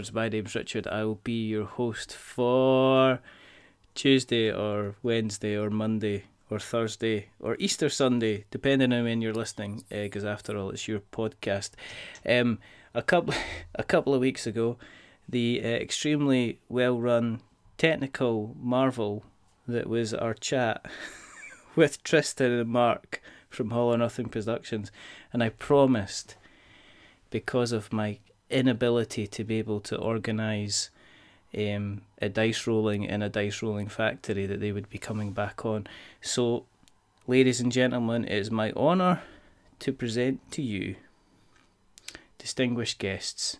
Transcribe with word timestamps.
Wizards. 0.00 0.14
My 0.14 0.30
name's 0.30 0.54
Richard. 0.54 0.86
I 0.86 1.04
will 1.04 1.20
be 1.24 1.48
your 1.48 1.66
host 1.66 2.16
for 2.16 3.20
Tuesday 3.94 4.50
or 4.50 4.94
Wednesday 5.02 5.58
or 5.58 5.68
Monday 5.68 6.24
or 6.48 6.58
Thursday 6.58 7.28
or 7.38 7.54
Easter 7.58 7.90
Sunday, 7.90 8.46
depending 8.50 8.94
on 8.94 9.04
when 9.04 9.20
you're 9.20 9.34
listening, 9.34 9.84
because 9.90 10.24
uh, 10.24 10.28
after 10.28 10.56
all, 10.56 10.70
it's 10.70 10.88
your 10.88 11.02
podcast. 11.12 11.72
Um, 12.26 12.60
a 12.94 13.02
couple, 13.02 13.34
a 13.74 13.84
couple 13.84 14.14
of 14.14 14.22
weeks 14.22 14.46
ago, 14.46 14.78
the 15.28 15.60
uh, 15.62 15.68
extremely 15.68 16.60
well-run 16.70 17.42
technical 17.76 18.56
marvel 18.58 19.24
that 19.68 19.86
was 19.86 20.14
our 20.14 20.32
chat 20.32 20.86
with 21.76 22.02
Tristan 22.02 22.52
and 22.52 22.70
Mark 22.70 23.20
from 23.50 23.68
Hall 23.68 23.92
or 23.92 23.98
Nothing 23.98 24.30
Productions, 24.30 24.90
and 25.30 25.42
I 25.42 25.50
promised 25.50 26.36
because 27.28 27.70
of 27.70 27.92
my 27.92 28.18
inability 28.50 29.26
to 29.26 29.44
be 29.44 29.58
able 29.58 29.80
to 29.80 29.96
organise 29.96 30.90
um, 31.56 32.02
a 32.20 32.28
dice 32.28 32.66
rolling 32.66 33.04
in 33.04 33.22
a 33.22 33.28
dice 33.28 33.62
rolling 33.62 33.88
factory 33.88 34.46
that 34.46 34.60
they 34.60 34.72
would 34.72 34.88
be 34.88 34.98
coming 34.98 35.32
back 35.32 35.64
on. 35.64 35.86
So, 36.20 36.66
ladies 37.26 37.60
and 37.60 37.72
gentlemen, 37.72 38.24
it 38.24 38.32
is 38.32 38.50
my 38.50 38.72
honour 38.72 39.22
to 39.80 39.92
present 39.92 40.50
to 40.52 40.62
you 40.62 40.96
distinguished 42.38 42.98
guests 42.98 43.58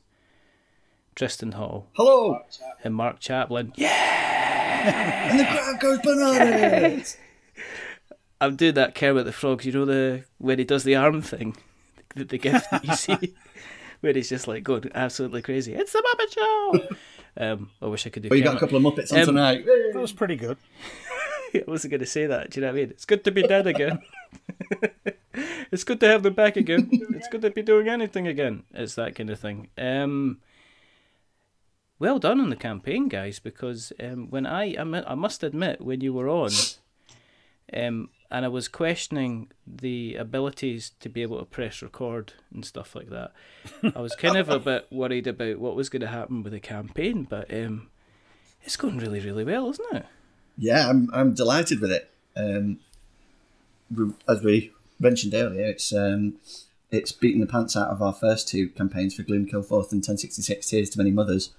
Tristan 1.15 1.53
Hall. 1.53 1.87
Hello. 1.93 2.41
And 2.83 2.95
Mark 2.95 3.21
Chaplin. 3.21 3.73
Yeah! 3.77 5.31
and 5.31 5.39
the 5.39 5.45
crowd 5.45 5.81
goes 5.81 5.99
bananas. 5.99 7.17
I'm 8.41 8.57
doing 8.57 8.75
that 8.75 8.95
Kermit 8.95 9.27
the 9.27 9.33
Frog, 9.33 9.65
you 9.65 9.73
know 9.73 9.85
the 9.85 10.25
when 10.39 10.59
he 10.59 10.65
does 10.65 10.85
the 10.85 10.97
arm 10.97 11.21
thing, 11.21 11.57
the, 12.17 12.25
the 12.25 12.39
gift 12.39 12.71
that 12.71 12.85
you 12.85 12.95
see, 12.95 13.35
where 14.01 14.13
he's 14.13 14.29
just 14.29 14.49
like 14.49 14.65
going 14.65 14.91
absolutely 14.95 15.43
crazy. 15.43 15.75
It's 15.75 15.93
the 15.93 16.03
Muppet 16.03 16.35
Show. 16.35 16.97
Um, 17.37 17.71
I 17.81 17.87
wish 17.87 18.07
I 18.07 18.11
could 18.11 18.25
do. 18.25 18.29
Well, 18.29 18.39
you 18.39 18.45
got 18.45 18.57
a 18.57 18.59
couple 18.59 18.77
of 18.77 18.83
Muppets 18.83 19.13
on 19.13 19.21
um, 19.21 19.27
tonight. 19.27 19.65
That 19.65 20.01
was 20.01 20.13
pretty 20.13 20.35
good. 20.35 20.59
I 21.55 21.63
wasn't 21.67 21.93
going 21.93 22.01
to 22.01 22.07
say 22.07 22.27
that. 22.27 22.51
Do 22.51 22.61
you 22.61 22.67
know 22.67 22.73
what 22.73 22.79
I 22.79 22.83
mean? 22.83 22.91
It's 22.91 23.05
good 23.05 23.25
to 23.25 23.31
be 23.31 23.43
dead 23.43 23.67
again. 23.67 24.01
it's 25.71 25.85
good 25.85 26.01
to 26.01 26.09
have 26.09 26.23
them 26.23 26.35
back 26.35 26.57
again. 26.57 26.89
It's 26.93 27.29
good 27.29 27.43
to 27.43 27.51
be 27.51 27.63
doing 27.63 27.89
anything 27.89 28.27
again. 28.27 28.65
It's 28.75 28.97
that 28.97 29.15
kind 29.15 29.31
of 29.31 29.39
thing. 29.39 29.69
Um, 29.79 30.41
well 31.99 32.19
done 32.19 32.41
on 32.41 32.51
the 32.51 32.57
campaign, 32.57 33.09
guys. 33.09 33.39
Because 33.39 33.93
um, 34.01 34.29
when 34.31 34.47
I, 34.47 34.77
I, 34.77 35.15
must 35.15 35.43
admit, 35.43 35.81
when 35.81 36.01
you 36.01 36.13
were 36.13 36.29
on, 36.29 36.51
um, 37.73 38.11
and 38.31 38.45
I 38.45 38.49
was 38.49 38.69
questioning 38.69 39.51
the 39.67 40.15
abilities 40.15 40.93
to 41.01 41.09
be 41.09 41.23
able 41.23 41.39
to 41.39 41.45
press 41.45 41.83
record 41.83 42.35
and 42.55 42.65
stuff 42.65 42.95
like 42.95 43.11
that. 43.11 43.33
I 43.95 44.01
was 44.01 44.15
kind 44.15 44.37
of 44.37 44.49
a 44.49 44.59
bit 44.61 44.87
worried 44.91 45.27
about 45.27 45.59
what 45.59 45.75
was 45.75 45.89
going 45.89 46.03
to 46.03 46.07
happen 46.07 46.43
with 46.43 46.53
the 46.53 46.61
campaign, 46.61 47.25
but 47.29 47.53
um, 47.53 47.89
it's 48.63 48.77
going 48.77 48.99
really, 48.99 49.21
really 49.21 49.45
well, 49.45 49.71
isn't 49.71 49.95
it? 49.95 50.07
Yeah, 50.57 50.89
I'm 50.89 51.09
I'm 51.13 51.35
delighted 51.35 51.81
with 51.81 51.91
it. 51.91 52.11
Um, 52.37 52.79
as 54.29 54.43
we 54.43 54.73
mentioned 54.99 55.35
earlier, 55.35 55.67
it's 55.67 55.93
um, 55.93 56.35
it's 56.91 57.13
beaten 57.13 57.41
the 57.41 57.47
pants 57.47 57.77
out 57.77 57.89
of 57.89 58.03
our 58.03 58.13
first 58.13 58.49
two 58.49 58.69
campaigns 58.69 59.15
for 59.15 59.23
Gloom 59.23 59.47
Kilforth 59.47 59.91
and 59.93 60.01
1066 60.01 60.69
Tears 60.69 60.91
to 60.91 60.99
Many 60.99 61.11
Mothers. 61.11 61.51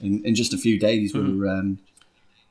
In, 0.00 0.24
in 0.24 0.34
just 0.34 0.54
a 0.54 0.58
few 0.58 0.78
days, 0.78 1.12
mm-hmm. 1.12 1.32
we 1.32 1.38
were 1.38 1.48
um, 1.48 1.78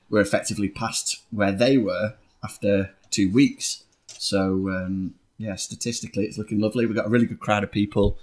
we're 0.10 0.22
effectively 0.22 0.68
past 0.68 1.22
where 1.32 1.52
they 1.52 1.78
were 1.78 2.16
after 2.44 2.92
two 3.12 3.32
weeks. 3.32 3.84
So 4.08 4.70
um, 4.70 5.16
yeah, 5.38 5.56
statistically, 5.56 6.26
it's 6.26 6.38
looking 6.38 6.60
lovely. 6.60 6.86
We've 6.86 6.96
got 6.96 7.06
a 7.06 7.10
really 7.10 7.26
good 7.26 7.40
crowd 7.40 7.64
of 7.64 7.72
people, 7.72 8.18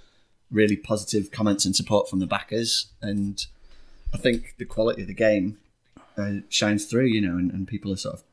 really 0.51 0.75
positive 0.75 1.31
comments 1.31 1.65
and 1.65 1.75
support 1.75 2.09
from 2.09 2.19
the 2.19 2.27
backers, 2.27 2.87
and 3.01 3.45
I 4.13 4.17
think 4.17 4.55
the 4.57 4.65
quality 4.65 5.01
of 5.01 5.07
the 5.07 5.13
game 5.13 5.57
uh, 6.17 6.41
shines 6.49 6.85
through. 6.85 7.05
You 7.05 7.21
know, 7.21 7.37
and, 7.37 7.51
and, 7.51 7.67
people 7.67 7.91
are 7.91 7.97
sort 7.97 8.15
of 8.15 8.23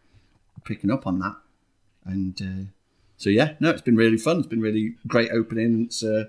picking 0.65 0.91
up 0.91 1.07
on 1.07 1.19
that. 1.21 1.37
And 2.05 2.41
uh, 2.43 2.71
so 3.17 3.31
yeah, 3.31 3.55
no, 3.61 3.71
it's 3.71 3.83
been 3.83 3.97
really 3.97 4.19
fun. 4.19 4.39
It's 4.39 4.47
been 4.47 4.61
really 4.61 4.97
great 5.07 5.31
opening. 5.31 5.85
It's 5.85 6.03
uh, 6.03 6.27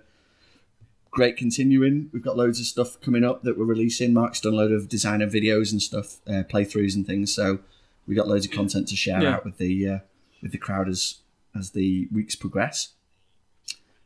great 1.12 1.38
continuing. 1.38 2.10
We've 2.14 2.24
got 2.24 2.38
loads 2.38 2.60
of 2.60 2.66
stuff 2.66 3.00
coming 3.02 3.24
up 3.24 3.44
that 3.44 3.58
we're 3.58 3.66
releasing. 3.66 4.14
Mark's 4.14 4.40
done 4.40 4.54
a 4.54 4.58
load 4.58 4.72
of 4.72 4.88
designer 4.88 5.28
videos 5.28 5.72
and 5.72 5.82
stuff, 5.82 6.18
uh, 6.28 6.44
playthroughs 6.44 6.96
and 6.96 7.06
things. 7.06 7.34
So 7.34 7.60
we 8.08 8.16
got 8.16 8.28
loads 8.28 8.46
of 8.46 8.52
content 8.52 8.88
to 8.90 8.96
share 8.96 9.22
yeah. 9.22 9.36
out 9.36 9.46
with 9.46 9.58
the 9.58 9.90
uh, 9.90 10.00
with 10.46 10.52
the 10.52 10.60
crowd 10.60 10.88
as 10.88 11.16
as 11.58 11.72
the 11.72 12.08
weeks 12.14 12.36
progress. 12.36 12.90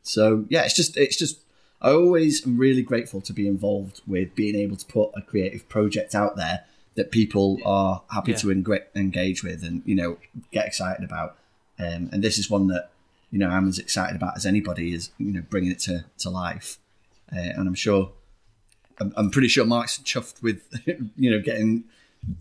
So 0.02 0.46
yeah, 0.48 0.62
it's 0.62 0.74
just 0.74 0.96
it's 0.96 1.16
just 1.16 1.40
I 1.82 1.90
always 1.90 2.46
am 2.46 2.56
really 2.56 2.82
grateful 2.82 3.20
to 3.20 3.32
be 3.34 3.46
involved 3.46 4.00
with 4.06 4.34
being 4.34 4.56
able 4.56 4.76
to 4.76 4.86
put 4.86 5.10
a 5.14 5.20
creative 5.20 5.68
project 5.68 6.14
out 6.14 6.36
there 6.36 6.64
that 6.94 7.10
people 7.10 7.58
are 7.64 8.02
happy 8.10 8.32
yeah. 8.32 8.38
to 8.38 8.50
en- 8.50 8.66
engage 8.96 9.44
with 9.44 9.62
and 9.62 9.82
you 9.84 9.94
know 9.94 10.16
get 10.50 10.66
excited 10.66 11.04
about. 11.04 11.36
Um, 11.78 12.08
and 12.10 12.24
this 12.24 12.38
is 12.38 12.48
one 12.48 12.68
that 12.68 12.90
you 13.30 13.38
know 13.38 13.50
I'm 13.50 13.68
as 13.68 13.78
excited 13.78 14.16
about 14.16 14.36
as 14.36 14.46
anybody 14.46 14.94
is 14.94 15.10
you 15.18 15.32
know 15.32 15.42
bringing 15.50 15.70
it 15.70 15.80
to 15.80 16.06
to 16.20 16.30
life. 16.30 16.78
Uh, 17.30 17.52
and 17.56 17.68
I'm 17.68 17.74
sure 17.74 18.12
I'm, 18.98 19.12
I'm 19.14 19.30
pretty 19.30 19.48
sure 19.48 19.66
Mark's 19.66 19.98
chuffed 19.98 20.42
with 20.42 20.62
you 21.18 21.30
know 21.30 21.40
getting 21.40 21.84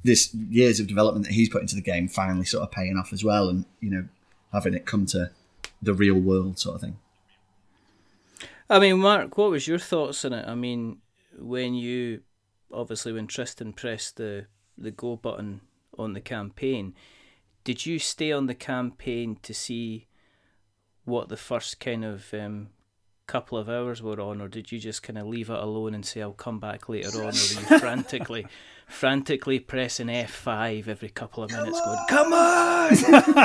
this 0.04 0.34
years 0.34 0.80
of 0.80 0.88
development 0.88 1.26
that 1.26 1.34
he's 1.34 1.50
put 1.50 1.62
into 1.62 1.76
the 1.76 1.82
game 1.82 2.08
finally 2.08 2.46
sort 2.46 2.64
of 2.64 2.72
paying 2.72 2.98
off 2.98 3.14
as 3.14 3.24
well, 3.24 3.50
and 3.50 3.66
you 3.80 3.90
know 3.90 4.08
having 4.54 4.74
it 4.74 4.86
come 4.86 5.06
to 5.08 5.32
the 5.82 5.94
real 5.94 6.20
world 6.20 6.60
sort 6.60 6.76
of 6.76 6.82
thing. 6.82 6.98
I 8.70 8.80
mean, 8.80 9.00
Mark, 9.00 9.38
what 9.38 9.52
was 9.52 9.68
your 9.68 9.80
thoughts 9.80 10.24
on 10.26 10.34
it? 10.34 10.48
I 10.48 10.56
mean, 10.56 10.98
when 11.38 11.74
you 11.74 12.22
obviously 12.72 13.14
when 13.14 13.28
Tristan 13.28 13.74
pressed 13.74 14.18
the 14.18 14.46
the 14.78 14.92
go 14.92 15.16
button 15.16 15.62
on 15.98 16.14
the 16.14 16.22
campaign, 16.22 16.94
did 17.64 17.86
you 17.86 18.00
stay 18.00 18.32
on 18.32 18.48
the 18.48 18.56
campaign 18.56 19.38
to 19.44 19.54
see 19.54 20.08
what 21.06 21.30
the 21.30 21.38
first 21.38 21.80
kind 21.80 22.06
of 22.06 22.34
um, 22.34 22.70
couple 23.30 23.58
of 23.58 23.70
hours 23.70 24.02
were 24.02 24.20
on, 24.20 24.42
or 24.42 24.48
did 24.48 24.72
you 24.72 24.80
just 24.80 25.04
kind 25.04 25.18
of 25.18 25.28
leave 25.28 25.50
it 25.50 25.60
alone 25.60 25.94
and 25.94 26.06
say 26.06 26.22
I'll 26.22 26.34
come 26.34 26.60
back 26.60 26.90
later 26.90 27.20
on, 27.20 27.24
or 27.24 27.26
were 27.26 27.32
you 27.32 27.34
frantically 27.80 28.46
frantically 28.90 29.60
pressing 29.60 30.08
F5 30.08 30.88
every 30.88 31.10
couple 31.10 31.44
of 31.44 31.52
minutes, 31.52 31.80
going, 31.80 32.06
"Come 32.10 32.34
on, 32.34 32.96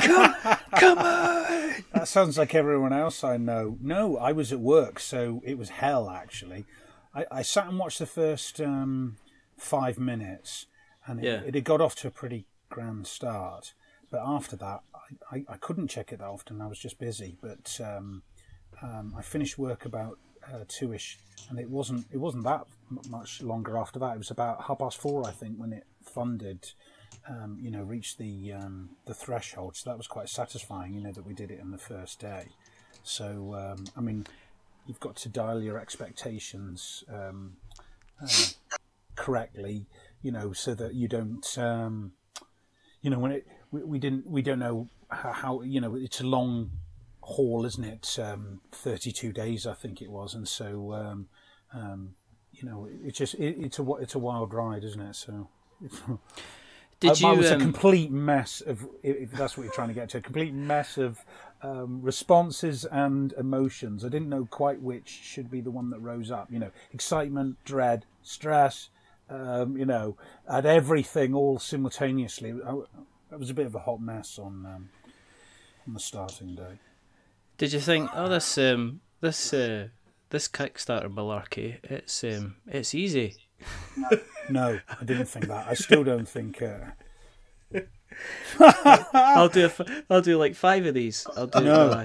come, 0.01 0.57
come 0.77 0.99
on." 0.99 1.85
That 1.93 2.09
sounds 2.09 2.37
like 2.39 2.55
everyone 2.55 2.93
else 2.93 3.23
I 3.23 3.37
know. 3.37 3.79
No, 3.81 4.17
I 4.17 4.33
was 4.33 4.53
at 4.53 4.61
work, 4.61 4.99
so 4.99 5.41
it 5.45 5.57
was 5.59 5.69
hell. 5.69 6.11
Actually, 6.11 6.65
I, 7.15 7.27
I 7.31 7.43
sat 7.43 7.69
and 7.69 7.79
watched 7.79 7.99
the 8.01 8.07
first 8.07 8.61
um, 8.61 9.17
five 9.57 9.99
minutes, 9.99 10.67
and 11.07 11.21
it, 11.21 11.25
yeah. 11.25 11.41
it, 11.47 11.55
had 11.55 11.65
got 11.65 11.81
off 11.81 11.95
to 11.97 12.09
a 12.09 12.11
pretty 12.11 12.47
grand 12.69 13.07
start. 13.07 13.75
But 14.11 14.23
after 14.25 14.57
that, 14.57 14.81
I, 14.95 15.37
I, 15.37 15.45
I 15.51 15.57
couldn't 15.57 15.89
check 15.89 16.13
it 16.13 16.19
that 16.19 16.27
often. 16.27 16.61
I 16.61 16.67
was 16.67 16.79
just 16.79 16.99
busy. 16.99 17.37
But 17.41 17.81
um, 17.85 18.23
um, 18.83 19.15
I 19.17 19.23
finished 19.23 19.59
work 19.59 19.85
about 19.85 20.19
uh, 20.53 20.65
two-ish, 20.69 21.19
and 21.49 21.59
it 21.59 21.69
wasn't 21.69 22.07
it 22.13 22.19
wasn't 22.19 22.45
that 22.45 22.67
much 23.09 23.43
longer 23.43 23.77
after 23.77 23.99
that. 23.99 24.15
It 24.15 24.19
was 24.19 24.31
about 24.31 24.65
half 24.65 24.79
past 24.79 24.99
four, 24.99 25.27
I 25.27 25.31
think, 25.31 25.57
when 25.57 25.73
it 25.73 25.85
funded. 26.03 26.73
Um, 27.29 27.59
you 27.61 27.71
know, 27.71 27.83
reached 27.83 28.19
the 28.19 28.53
um, 28.53 28.91
the 29.07 29.15
threshold. 29.15 29.77
So 29.77 29.91
that 29.91 29.97
was 29.97 30.07
quite 30.07 30.29
satisfying. 30.29 30.95
You 30.95 31.01
know 31.03 31.13
that 31.13 31.27
we 31.27 31.33
did 31.33 31.51
it 31.51 31.61
in 31.61 31.71
the 31.71 31.79
first 31.79 32.21
day. 32.21 32.49
So 33.03 33.55
um, 33.55 33.85
I 33.97 34.01
mean, 34.01 34.27
you've 34.87 35.01
got 35.01 35.17
to 35.17 35.29
dial 35.29 35.63
your 35.63 35.79
expectations 35.79 37.05
um, 37.09 37.57
uh, 38.23 38.29
correctly. 39.15 39.87
You 40.23 40.33
know, 40.33 40.53
so 40.53 40.75
that 40.75 40.95
you 40.95 41.09
don't. 41.09 41.47
Um, 41.59 42.13
you 43.01 43.11
know, 43.11 43.19
when 43.19 43.33
it 43.33 43.47
we, 43.71 43.83
we 43.85 43.99
didn't 43.99 44.27
we 44.27 44.43
don't 44.43 44.59
know 44.59 44.89
how, 45.11 45.33
how 45.33 45.63
you 45.63 45.81
know 45.81 45.95
it's 45.95 46.21
a 46.21 46.27
long 46.27 46.71
haul, 47.25 47.65
isn't 47.65 47.85
it? 47.85 48.19
Um, 48.19 48.61
32 48.73 49.33
days, 49.33 49.67
I 49.67 49.75
think 49.75 50.03
it 50.03 50.11
was, 50.11 50.35
and 50.35 50.47
so 50.47 50.93
um, 50.93 51.29
um, 51.73 52.15
you 52.53 52.69
know, 52.69 52.89
it's 53.05 53.19
just 53.19 53.35
it, 53.35 53.57
it's 53.59 53.79
a 53.79 53.95
it's 53.95 54.15
a 54.15 54.19
wild 54.19 54.55
ride, 54.55 54.85
isn't 54.85 55.01
it? 55.01 55.17
So. 55.17 55.49
Did 57.01 57.21
you? 57.21 57.33
It 57.33 57.37
was 57.37 57.51
a 57.51 57.55
um, 57.55 57.61
complete 57.61 58.13
mess 58.13 58.61
of, 58.61 58.87
if 59.03 59.33
that's 59.33 59.59
what 59.59 59.65
you're 59.65 59.73
trying 59.73 59.89
to 59.89 59.95
get 59.95 60.09
to, 60.11 60.19
a 60.19 60.21
complete 60.21 60.55
mess 60.55 60.97
of 60.97 61.19
um, 61.61 62.01
responses 62.01 62.85
and 62.85 63.33
emotions. 63.33 64.05
I 64.05 64.09
didn't 64.09 64.29
know 64.29 64.47
quite 64.47 64.81
which 64.81 65.09
should 65.09 65.51
be 65.51 65.61
the 65.61 65.73
one 65.73 65.91
that 65.91 65.99
rose 65.99 66.31
up. 66.31 66.51
You 66.51 66.61
know, 66.61 66.71
excitement, 66.93 67.57
dread, 67.65 68.07
stress. 68.23 68.91
Um, 69.29 69.77
you 69.77 69.87
know, 69.87 70.17
at 70.49 70.67
everything 70.67 71.35
all 71.35 71.59
simultaneously. 71.59 72.51
It 72.51 73.39
was 73.39 73.51
a 73.51 73.55
bit 73.55 73.67
of 73.67 73.75
a 73.75 73.81
hot 73.81 74.01
mess 74.01 74.39
on 74.39 74.65
um, 74.67 74.89
on 75.87 75.95
the 75.95 76.01
starting 76.01 76.55
day. 76.55 76.79
Did 77.57 77.73
you 77.73 77.81
think, 77.81 78.11
oh, 78.15 78.29
this 78.29 78.59
um, 78.59 79.01
this 79.21 79.55
uh, 79.55 79.89
this 80.31 80.49
Kickstarter 80.49 81.13
malarkey, 81.13 81.79
it's 81.85 82.25
um, 82.25 82.57
it's 82.67 82.95
easy? 82.95 83.37
no, 84.51 84.81
I 85.01 85.05
didn't 85.05 85.27
think 85.27 85.47
that. 85.47 85.69
I 85.69 85.75
still 85.75 86.05
don't 86.05 86.29
think. 86.29 86.61
Uh... 86.61 87.81
I'll 89.15 89.49
do 89.49 89.67
a, 89.67 90.05
I'll 90.11 90.23
do 90.23 90.37
like 90.37 90.55
five 90.55 90.87
of 90.87 90.95
these. 90.95 91.27
I'll 91.37 91.47
do. 91.47 91.61
No. 91.61 92.05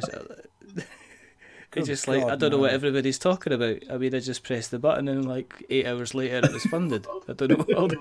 it's 1.75 1.87
just 1.87 2.07
like 2.07 2.23
I 2.23 2.35
don't 2.35 2.51
know 2.51 2.57
what 2.57 2.73
everybody's 2.73 3.19
talking 3.19 3.53
about. 3.53 3.77
I 3.89 3.97
mean, 3.97 4.13
I 4.13 4.19
just 4.19 4.43
pressed 4.43 4.71
the 4.71 4.79
button 4.79 5.07
and 5.07 5.27
like 5.27 5.65
eight 5.69 5.85
hours 5.85 6.13
later 6.13 6.37
it 6.37 6.53
was 6.53 6.63
funded. 6.65 7.07
I 7.27 7.33
don't 7.33 7.49
know 7.49 7.57
what 7.57 7.73
all 7.73 7.87
the, 7.87 7.97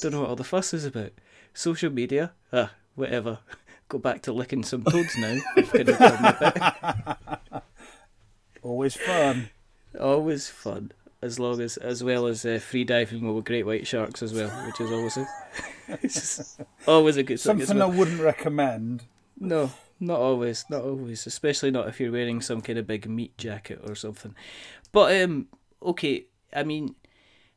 don't 0.00 0.12
know 0.12 0.20
what 0.20 0.30
all 0.30 0.36
the 0.36 0.44
fuss 0.44 0.74
is 0.74 0.84
about. 0.84 1.12
Social 1.52 1.90
media, 1.90 2.32
ah, 2.52 2.72
whatever. 2.94 3.38
Go 3.90 3.98
back 3.98 4.22
to 4.22 4.32
licking 4.32 4.62
some 4.62 4.84
toads 4.84 5.18
now. 5.18 5.36
Always 8.62 8.94
fun. 8.94 9.50
Always 10.00 10.48
fun 10.48 10.92
as 11.20 11.40
long 11.40 11.60
as 11.60 11.76
as 11.76 12.02
well 12.02 12.26
as 12.26 12.46
uh, 12.46 12.60
free 12.62 12.84
diving 12.84 13.34
with 13.34 13.44
great 13.44 13.66
white 13.66 13.88
sharks 13.88 14.22
as 14.22 14.32
well, 14.32 14.48
which 14.64 14.80
is 14.80 14.92
always 14.92 15.16
a 15.16 15.26
always 16.88 17.16
a 17.16 17.24
good 17.24 17.40
something 17.40 17.78
well. 17.78 17.90
I 17.90 17.96
wouldn't 17.96 18.20
recommend. 18.20 19.06
No, 19.38 19.72
not 19.98 20.20
always, 20.20 20.64
not 20.70 20.84
always, 20.84 21.26
especially 21.26 21.72
not 21.72 21.88
if 21.88 21.98
you're 21.98 22.12
wearing 22.12 22.40
some 22.40 22.60
kind 22.60 22.78
of 22.78 22.86
big 22.86 23.08
meat 23.08 23.36
jacket 23.36 23.80
or 23.86 23.96
something. 23.96 24.36
But 24.92 25.20
um, 25.20 25.48
okay, 25.82 26.26
I 26.54 26.62
mean, 26.62 26.94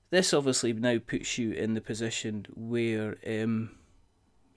this 0.09 0.33
obviously 0.33 0.73
now 0.73 0.97
puts 0.97 1.37
you 1.37 1.51
in 1.51 1.75
the 1.75 1.81
position 1.81 2.47
where 2.55 3.17
um, 3.27 3.69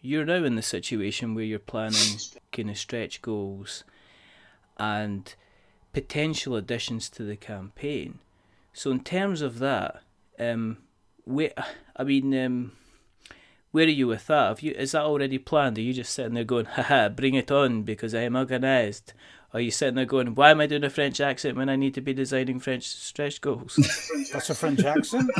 you're 0.07 0.25
now 0.25 0.45
in 0.45 0.55
the 0.55 0.63
situation 0.63 1.35
where 1.35 1.45
you're 1.45 1.59
planning 1.59 2.19
kind 2.53 2.71
of 2.71 2.79
stretch 2.79 3.21
goals 3.23 3.85
and 4.79 5.35
potential 5.93 6.55
additions 6.55 7.09
to 7.11 7.25
the 7.25 7.37
campaign. 7.37 8.21
So 8.73 8.91
in 8.91 9.01
terms 9.01 9.43
of 9.43 9.59
that, 9.59 10.03
um, 10.39 10.79
where 11.25 11.53
I 11.97 12.05
mean, 12.05 12.35
um, 12.39 12.73
where 13.73 13.87
are 13.87 13.89
you 13.89 14.07
with 14.07 14.27
that? 14.29 14.49
Have 14.49 14.61
you 14.61 14.73
is 14.73 14.93
that 14.93 15.03
already 15.03 15.39
planned? 15.39 15.79
Are 15.79 15.83
you 15.83 15.93
just 15.93 16.13
sitting 16.13 16.35
there 16.35 16.45
going, 16.45 16.67
haha, 16.67 17.09
bring 17.09 17.35
it 17.35 17.51
on 17.51 17.83
because 17.83 18.15
I 18.15 18.23
am 18.23 18.37
organised? 18.37 19.13
Are 19.55 19.61
you 19.61 19.71
sitting 19.71 19.95
there 19.95 20.05
going, 20.05 20.35
why 20.35 20.51
am 20.51 20.61
I 20.61 20.67
doing 20.67 20.85
a 20.85 20.91
French 20.91 21.21
accent 21.21 21.57
when 21.57 21.69
I 21.69 21.77
need 21.77 21.95
to 21.95 22.01
be 22.01 22.13
designing 22.13 22.59
French 22.59 22.87
stretch 22.87 23.41
goals? 23.41 23.77
That's 24.33 24.51
a 24.51 24.55
French 24.55 24.85
accent. 24.85 25.31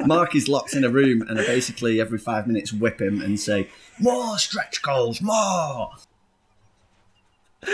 Mark 0.06 0.34
is 0.34 0.48
locked 0.48 0.74
in 0.74 0.84
a 0.84 0.90
room 0.90 1.22
and 1.22 1.38
I 1.38 1.46
basically 1.46 2.00
every 2.00 2.18
five 2.18 2.46
minutes 2.46 2.72
whip 2.72 3.00
him 3.00 3.22
and 3.22 3.38
say, 3.38 3.68
more 4.00 4.36
stretch 4.38 4.82
goals, 4.82 5.22
more. 5.22 5.92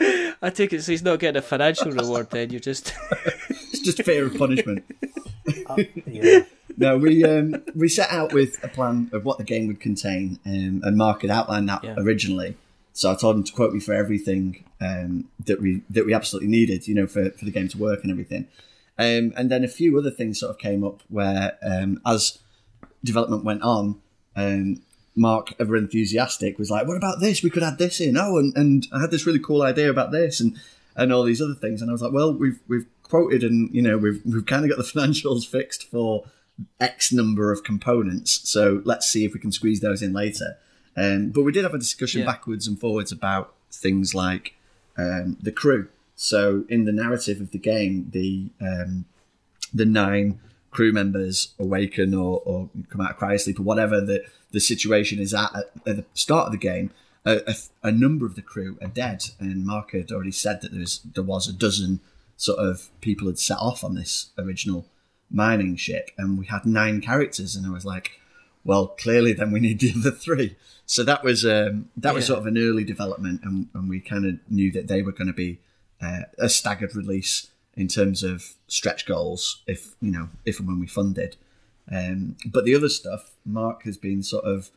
I 0.00 0.50
take 0.50 0.72
it 0.72 0.82
so 0.82 0.92
he's 0.92 1.02
not 1.02 1.18
getting 1.20 1.38
a 1.38 1.42
financial 1.42 1.92
reward. 1.92 2.30
Then 2.30 2.50
you're 2.50 2.60
just 2.60 2.94
it's 3.48 3.80
just 3.80 4.02
fear 4.02 4.26
of 4.26 4.36
punishment. 4.36 4.84
Uh, 5.66 5.76
yeah. 6.06 6.40
No, 6.76 6.98
we 6.98 7.24
um, 7.24 7.62
we 7.74 7.88
set 7.88 8.10
out 8.10 8.32
with 8.32 8.62
a 8.64 8.68
plan 8.68 9.08
of 9.12 9.24
what 9.24 9.38
the 9.38 9.44
game 9.44 9.68
would 9.68 9.80
contain, 9.80 10.38
um, 10.44 10.82
and 10.84 10.96
Mark 10.96 11.22
had 11.22 11.30
outlined 11.30 11.68
that 11.68 11.84
yeah. 11.84 11.94
originally. 11.96 12.56
So 12.94 13.10
I 13.10 13.16
told 13.16 13.36
him 13.36 13.42
to 13.42 13.52
quote 13.52 13.74
me 13.74 13.80
for 13.80 13.92
everything 13.92 14.64
um, 14.80 15.28
that 15.44 15.60
we 15.60 15.82
that 15.90 16.06
we 16.06 16.14
absolutely 16.14 16.48
needed, 16.48 16.86
you 16.86 16.94
know, 16.94 17.08
for, 17.08 17.30
for 17.30 17.44
the 17.44 17.50
game 17.50 17.68
to 17.68 17.78
work 17.78 18.00
and 18.02 18.10
everything. 18.10 18.46
Um, 18.96 19.32
and 19.36 19.50
then 19.50 19.64
a 19.64 19.68
few 19.68 19.98
other 19.98 20.12
things 20.12 20.38
sort 20.38 20.50
of 20.50 20.58
came 20.58 20.84
up 20.84 21.02
where, 21.08 21.58
um, 21.62 22.00
as 22.06 22.38
development 23.02 23.44
went 23.44 23.62
on, 23.62 24.00
um, 24.36 24.80
Mark, 25.16 25.54
ever 25.58 25.76
enthusiastic, 25.76 26.56
was 26.56 26.70
like, 26.70 26.86
"What 26.86 26.96
about 26.96 27.20
this? 27.20 27.42
We 27.42 27.50
could 27.50 27.64
add 27.64 27.78
this 27.78 28.00
in." 28.00 28.16
Oh, 28.16 28.38
and, 28.38 28.56
and 28.56 28.86
I 28.92 29.00
had 29.00 29.10
this 29.10 29.26
really 29.26 29.40
cool 29.40 29.62
idea 29.62 29.90
about 29.90 30.12
this, 30.12 30.38
and 30.38 30.56
and 30.96 31.12
all 31.12 31.24
these 31.24 31.42
other 31.42 31.54
things. 31.54 31.82
And 31.82 31.90
I 31.90 31.92
was 31.92 32.02
like, 32.02 32.12
"Well, 32.12 32.32
we've 32.32 32.60
we've 32.68 32.86
quoted, 33.02 33.42
and 33.42 33.74
you 33.74 33.82
know, 33.82 33.98
we've 33.98 34.22
we've 34.24 34.46
kind 34.46 34.64
of 34.64 34.70
got 34.70 34.78
the 34.78 34.84
financials 35.00 35.44
fixed 35.44 35.90
for 35.90 36.26
X 36.78 37.12
number 37.12 37.50
of 37.50 37.64
components. 37.64 38.48
So 38.48 38.82
let's 38.84 39.08
see 39.08 39.24
if 39.24 39.34
we 39.34 39.40
can 39.40 39.50
squeeze 39.50 39.80
those 39.80 40.00
in 40.00 40.12
later." 40.12 40.58
Um, 40.96 41.30
but 41.30 41.42
we 41.42 41.52
did 41.52 41.64
have 41.64 41.74
a 41.74 41.78
discussion 41.78 42.20
yeah. 42.20 42.26
backwards 42.26 42.66
and 42.66 42.78
forwards 42.78 43.10
about 43.12 43.54
things 43.72 44.14
like 44.14 44.54
um, 44.96 45.36
the 45.40 45.52
crew. 45.52 45.88
So 46.16 46.64
in 46.68 46.84
the 46.84 46.92
narrative 46.92 47.40
of 47.40 47.50
the 47.50 47.58
game, 47.58 48.10
the 48.12 48.50
um, 48.60 49.06
the 49.72 49.84
nine 49.84 50.38
crew 50.70 50.92
members 50.92 51.54
awaken 51.58 52.14
or, 52.14 52.42
or 52.44 52.68
come 52.88 53.00
out 53.00 53.12
of 53.12 53.18
cryosleep 53.18 53.58
or 53.58 53.62
whatever 53.62 54.00
the 54.00 54.24
the 54.52 54.60
situation 54.60 55.18
is 55.18 55.34
at 55.34 55.54
at, 55.54 55.72
at 55.86 55.96
the 55.96 56.04
start 56.14 56.46
of 56.46 56.52
the 56.52 56.58
game, 56.58 56.90
a, 57.24 57.40
a, 57.46 57.88
a, 57.88 57.92
number 57.92 58.26
of 58.26 58.36
the 58.36 58.42
crew 58.42 58.78
are 58.80 58.88
dead. 58.88 59.24
And 59.40 59.66
Mark 59.66 59.92
had 59.92 60.12
already 60.12 60.30
said 60.30 60.60
that 60.60 60.70
there 60.70 60.80
was 60.80 61.00
there 61.00 61.24
was 61.24 61.48
a 61.48 61.52
dozen 61.52 62.00
sort 62.36 62.58
of 62.58 62.90
people 63.00 63.26
had 63.26 63.38
set 63.38 63.58
off 63.58 63.82
on 63.82 63.94
this 63.94 64.30
original 64.38 64.86
mining 65.30 65.76
ship, 65.76 66.10
and 66.16 66.38
we 66.38 66.46
had 66.46 66.64
nine 66.64 67.00
characters, 67.00 67.56
and 67.56 67.66
I 67.66 67.70
was 67.70 67.84
like, 67.84 68.20
well, 68.64 68.88
clearly 68.88 69.32
then 69.32 69.50
we 69.50 69.60
need 69.60 69.80
the 69.80 69.92
other 69.96 70.10
three. 70.12 70.56
So 70.86 71.02
that 71.04 71.24
was 71.24 71.44
um, 71.44 71.88
that 71.96 72.10
yeah. 72.10 72.14
was 72.14 72.26
sort 72.26 72.38
of 72.38 72.46
an 72.46 72.58
early 72.58 72.84
development, 72.84 73.40
and, 73.42 73.68
and 73.74 73.88
we 73.88 74.00
kind 74.00 74.26
of 74.26 74.34
knew 74.50 74.70
that 74.72 74.88
they 74.88 75.02
were 75.02 75.12
going 75.12 75.28
to 75.28 75.32
be 75.32 75.60
uh, 76.02 76.22
a 76.38 76.48
staggered 76.48 76.94
release 76.94 77.48
in 77.76 77.88
terms 77.88 78.22
of 78.22 78.54
stretch 78.68 79.06
goals, 79.06 79.62
if 79.66 79.94
you 80.00 80.10
know, 80.10 80.28
if 80.44 80.58
and 80.58 80.68
when 80.68 80.80
we 80.80 80.86
funded. 80.86 81.36
Um, 81.90 82.36
but 82.46 82.64
the 82.64 82.74
other 82.74 82.88
stuff 82.88 83.30
Mark 83.44 83.82
has 83.84 83.96
been 83.96 84.22
sort 84.22 84.44
of 84.44 84.70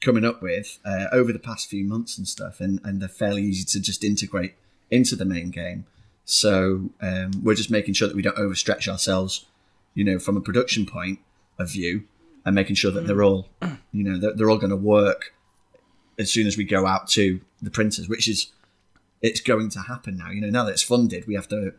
coming 0.00 0.24
up 0.24 0.42
with 0.42 0.78
uh, 0.84 1.06
over 1.12 1.32
the 1.32 1.38
past 1.38 1.68
few 1.68 1.84
months 1.84 2.18
and 2.18 2.28
stuff, 2.28 2.60
and, 2.60 2.80
and 2.84 3.00
they're 3.00 3.08
fairly 3.08 3.42
easy 3.42 3.64
to 3.64 3.80
just 3.80 4.04
integrate 4.04 4.54
into 4.90 5.16
the 5.16 5.24
main 5.24 5.50
game. 5.50 5.86
So 6.26 6.90
um, 7.00 7.32
we're 7.42 7.54
just 7.54 7.70
making 7.70 7.94
sure 7.94 8.08
that 8.08 8.16
we 8.16 8.22
don't 8.22 8.36
overstretch 8.36 8.86
ourselves, 8.88 9.46
you 9.94 10.04
know, 10.04 10.18
from 10.18 10.36
a 10.36 10.40
production 10.40 10.86
point 10.86 11.20
of 11.58 11.70
view, 11.70 12.04
and 12.44 12.54
making 12.54 12.76
sure 12.76 12.90
that 12.90 13.06
they're 13.06 13.22
all, 13.22 13.48
you 13.92 14.04
know, 14.04 14.18
they're, 14.18 14.34
they're 14.34 14.50
all 14.50 14.58
going 14.58 14.70
to 14.70 14.76
work 14.76 15.34
as 16.18 16.32
soon 16.32 16.46
as 16.46 16.56
we 16.56 16.64
go 16.64 16.86
out 16.86 17.08
to 17.08 17.40
the 17.62 17.70
printers, 17.70 18.08
which 18.08 18.28
is 18.28 18.52
it's 19.22 19.40
going 19.40 19.70
to 19.70 19.80
happen 19.80 20.18
now. 20.18 20.30
You 20.30 20.40
know, 20.40 20.50
now 20.50 20.64
that 20.64 20.72
it's 20.72 20.82
funded, 20.82 21.26
we 21.26 21.34
have 21.34 21.48
to 21.48 21.74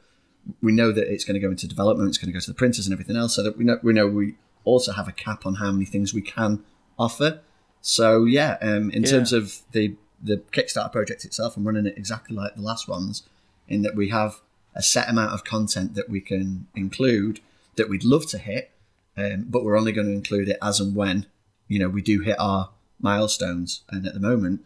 we 0.61 0.71
know 0.71 0.91
that 0.91 1.11
it's 1.11 1.23
going 1.23 1.35
to 1.35 1.39
go 1.39 1.49
into 1.49 1.67
development, 1.67 2.09
it's 2.09 2.17
going 2.17 2.27
to 2.27 2.33
go 2.33 2.39
to 2.39 2.49
the 2.49 2.55
printers 2.55 2.85
and 2.85 2.93
everything 2.93 3.15
else, 3.15 3.35
so 3.35 3.43
that 3.43 3.57
we 3.57 3.63
know 3.63 3.79
we 3.81 3.93
know 3.93 4.07
we 4.07 4.35
also 4.63 4.91
have 4.91 5.07
a 5.07 5.11
cap 5.11 5.45
on 5.45 5.55
how 5.55 5.71
many 5.71 5.85
things 5.85 6.13
we 6.13 6.21
can 6.21 6.63
offer. 6.97 7.41
So 7.81 8.25
yeah, 8.25 8.57
um, 8.61 8.89
in 8.91 9.03
yeah. 9.03 9.09
terms 9.09 9.33
of 9.33 9.59
the 9.71 9.95
the 10.21 10.37
Kickstarter 10.51 10.91
project 10.91 11.23
itself, 11.23 11.55
I'm 11.55 11.65
running 11.65 11.85
it 11.85 11.97
exactly 11.97 12.35
like 12.35 12.55
the 12.55 12.61
last 12.61 12.87
ones, 12.87 13.23
in 13.67 13.83
that 13.83 13.95
we 13.95 14.09
have 14.09 14.41
a 14.73 14.81
set 14.81 15.07
amount 15.07 15.33
of 15.33 15.43
content 15.43 15.93
that 15.95 16.09
we 16.09 16.19
can 16.19 16.67
include 16.75 17.39
that 17.75 17.89
we'd 17.89 18.03
love 18.03 18.27
to 18.27 18.37
hit, 18.37 18.71
um, 19.17 19.45
but 19.49 19.63
we're 19.63 19.77
only 19.77 19.91
going 19.91 20.07
to 20.07 20.13
include 20.13 20.49
it 20.49 20.57
as 20.61 20.79
and 20.79 20.95
when 20.95 21.25
you 21.67 21.79
know 21.79 21.89
we 21.89 22.01
do 22.01 22.21
hit 22.21 22.37
our 22.39 22.69
milestones. 22.99 23.83
And 23.89 24.05
at 24.05 24.13
the 24.13 24.19
moment, 24.19 24.61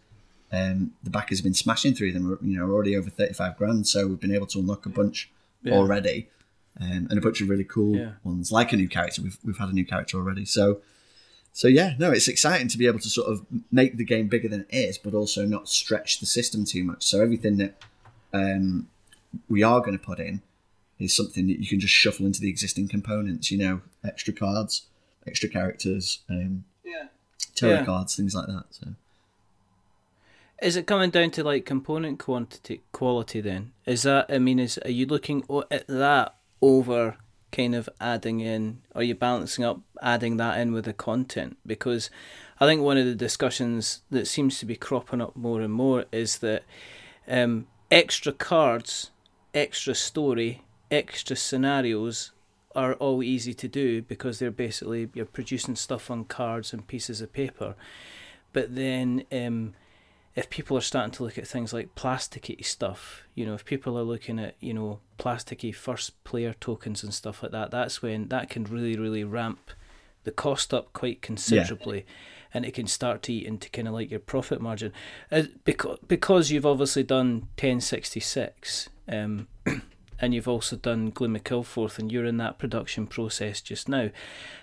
um, 0.51 0.91
the 1.03 1.09
backers 1.09 1.39
have 1.39 1.43
been 1.43 1.53
smashing 1.53 1.93
through 1.93 2.12
them. 2.12 2.38
You 2.41 2.57
know, 2.57 2.71
already 2.71 2.95
over 2.95 3.09
thirty-five 3.09 3.57
grand, 3.57 3.88
so 3.88 4.07
we've 4.07 4.19
been 4.19 4.33
able 4.33 4.48
to 4.48 4.59
unlock 4.59 4.86
a 4.86 4.89
bunch 4.89 5.29
yeah. 5.63 5.74
already 5.74 6.29
um, 6.79 7.07
and 7.09 7.17
a 7.17 7.21
bunch 7.21 7.41
of 7.41 7.50
really 7.50 7.63
cool 7.63 7.95
yeah. 7.95 8.12
ones, 8.24 8.51
like 8.51 8.74
a 8.74 8.77
new 8.77 8.89
character. 8.89 9.21
We've 9.21 9.38
we've 9.43 9.57
had 9.57 9.69
a 9.69 9.74
new 9.74 9.86
character 9.86 10.17
already, 10.17 10.45
so 10.45 10.81
so 11.53 11.67
yeah, 11.67 11.95
no, 12.00 12.12
it's 12.12 12.27
exciting 12.27 12.67
to 12.69 12.77
be 12.77 12.88
able 12.88 13.00
to 13.00 13.09
sort 13.09 13.27
of 13.31 13.45
make 13.71 13.98
the 13.98 14.05
game 14.05 14.27
bigger 14.27 14.48
than 14.48 14.62
it 14.62 14.67
is, 14.71 14.98
but 14.98 15.13
also 15.13 15.45
not 15.45 15.67
stretch 15.67 16.19
the 16.19 16.25
system 16.25 16.65
too 16.65 16.83
much. 16.83 17.03
So 17.03 17.21
everything 17.21 17.57
that 17.57 17.83
um, 18.33 18.88
we 19.50 19.63
are 19.63 19.81
going 19.81 19.98
to 19.98 20.03
put 20.03 20.19
in 20.19 20.41
is 21.00 21.15
something 21.15 21.48
that 21.48 21.59
you 21.59 21.67
can 21.67 21.79
just 21.79 21.93
shuffle 21.93 22.25
into 22.25 22.41
the 22.41 22.50
existing 22.50 22.88
components. 22.88 23.51
You 23.51 23.57
know, 23.57 23.81
extra 24.03 24.33
cards, 24.33 24.88
extra 25.27 25.50
characters, 25.50 26.19
um, 26.29 26.63
yeah, 26.83 27.07
tarot 27.60 27.74
yeah. 27.74 27.86
cards, 27.86 28.16
things 28.16 28.36
like 28.36 28.48
that. 28.48 28.66
So. 28.72 28.88
Is 30.62 30.75
it 30.75 30.88
coming 30.88 31.10
down 31.10 31.32
to 31.32 31.44
like 31.44 31.66
component 31.66 32.20
quantity 32.20 32.82
quality 32.92 33.42
then? 33.42 33.72
Is 33.86 34.04
that 34.04 34.25
I 34.30 34.39
mean 34.39 34.60
is 34.60 34.78
are 34.80 34.92
you 34.92 35.06
looking 35.06 35.44
at 35.72 35.88
that 35.88 36.36
over 36.62 37.18
kind 37.51 37.74
of 37.74 37.89
adding 38.00 38.39
in 38.39 38.82
are 38.94 39.04
you 39.04 39.16
balancing 39.16 39.66
up 39.66 39.80
adding 40.01 40.38
that 40.38 40.60
in 40.60 40.72
with 40.72 40.86
the 40.86 40.94
content 40.94 41.58
because 41.66 42.10
i 42.60 42.66
think 42.66 42.82
one 42.82 42.98
of 42.98 43.06
the 43.06 43.16
discussions 43.16 44.01
that 44.12 44.28
seems 44.28 44.60
to 44.60 44.66
be 44.66 44.75
cropping 44.75 45.22
up 45.22 45.36
more 45.36 45.62
and 45.62 45.74
more 45.74 46.06
is 46.12 46.39
that 46.39 46.63
um, 47.28 47.66
extra 47.89 48.32
cards 48.32 49.10
extra 49.54 49.96
story 49.96 50.62
extra 50.92 51.36
scenarios 51.36 52.32
are 52.75 52.93
all 52.95 53.23
easy 53.23 53.53
to 53.53 53.67
do 53.67 54.01
because 54.01 54.39
they're 54.39 54.51
basically 54.51 55.09
you're 55.13 55.25
producing 55.25 55.75
stuff 55.75 56.11
on 56.11 56.23
cards 56.23 56.71
and 56.71 56.88
pieces 56.88 57.19
of 57.21 57.33
paper 57.33 57.75
but 58.53 58.75
then 58.75 59.23
um, 59.31 59.73
if 60.35 60.49
people 60.49 60.77
are 60.77 60.81
starting 60.81 61.11
to 61.11 61.23
look 61.23 61.38
at 61.38 61.47
things 61.47 61.73
like 61.73 61.95
plasticky 61.95 62.63
stuff, 62.63 63.23
you 63.35 63.45
know, 63.45 63.55
if 63.55 63.65
people 63.65 63.97
are 63.97 64.03
looking 64.03 64.39
at, 64.39 64.55
you 64.59 64.73
know, 64.73 64.99
plasticky 65.17 65.73
first 65.73 66.23
player 66.23 66.55
tokens 66.59 67.03
and 67.03 67.13
stuff 67.13 67.43
like 67.43 67.51
that, 67.51 67.71
that's 67.71 68.01
when 68.01 68.27
that 68.29 68.49
can 68.49 68.63
really, 68.63 68.97
really 68.97 69.23
ramp 69.23 69.71
the 70.23 70.31
cost 70.31 70.73
up 70.73 70.93
quite 70.93 71.21
considerably. 71.21 71.97
Yeah. 71.97 72.13
And 72.53 72.65
it 72.65 72.73
can 72.73 72.88
start 72.88 73.21
to 73.23 73.33
eat 73.33 73.45
into 73.45 73.69
kind 73.69 73.88
of 73.88 73.93
like 73.93 74.09
your 74.09 74.19
profit 74.19 74.59
margin, 74.59 74.91
uh, 75.31 75.43
because 75.65 75.99
because 76.07 76.49
you've 76.49 76.65
obviously 76.65 77.03
done 77.03 77.41
1066, 77.59 78.89
um, 79.07 79.47
and 80.21 80.33
you've 80.33 80.47
also 80.47 80.75
done 80.75 81.09
Gloom 81.09 81.35
of 81.35 81.43
Kilforth, 81.43 81.99
and 81.99 82.11
you're 82.11 82.25
in 82.25 82.38
that 82.38 82.59
production 82.59 83.07
process 83.07 83.61
just 83.61 83.88
now. 83.88 84.09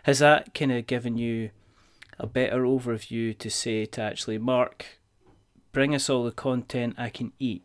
Has 0.04 0.18
that 0.20 0.54
kind 0.54 0.72
of 0.72 0.86
given 0.86 1.16
you 1.16 1.50
a 2.18 2.26
better 2.26 2.62
overview 2.62 3.36
to 3.38 3.50
say 3.50 3.84
to 3.84 4.00
actually 4.00 4.38
mark 4.38 4.98
bring 5.76 5.94
us 5.94 6.08
all 6.08 6.24
the 6.24 6.32
content 6.32 6.94
I 6.96 7.10
can 7.10 7.32
eat, 7.38 7.62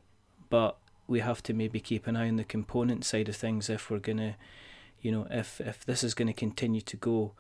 but 0.50 0.76
we 1.08 1.22
have 1.22 1.42
to 1.44 1.54
maybe 1.54 1.80
keep 1.80 2.08
an 2.08 2.18
eye 2.18 2.28
on 2.28 2.36
the 2.36 2.44
component 2.44 3.06
side 3.06 3.30
of 3.30 3.38
things 3.38 3.70
if 3.70 3.90
we're 3.90 4.00
gonna, 4.00 4.36
you 5.02 5.14
know, 5.14 5.28
if 5.32 5.62
if 5.62 5.86
this 5.86 6.04
is 6.04 6.14
going 6.14 6.28
to 6.28 6.34
continue 6.34 6.82
to 6.82 6.98
go, 6.98 7.32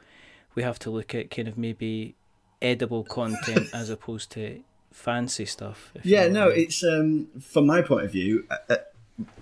we 0.56 0.64
have 0.64 0.80
to 0.80 0.90
look 0.90 1.14
at 1.14 1.30
kind 1.30 1.50
of 1.50 1.58
maybe 1.58 2.16
edible 2.62 3.04
content 3.04 3.68
as 3.74 3.90
opposed 3.90 4.32
to 4.32 4.64
fancy 4.94 5.46
stuff. 5.46 5.92
Yeah, 6.04 6.30
no, 6.30 6.46
I 6.46 6.54
mean. 6.54 6.60
it's 6.60 6.84
um, 6.86 7.28
from 7.42 7.66
my 7.66 7.82
point 7.82 8.06
of 8.06 8.12
view, 8.14 8.46
uh, 8.50 8.56
uh, 8.70 8.76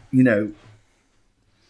you 0.09 0.23
know, 0.23 0.51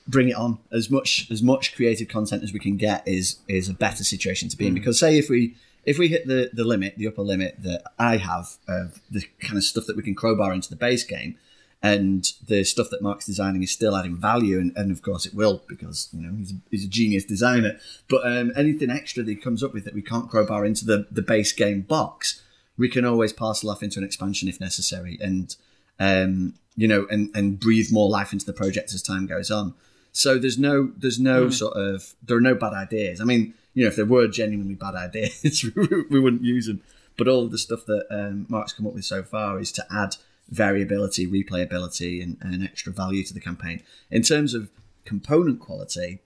bring 0.09 0.29
it 0.29 0.35
on. 0.35 0.57
As 0.71 0.89
much 0.89 1.29
as 1.31 1.41
much 1.41 1.75
creative 1.75 2.07
content 2.07 2.43
as 2.43 2.51
we 2.51 2.59
can 2.59 2.77
get 2.77 3.07
is 3.07 3.37
is 3.47 3.69
a 3.69 3.73
better 3.73 4.03
situation 4.03 4.49
to 4.49 4.57
be 4.57 4.67
in. 4.67 4.73
Mm. 4.73 4.75
because 4.75 4.99
say 4.99 5.17
if 5.17 5.29
we 5.29 5.55
if 5.85 5.97
we 5.97 6.07
hit 6.07 6.27
the 6.27 6.49
the 6.53 6.63
limit 6.63 6.95
the 6.97 7.07
upper 7.07 7.21
limit 7.21 7.55
that 7.59 7.81
i 7.97 8.17
have 8.17 8.57
of 8.67 9.01
the 9.09 9.21
kind 9.39 9.57
of 9.57 9.63
stuff 9.63 9.85
that 9.87 9.95
we 9.95 10.03
can 10.03 10.13
crowbar 10.13 10.53
into 10.53 10.69
the 10.69 10.75
base 10.75 11.03
game 11.03 11.37
and 11.81 12.33
the 12.47 12.63
stuff 12.63 12.89
that 12.89 13.01
mark's 13.01 13.25
designing 13.25 13.63
is 13.63 13.71
still 13.71 13.95
adding 13.95 14.17
value 14.17 14.59
and, 14.59 14.75
and 14.75 14.91
of 14.91 15.01
course 15.01 15.25
it 15.25 15.33
will 15.33 15.63
because 15.67 16.09
you 16.11 16.21
know 16.21 16.35
he's 16.35 16.51
a, 16.51 16.55
he's 16.69 16.85
a 16.85 16.89
genius 16.89 17.23
designer. 17.23 17.79
But 18.09 18.27
um, 18.27 18.51
anything 18.55 18.89
extra 18.89 19.23
that 19.23 19.29
he 19.29 19.37
comes 19.37 19.63
up 19.63 19.73
with 19.73 19.85
that 19.85 19.93
we 19.93 20.01
can't 20.01 20.29
crowbar 20.29 20.65
into 20.65 20.85
the 20.85 21.07
the 21.09 21.21
base 21.21 21.53
game 21.53 21.81
box 21.81 22.41
we 22.77 22.89
can 22.89 23.05
always 23.05 23.33
parcel 23.33 23.69
off 23.69 23.83
into 23.83 23.99
an 23.99 24.05
expansion 24.05 24.49
if 24.49 24.59
necessary 24.59 25.17
and 25.21 25.55
um, 25.99 26.53
you 26.75 26.87
know 26.87 27.07
and 27.09 27.29
and 27.33 27.59
breathe 27.59 27.91
more 27.91 28.09
life 28.09 28.33
into 28.33 28.45
the 28.45 28.53
project 28.53 28.93
as 28.93 29.01
time 29.01 29.25
goes 29.25 29.49
on 29.49 29.73
so 30.11 30.37
there's 30.37 30.57
no 30.57 30.91
there's 30.97 31.19
no 31.19 31.47
mm. 31.47 31.53
sort 31.53 31.75
of 31.75 32.13
there 32.23 32.37
are 32.37 32.41
no 32.41 32.55
bad 32.55 32.73
ideas. 32.73 33.21
I 33.21 33.23
mean, 33.23 33.53
you 33.73 33.83
know, 33.83 33.89
if 33.89 33.95
there 33.95 34.05
were 34.05 34.27
genuinely 34.27 34.75
bad 34.75 34.95
ideas, 34.95 35.65
we 36.09 36.19
wouldn't 36.19 36.43
use 36.43 36.67
them. 36.67 36.81
But 37.17 37.27
all 37.27 37.43
of 37.43 37.51
the 37.51 37.57
stuff 37.57 37.85
that 37.85 38.07
um, 38.09 38.45
Mark's 38.49 38.73
come 38.73 38.87
up 38.87 38.93
with 38.93 39.05
so 39.05 39.23
far 39.23 39.59
is 39.59 39.71
to 39.73 39.85
add 39.91 40.15
variability, 40.49 41.27
replayability, 41.27 42.23
and, 42.23 42.37
and 42.41 42.63
extra 42.63 42.93
value 42.93 43.23
to 43.23 43.33
the 43.33 43.41
campaign. 43.41 43.83
In 44.09 44.21
terms 44.21 44.53
of 44.53 44.69
component 45.05 45.59
quality, 45.59 46.19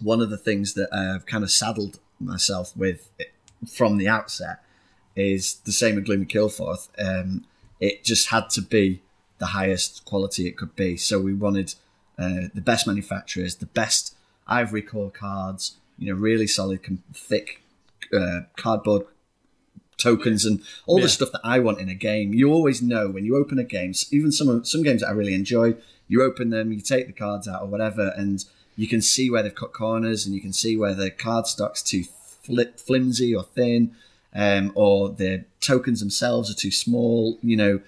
one 0.00 0.20
of 0.20 0.30
the 0.30 0.38
things 0.38 0.74
that 0.74 0.92
I've 0.94 1.26
kind 1.26 1.44
of 1.44 1.50
saddled 1.50 1.98
myself 2.20 2.76
with 2.76 3.10
from 3.68 3.98
the 3.98 4.08
outset 4.08 4.62
is 5.16 5.56
the 5.64 5.72
same 5.72 5.96
with 5.96 6.06
Gloom 6.06 6.22
of 6.22 6.28
Kilforth. 6.28 6.88
Um, 6.98 7.44
it 7.80 8.04
just 8.04 8.28
had 8.28 8.48
to 8.50 8.62
be 8.62 9.02
the 9.38 9.46
highest 9.46 10.04
quality 10.04 10.46
it 10.46 10.56
could 10.56 10.74
be. 10.76 10.96
So 10.96 11.20
we 11.20 11.34
wanted 11.34 11.74
uh, 12.22 12.48
the 12.54 12.60
best 12.60 12.86
manufacturers, 12.86 13.56
the 13.56 13.66
best 13.66 14.14
ivory 14.46 14.82
core 14.82 15.10
cards, 15.10 15.76
you 15.98 16.12
know, 16.12 16.18
really 16.18 16.46
solid, 16.46 16.80
thick 17.14 17.62
uh, 18.12 18.40
cardboard 18.56 19.06
tokens 20.02 20.44
and 20.44 20.60
all 20.86 20.98
yeah. 20.98 21.04
the 21.04 21.08
stuff 21.08 21.32
that 21.32 21.40
I 21.44 21.58
want 21.58 21.80
in 21.80 21.88
a 21.88 21.94
game. 21.94 22.34
You 22.34 22.50
always 22.52 22.82
know 22.82 23.08
when 23.10 23.24
you 23.24 23.36
open 23.36 23.58
a 23.58 23.64
game, 23.64 23.92
even 24.10 24.32
some 24.32 24.64
some 24.64 24.82
games 24.82 25.00
that 25.00 25.08
I 25.08 25.12
really 25.12 25.34
enjoy, 25.34 25.74
you 26.08 26.22
open 26.22 26.50
them, 26.50 26.72
you 26.72 26.80
take 26.80 27.06
the 27.06 27.12
cards 27.12 27.48
out 27.48 27.62
or 27.62 27.68
whatever, 27.68 28.12
and 28.16 28.44
you 28.76 28.88
can 28.88 29.00
see 29.00 29.30
where 29.30 29.42
they've 29.42 29.54
cut 29.54 29.72
corners 29.72 30.26
and 30.26 30.34
you 30.34 30.40
can 30.40 30.52
see 30.52 30.76
where 30.76 30.94
the 30.94 31.10
card 31.10 31.46
stock's 31.46 31.82
too 31.82 32.04
flip, 32.42 32.78
flimsy 32.78 33.34
or 33.34 33.44
thin, 33.44 33.94
um, 34.34 34.72
or 34.74 35.10
the 35.10 35.44
tokens 35.60 36.00
themselves 36.00 36.50
are 36.50 36.54
too 36.54 36.70
small. 36.70 37.38
You 37.42 37.56
know, 37.56 37.80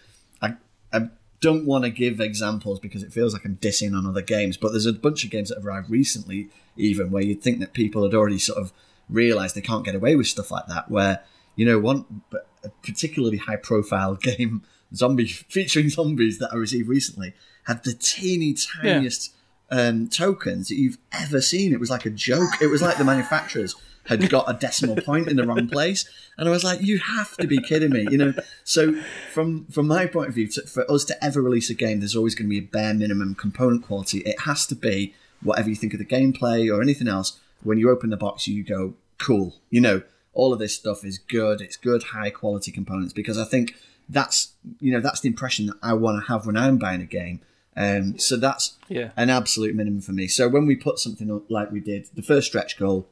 don't 1.45 1.67
want 1.67 1.85
to 1.85 1.91
give 1.91 2.21
examples 2.21 2.81
because 2.81 3.03
it 3.03 3.13
feels 3.13 3.35
like 3.35 3.45
I'm 3.45 3.57
dissing 3.57 3.95
on 3.95 4.07
other 4.07 4.23
games, 4.23 4.57
but 4.57 4.71
there's 4.71 4.87
a 4.87 4.95
bunch 4.95 5.25
of 5.25 5.31
games 5.31 5.51
that 5.51 5.57
have 5.57 5.67
arrived 5.67 5.91
recently, 5.91 6.49
even 6.75 7.11
where 7.11 7.23
you'd 7.23 7.43
think 7.43 7.61
that 7.61 7.75
people 7.75 8.03
had 8.03 8.15
already 8.15 8.39
sort 8.39 8.59
of 8.59 8.73
realised 9.11 9.55
they 9.55 9.61
can't 9.61 9.85
get 9.85 9.95
away 9.95 10.17
with 10.17 10.27
stuff 10.27 10.51
like 10.51 10.67
that. 10.69 10.91
Where 10.91 11.23
you 11.55 11.67
know, 11.67 11.79
one 11.79 12.23
a 12.33 12.71
particularly 12.83 13.37
high-profile 13.37 14.15
game, 14.23 14.63
zombie 14.95 15.27
featuring 15.27 15.91
zombies 15.91 16.39
that 16.39 16.51
I 16.51 16.57
received 16.57 16.89
recently, 16.89 17.35
had 17.65 17.85
the 17.85 17.93
teeny 17.93 18.55
tiniest 18.55 19.35
yeah. 19.71 19.89
um, 19.89 20.09
tokens 20.09 20.69
that 20.69 20.77
you've 20.77 20.99
ever 21.13 21.43
seen. 21.43 21.75
It 21.75 21.81
was 21.81 21.91
like 21.91 22.07
a 22.07 22.11
joke. 22.11 22.63
It 22.63 22.69
was 22.69 22.81
like 22.81 22.97
the 22.97 23.05
manufacturers 23.05 23.77
had 24.07 24.29
got 24.29 24.49
a 24.49 24.55
decimal 24.55 24.97
point 24.97 25.29
in 25.29 25.37
the 25.37 25.47
wrong 25.47 25.69
place. 25.69 26.09
And 26.37 26.49
I 26.49 26.51
was 26.51 26.65
like, 26.65 26.81
you 26.83 26.99
have 26.99 27.37
to 27.39 27.47
be 27.47 27.59
kidding 27.59 27.91
me, 27.91 28.07
you 28.11 28.19
know? 28.19 28.35
So 28.65 28.95
from 29.33 29.67
from 29.67 29.87
my 29.87 30.07
point 30.07 30.29
of 30.29 30.35
view, 30.35 30.49
to, 30.49 30.63
for 30.63 30.91
us 30.91 31.05
to 31.07 31.25
ever 31.25 31.41
release 31.41 31.71
a 31.71 31.75
game, 31.75 32.01
there's 32.01 32.17
always 32.17 32.35
going 32.35 32.47
to 32.47 32.51
be 32.51 32.59
a 32.59 32.69
bare 32.69 32.95
minimum 32.95 33.35
component 33.35 33.85
quality. 33.85 34.19
It 34.19 34.41
has 34.41 34.67
to 34.67 34.75
be 34.75 35.15
whatever 35.43 35.69
you 35.69 35.77
think 35.77 35.93
of 35.95 35.99
the 35.99 36.05
gameplay 36.05 36.75
or 36.75 36.83
anything 36.83 37.09
else. 37.09 37.39
When 37.63 37.79
you 37.79 37.91
open 37.91 38.11
the 38.11 38.17
box, 38.17 38.47
you 38.47 38.63
go, 38.63 38.95
cool. 39.19 39.55
You 39.71 39.81
know, 39.81 40.03
all 40.35 40.53
of 40.53 40.59
this 40.59 40.75
stuff 40.75 41.05
is 41.05 41.19
good. 41.19 41.61
It's 41.61 41.77
good, 41.77 42.03
high 42.03 42.31
quality 42.31 42.73
components 42.73 43.13
because 43.13 43.39
I 43.39 43.45
think 43.45 43.75
that's 44.09 44.53
you 44.81 44.93
know 44.93 45.01
that's 45.01 45.21
the 45.21 45.29
impression 45.29 45.67
that 45.67 45.77
I 45.83 45.95
want 45.95 46.23
to 46.23 46.33
have 46.33 46.47
when 46.47 46.57
I'm 46.57 46.79
buying 46.79 47.01
a 47.01 47.07
game. 47.07 47.41
Um, 47.77 48.19
so 48.19 48.37
that's 48.37 48.77
yeah. 48.89 49.11
an 49.17 49.31
absolute 49.31 49.75
minimum 49.75 50.01
for 50.01 50.13
me. 50.13 50.29
So 50.29 50.49
when 50.49 50.67
we 50.67 50.77
put 50.77 50.99
something 50.99 51.43
like 51.49 51.73
we 51.73 51.81
did, 51.81 52.09
the 52.15 52.23
first 52.23 52.47
stretch 52.47 52.79
goal 52.79 53.09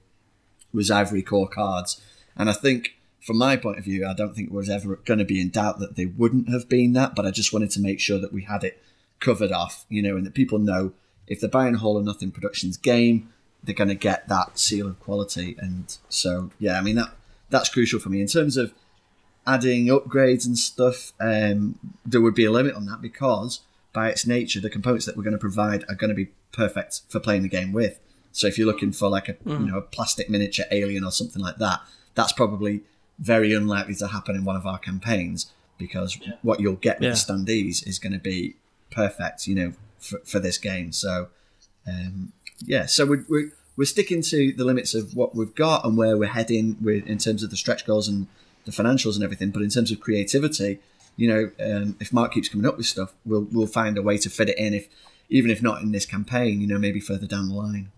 was 0.72 0.90
Ivory 0.90 1.22
Core 1.22 1.48
cards. 1.48 2.00
And 2.36 2.48
I 2.48 2.52
think, 2.52 2.96
from 3.20 3.38
my 3.38 3.56
point 3.56 3.78
of 3.78 3.84
view, 3.84 4.06
I 4.06 4.14
don't 4.14 4.34
think 4.34 4.48
it 4.48 4.54
was 4.54 4.68
ever 4.68 4.96
going 4.96 5.18
to 5.18 5.24
be 5.24 5.40
in 5.40 5.50
doubt 5.50 5.78
that 5.78 5.96
they 5.96 6.06
wouldn't 6.06 6.48
have 6.48 6.68
been 6.68 6.92
that, 6.94 7.14
but 7.14 7.26
I 7.26 7.30
just 7.30 7.52
wanted 7.52 7.70
to 7.72 7.80
make 7.80 8.00
sure 8.00 8.18
that 8.18 8.32
we 8.32 8.42
had 8.42 8.64
it 8.64 8.82
covered 9.20 9.52
off, 9.52 9.86
you 9.88 10.02
know, 10.02 10.16
and 10.16 10.26
that 10.26 10.34
people 10.34 10.58
know 10.58 10.92
if 11.26 11.40
they're 11.40 11.48
buying 11.48 11.74
Hall 11.74 11.96
or 11.96 12.02
Nothing 12.02 12.30
Productions 12.30 12.76
game, 12.76 13.32
they're 13.62 13.74
going 13.74 13.88
to 13.88 13.94
get 13.94 14.28
that 14.28 14.58
seal 14.58 14.88
of 14.88 14.98
quality. 15.00 15.56
And 15.58 15.96
so, 16.08 16.50
yeah, 16.58 16.78
I 16.78 16.80
mean, 16.80 16.96
that 16.96 17.14
that's 17.48 17.68
crucial 17.68 18.00
for 18.00 18.08
me. 18.08 18.20
In 18.20 18.26
terms 18.26 18.56
of 18.56 18.72
adding 19.46 19.86
upgrades 19.86 20.46
and 20.46 20.58
stuff, 20.58 21.12
um, 21.20 21.78
there 22.04 22.20
would 22.20 22.34
be 22.34 22.44
a 22.44 22.50
limit 22.50 22.74
on 22.74 22.86
that 22.86 23.00
because 23.00 23.60
by 23.92 24.08
its 24.08 24.26
nature, 24.26 24.60
the 24.60 24.70
components 24.70 25.06
that 25.06 25.16
we're 25.16 25.22
going 25.22 25.32
to 25.32 25.38
provide 25.38 25.84
are 25.88 25.94
going 25.94 26.08
to 26.08 26.14
be 26.14 26.30
perfect 26.52 27.02
for 27.08 27.20
playing 27.20 27.42
the 27.42 27.48
game 27.48 27.72
with. 27.72 28.00
So 28.32 28.46
if 28.46 28.58
you're 28.58 28.66
looking 28.66 28.92
for 28.92 29.08
like 29.08 29.28
a 29.28 29.34
mm. 29.34 29.60
you 29.60 29.70
know 29.70 29.78
a 29.78 29.82
plastic 29.82 30.28
miniature 30.28 30.66
alien 30.70 31.04
or 31.04 31.12
something 31.12 31.42
like 31.42 31.58
that, 31.58 31.80
that's 32.14 32.32
probably 32.32 32.82
very 33.18 33.52
unlikely 33.52 33.94
to 33.96 34.08
happen 34.08 34.34
in 34.34 34.44
one 34.44 34.56
of 34.56 34.66
our 34.66 34.78
campaigns 34.78 35.52
because 35.78 36.18
yeah. 36.20 36.34
what 36.42 36.60
you'll 36.60 36.74
get 36.74 36.98
with 36.98 37.08
yeah. 37.08 37.10
the 37.10 37.16
standees 37.16 37.86
is 37.86 37.98
going 37.98 38.12
to 38.12 38.18
be 38.18 38.56
perfect, 38.90 39.46
you 39.46 39.54
know, 39.54 39.72
for, 39.98 40.18
for 40.24 40.38
this 40.38 40.58
game. 40.58 40.92
So 40.92 41.28
um, 41.86 42.32
yeah, 42.64 42.86
so 42.86 43.06
we're, 43.06 43.24
we're 43.28 43.52
we're 43.76 43.84
sticking 43.84 44.22
to 44.22 44.52
the 44.52 44.64
limits 44.64 44.94
of 44.94 45.16
what 45.16 45.34
we've 45.34 45.54
got 45.54 45.84
and 45.84 45.96
where 45.96 46.16
we're 46.16 46.28
heading 46.28 46.76
with 46.80 47.06
in 47.06 47.18
terms 47.18 47.42
of 47.42 47.50
the 47.50 47.56
stretch 47.56 47.86
goals 47.86 48.06
and 48.06 48.26
the 48.64 48.70
financials 48.70 49.14
and 49.14 49.24
everything. 49.24 49.50
But 49.50 49.62
in 49.62 49.70
terms 49.70 49.90
of 49.90 50.00
creativity, 50.00 50.78
you 51.16 51.28
know, 51.28 51.50
um, 51.60 51.96
if 51.98 52.12
Mark 52.12 52.32
keeps 52.32 52.48
coming 52.48 52.66
up 52.66 52.76
with 52.76 52.86
stuff, 52.86 53.12
we'll 53.24 53.46
we'll 53.50 53.66
find 53.66 53.98
a 53.98 54.02
way 54.02 54.18
to 54.18 54.30
fit 54.30 54.48
it 54.48 54.58
in. 54.58 54.74
If 54.74 54.88
even 55.28 55.50
if 55.50 55.62
not 55.62 55.82
in 55.82 55.92
this 55.92 56.06
campaign, 56.06 56.60
you 56.60 56.66
know, 56.66 56.78
maybe 56.78 57.00
further 57.00 57.26
down 57.26 57.48
the 57.48 57.54
line. 57.54 57.90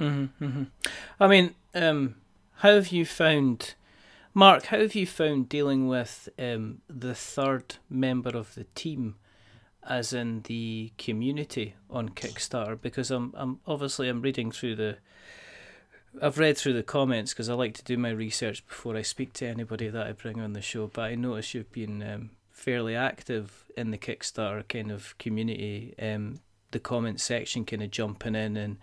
Mm-hmm, 0.00 0.44
mm-hmm. 0.44 0.62
I 1.20 1.28
mean, 1.28 1.54
um, 1.74 2.16
how 2.56 2.74
have 2.74 2.88
you 2.88 3.04
found, 3.04 3.74
Mark? 4.32 4.66
How 4.66 4.78
have 4.78 4.94
you 4.94 5.06
found 5.06 5.48
dealing 5.48 5.86
with 5.88 6.28
um, 6.38 6.80
the 6.88 7.14
third 7.14 7.76
member 7.88 8.30
of 8.30 8.54
the 8.54 8.64
team, 8.74 9.16
as 9.86 10.12
in 10.12 10.42
the 10.42 10.92
community 10.98 11.74
on 11.90 12.10
Kickstarter? 12.10 12.80
Because 12.80 13.10
I'm, 13.10 13.32
I'm 13.36 13.60
obviously 13.66 14.08
I'm 14.08 14.22
reading 14.22 14.50
through 14.50 14.76
the, 14.76 14.98
I've 16.20 16.38
read 16.38 16.56
through 16.56 16.74
the 16.74 16.82
comments 16.82 17.32
because 17.32 17.48
I 17.48 17.54
like 17.54 17.74
to 17.74 17.84
do 17.84 17.96
my 17.96 18.10
research 18.10 18.66
before 18.66 18.96
I 18.96 19.02
speak 19.02 19.32
to 19.34 19.46
anybody 19.46 19.88
that 19.88 20.06
I 20.06 20.12
bring 20.12 20.40
on 20.40 20.52
the 20.52 20.62
show. 20.62 20.86
But 20.86 21.02
I 21.02 21.14
notice 21.14 21.54
you've 21.54 21.72
been 21.72 22.02
um, 22.02 22.30
fairly 22.50 22.94
active 22.96 23.64
in 23.76 23.90
the 23.90 23.98
Kickstarter 23.98 24.66
kind 24.68 24.90
of 24.90 25.16
community, 25.18 25.94
um, 26.00 26.40
the 26.70 26.78
comment 26.78 27.20
section, 27.20 27.64
kind 27.64 27.82
of 27.82 27.90
jumping 27.90 28.34
in 28.34 28.56
and 28.56 28.78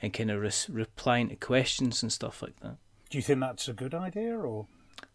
and 0.00 0.12
kind 0.12 0.30
of 0.30 0.40
res- 0.40 0.68
replying 0.70 1.28
to 1.28 1.36
questions 1.36 2.02
and 2.02 2.12
stuff 2.12 2.42
like 2.42 2.58
that. 2.60 2.76
Do 3.10 3.18
you 3.18 3.22
think 3.22 3.40
that's 3.40 3.68
a 3.68 3.72
good 3.72 3.94
idea 3.94 4.38
or? 4.38 4.66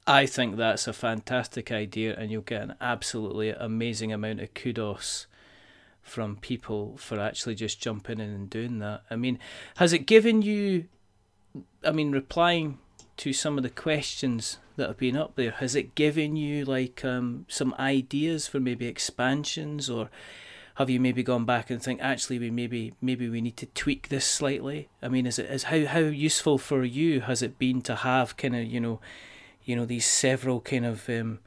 I 0.05 0.25
think 0.25 0.57
that's 0.57 0.87
a 0.87 0.93
fantastic 0.93 1.71
idea, 1.71 2.15
and 2.17 2.29
you'll 2.29 2.41
get 2.41 2.61
an 2.61 2.75
absolutely 2.81 3.49
amazing 3.49 4.11
amount 4.11 4.41
of 4.41 4.53
kudos 4.53 5.27
from 6.01 6.35
people 6.35 6.97
for 6.97 7.19
actually 7.19 7.55
just 7.55 7.79
jumping 7.79 8.19
in 8.19 8.29
and 8.29 8.49
doing 8.49 8.79
that. 8.79 9.03
I 9.09 9.15
mean, 9.15 9.39
has 9.77 9.93
it 9.93 10.05
given 10.05 10.41
you, 10.41 10.85
I 11.85 11.91
mean, 11.91 12.11
replying 12.11 12.79
to 13.17 13.31
some 13.31 13.57
of 13.57 13.63
the 13.63 13.69
questions 13.69 14.57
that 14.75 14.87
have 14.87 14.97
been 14.97 15.15
up 15.15 15.35
there, 15.35 15.51
has 15.51 15.75
it 15.75 15.95
given 15.95 16.35
you 16.35 16.65
like 16.65 17.05
um, 17.05 17.45
some 17.47 17.73
ideas 17.79 18.47
for 18.47 18.59
maybe 18.59 18.87
expansions 18.87 19.89
or 19.89 20.09
have 20.75 20.89
you 20.89 20.99
maybe 20.99 21.21
gone 21.21 21.45
back 21.45 21.69
and 21.69 21.81
think 21.81 22.01
actually 22.01 22.39
we 22.39 22.49
maybe 22.49 22.93
maybe 23.01 23.29
we 23.29 23.41
need 23.41 23.57
to 23.57 23.67
tweak 23.67 24.09
this 24.09 24.25
slightly? 24.25 24.89
I 25.01 25.07
mean, 25.07 25.27
is 25.27 25.37
it 25.37 25.49
is 25.49 25.63
how 25.63 25.85
how 25.85 25.99
useful 25.99 26.57
for 26.57 26.83
you 26.83 27.21
has 27.21 27.41
it 27.41 27.59
been 27.59 27.81
to 27.83 27.95
have 27.95 28.37
kind 28.37 28.55
of 28.55 28.65
you 28.65 28.79
know, 28.79 28.99
you 29.63 29.75
know 29.75 29.85
these 29.85 30.05
several 30.05 30.61
kind 30.61 30.85
of 30.85 31.07
um, 31.09 31.39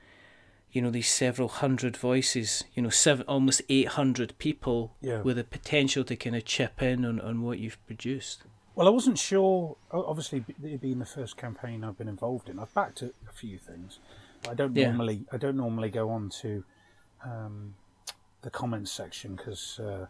you 0.71 0.81
know 0.81 0.91
these 0.91 1.09
several 1.09 1.49
hundred 1.49 1.97
voices, 1.97 2.65
you 2.75 2.83
know 2.83 2.89
seven 2.89 3.25
almost 3.27 3.63
eight 3.69 3.89
hundred 3.89 4.39
people 4.39 4.95
yeah. 5.01 5.23
with 5.23 5.39
a 5.39 5.45
potential 5.45 6.05
to 6.05 6.15
kind 6.15 6.37
of 6.37 6.45
chip 6.45 6.81
in 6.81 7.05
on 7.05 7.21
on 7.21 7.43
what 7.43 7.59
you've 7.59 7.85
produced. 7.87 8.45
Well, 8.77 8.87
I 8.87 8.91
wasn't 8.91 9.19
sure. 9.19 9.77
Obviously, 9.91 10.45
it 10.63 10.81
being 10.81 10.99
the 10.99 11.07
first 11.07 11.37
campaign 11.37 11.83
I've 11.83 11.99
been 11.99 12.09
involved 12.09 12.49
in, 12.49 12.59
I've 12.59 12.75
backed 12.75 13.03
a, 13.03 13.07
a 13.29 13.33
few 13.33 13.59
things. 13.59 13.99
I 14.49 14.55
don't 14.55 14.77
yeah. 14.77 14.89
normally 14.89 15.25
I 15.33 15.37
don't 15.37 15.57
normally 15.57 15.91
go 15.91 16.11
on 16.11 16.31
to. 16.43 16.63
Um, 17.25 17.75
the 18.43 18.51
comments 18.51 18.93
section 18.93 19.35
because 19.35 19.81
uh, 19.81 20.07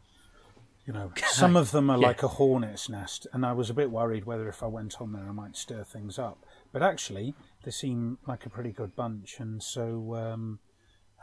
you 0.86 0.92
know 0.92 1.12
some 1.28 1.56
of 1.56 1.70
them 1.70 1.90
are 1.90 1.98
yeah. 1.98 2.06
like 2.06 2.22
a 2.22 2.28
hornet's 2.28 2.88
nest, 2.88 3.26
and 3.32 3.44
I 3.44 3.52
was 3.52 3.70
a 3.70 3.74
bit 3.74 3.90
worried 3.90 4.24
whether 4.24 4.48
if 4.48 4.62
I 4.62 4.66
went 4.66 5.00
on 5.00 5.12
there 5.12 5.28
I 5.28 5.32
might 5.32 5.56
stir 5.56 5.84
things 5.84 6.18
up. 6.18 6.44
But 6.72 6.82
actually, 6.82 7.34
they 7.64 7.70
seem 7.70 8.18
like 8.26 8.46
a 8.46 8.50
pretty 8.50 8.72
good 8.72 8.94
bunch, 8.94 9.40
and 9.40 9.62
so 9.62 10.14
um, 10.14 10.58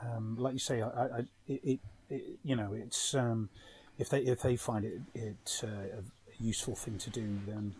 um, 0.01 0.35
like 0.37 0.53
you 0.53 0.59
say, 0.59 0.81
I, 0.81 0.87
I 0.87 1.19
it, 1.47 1.61
it, 1.63 1.79
it, 2.09 2.39
you 2.43 2.55
know 2.55 2.73
it's 2.73 3.13
um, 3.13 3.49
if 3.97 4.09
they 4.09 4.21
if 4.21 4.41
they 4.41 4.55
find 4.55 4.85
it 4.85 5.01
it 5.13 5.61
uh, 5.63 5.99
a 5.99 6.43
useful 6.43 6.75
thing 6.75 6.97
to 6.97 7.09
do, 7.09 7.39
then 7.47 7.75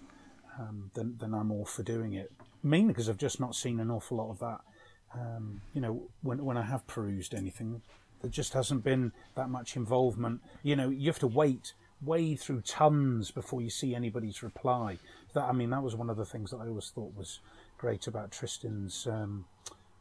um, 0.60 0.92
then 0.94 1.16
then 1.20 1.34
I'm 1.34 1.52
all 1.52 1.66
for 1.66 1.84
doing 1.84 2.14
it. 2.14 2.32
Mainly 2.62 2.94
because 2.94 3.10
I've 3.10 3.18
just 3.18 3.40
not 3.40 3.56
seen 3.56 3.80
an 3.80 3.92
awful 3.92 4.18
lot 4.18 4.32
of 4.32 4.40
that. 4.40 4.62
Um, 5.16 5.62
you 5.74 5.82
know, 5.82 6.10
when 6.22 6.44
when 6.44 6.58
I 6.58 6.64
have 6.64 6.86
perused 6.88 7.34
anything, 7.34 7.82
there 8.24 8.32
just 8.32 8.54
hasn't 8.54 8.84
been 8.84 9.12
that 9.36 9.50
much 9.50 9.76
involvement. 9.76 10.42
You 10.64 10.78
know, 10.78 10.90
you 10.90 11.08
have 11.08 11.20
to 11.20 11.28
wait, 11.28 11.74
wade 12.02 12.40
through 12.40 12.62
tons 12.62 13.32
before 13.32 13.62
you 13.62 13.70
see 13.70 13.94
anybody's 13.94 14.42
reply. 14.42 14.98
That 15.34 15.44
I 15.44 15.52
mean, 15.52 15.70
that 15.72 15.84
was 15.84 15.94
one 15.94 16.10
of 16.10 16.16
the 16.16 16.26
things 16.26 16.50
that 16.52 16.58
I 16.58 16.68
always 16.68 16.90
thought 16.90 17.14
was 17.16 17.42
great 17.78 18.08
about 18.08 18.32
Tristan's 18.32 19.06
um, 19.08 19.46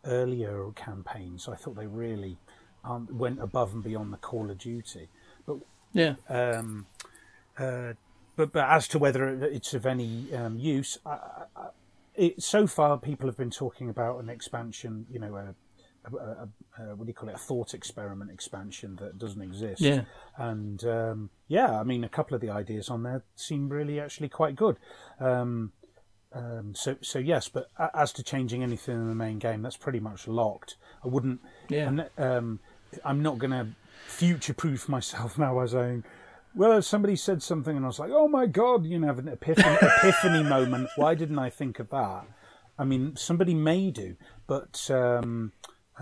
earlier 0.05 0.71
campaigns. 0.77 1.49
I 1.49 1.57
thought 1.57 1.75
they 1.75 1.89
really 1.89 2.39
um, 2.85 3.09
went 3.11 3.43
above 3.43 3.75
and 3.75 3.83
beyond 3.83 4.13
the 4.13 4.19
Call 4.19 4.51
of 4.51 4.59
Duty. 4.59 5.09
But 5.45 5.57
yeah. 5.93 6.15
Um, 6.29 6.87
uh, 7.59 7.95
but 8.37 8.53
but 8.53 8.69
as 8.69 8.87
to 8.89 9.01
whether 9.01 9.29
it's 9.29 9.75
of 9.75 9.85
any 9.85 10.33
um, 10.33 10.59
use, 10.59 10.97
I, 11.05 11.19
I, 11.57 11.67
it, 12.15 12.41
so 12.41 12.69
far 12.69 12.99
people 12.99 13.27
have 13.27 13.37
been 13.37 13.51
talking 13.51 13.91
about 13.91 14.23
an 14.23 14.31
expansion. 14.31 15.07
You 15.11 15.19
know, 15.19 15.35
a, 15.35 15.55
a, 16.05 16.17
a, 16.17 16.49
a, 16.79 16.97
what 16.97 17.05
do 17.05 17.09
you 17.09 17.15
call 17.15 17.29
it? 17.29 17.35
A 17.35 17.39
thought 17.39 17.75
experiment 17.75 18.31
expansion 18.31 18.97
that 18.97 19.19
doesn't 19.19 19.43
exist. 19.43 19.81
Yeah. 19.81 20.03
And 20.37 20.85
um, 20.85 21.31
yeah, 21.49 21.79
I 21.79 21.85
mean, 21.85 22.05
a 22.05 22.09
couple 22.09 22.35
of 22.35 22.41
the 22.41 22.51
ideas 22.51 22.89
on 22.89 23.03
there 23.03 23.23
seem 23.37 23.69
really 23.69 24.01
actually 24.01 24.29
quite 24.29 24.57
good. 24.57 24.79
Um, 25.21 25.73
um, 26.35 26.75
so 26.75 26.97
so 27.03 27.19
yes, 27.19 27.49
but 27.49 27.71
as 27.95 28.13
to 28.15 28.23
changing 28.23 28.63
anything 28.63 28.97
in 28.97 29.09
the 29.09 29.15
main 29.15 29.39
game, 29.39 29.63
that's 29.63 29.77
pretty 29.77 30.01
much 30.01 30.27
locked. 30.27 30.77
I 31.05 31.09
wouldn't. 31.09 31.41
Yeah. 31.69 31.89
I'm, 31.89 32.03
um, 32.19 32.61
I'm 33.05 33.23
not 33.23 33.39
going 33.39 33.51
to 33.51 33.69
future 34.07 34.55
proof 34.55 34.89
myself 34.89 35.39
now 35.39 35.55
by 35.55 35.67
saying. 35.67 36.05
Well, 36.55 36.77
if 36.77 36.85
somebody 36.85 37.17
said 37.17 37.43
something, 37.43 37.75
and 37.75 37.85
I 37.85 37.89
was 37.89 37.99
like, 37.99 38.11
"Oh 38.13 38.29
my 38.29 38.45
god!" 38.45 38.85
You 38.85 38.99
know, 38.99 39.07
have 39.07 39.19
an 39.19 39.29
epiphany, 39.29 39.75
epiphany 39.83 40.43
moment. 40.43 40.91
Why 40.97 41.15
didn't 41.15 41.39
I 41.39 41.49
think 41.49 41.79
of 41.79 41.89
that? 41.89 42.27
I 42.79 42.85
mean, 42.85 43.17
somebody 43.17 43.55
may 43.55 43.91
do, 43.91 44.17
but 44.47 44.91
um, 44.91 45.53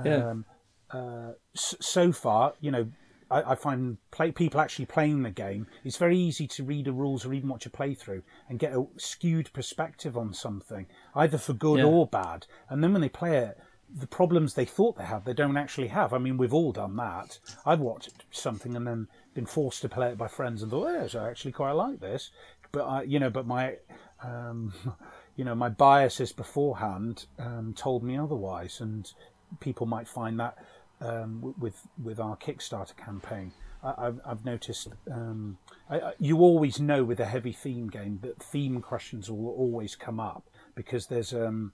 yeah. 0.05 0.31
Um, 0.31 0.45
uh, 0.91 1.33
so 1.55 2.13
far, 2.13 2.55
you 2.61 2.71
know, 2.71 2.89
I, 3.31 3.53
I 3.53 3.55
find 3.55 3.99
play, 4.11 4.33
people 4.33 4.61
actually 4.61 4.87
playing 4.87 5.23
the 5.23 5.31
game. 5.31 5.67
It's 5.85 5.97
very 5.97 6.19
easy 6.19 6.47
to 6.49 6.65
read 6.65 6.87
the 6.87 6.93
rules 6.93 7.25
or 7.25 7.33
even 7.33 7.49
watch 7.49 7.67
a 7.67 7.71
playthrough 7.71 8.23
and 8.49 8.59
get 8.59 8.73
a 8.73 8.87
skewed 8.97 9.53
perspective 9.53 10.17
on 10.17 10.35
something, 10.35 10.87
either 11.15 11.39
for 11.39 11.53
good 11.53 11.79
yeah. 11.79 11.85
or 11.85 12.07
bad. 12.07 12.47
And 12.69 12.83
then 12.83 12.93
when 12.93 13.03
they 13.03 13.09
play 13.09 13.39
it, 13.39 13.59
the 13.93 14.07
problems 14.07 14.55
they 14.55 14.65
thought 14.65 14.97
they 14.97 15.05
had, 15.05 15.25
they 15.25 15.33
don't 15.33 15.57
actually 15.57 15.89
have. 15.89 16.13
I 16.13 16.19
mean, 16.19 16.37
we've 16.37 16.55
all 16.55 16.73
done 16.73 16.97
that. 16.97 17.39
I've 17.67 17.81
watched 17.81 18.25
something 18.31 18.77
and 18.77 18.87
then 18.87 19.09
been 19.35 19.47
forced 19.47 19.83
to 19.83 19.89
play 19.89 20.11
it 20.11 20.19
by 20.19 20.29
friends 20.29 20.63
and 20.63 20.71
thought, 20.71 20.89
oh, 20.89 21.01
yes, 21.03 21.15
I 21.15 21.29
actually 21.29 21.53
quite 21.53 21.73
like 21.73 22.01
this. 22.01 22.31
But 22.73 22.83
I, 22.83 23.03
you 23.03 23.19
know, 23.19 23.31
but 23.31 23.47
my, 23.47 23.77
um, 24.23 24.73
you 25.37 25.45
know, 25.45 25.55
my 25.55 25.69
biases 25.69 26.33
beforehand 26.33 27.27
um, 27.39 27.75
told 27.77 28.05
me 28.05 28.17
otherwise, 28.17 28.81
and 28.81 29.11
people 29.59 29.87
might 29.87 30.07
find 30.07 30.39
that 30.39 30.59
um, 31.01 31.55
with 31.59 31.87
with 32.03 32.21
our 32.21 32.37
Kickstarter 32.37 32.97
campaign. 32.97 33.53
I, 33.83 34.05
have 34.05 34.21
I've 34.27 34.45
noticed 34.45 34.89
um, 35.11 35.59
I, 35.89 36.13
you 36.19 36.39
always 36.39 36.79
know 36.81 37.03
with 37.03 37.19
a 37.21 37.25
heavy 37.25 37.53
theme 37.53 37.89
game 37.89 38.19
that 38.23 38.43
theme 38.43 38.81
questions 38.83 39.31
will 39.31 39.49
always 39.49 39.97
come 39.97 40.21
up 40.21 40.49
because 40.75 41.07
there's 41.07 41.33
um, 41.33 41.73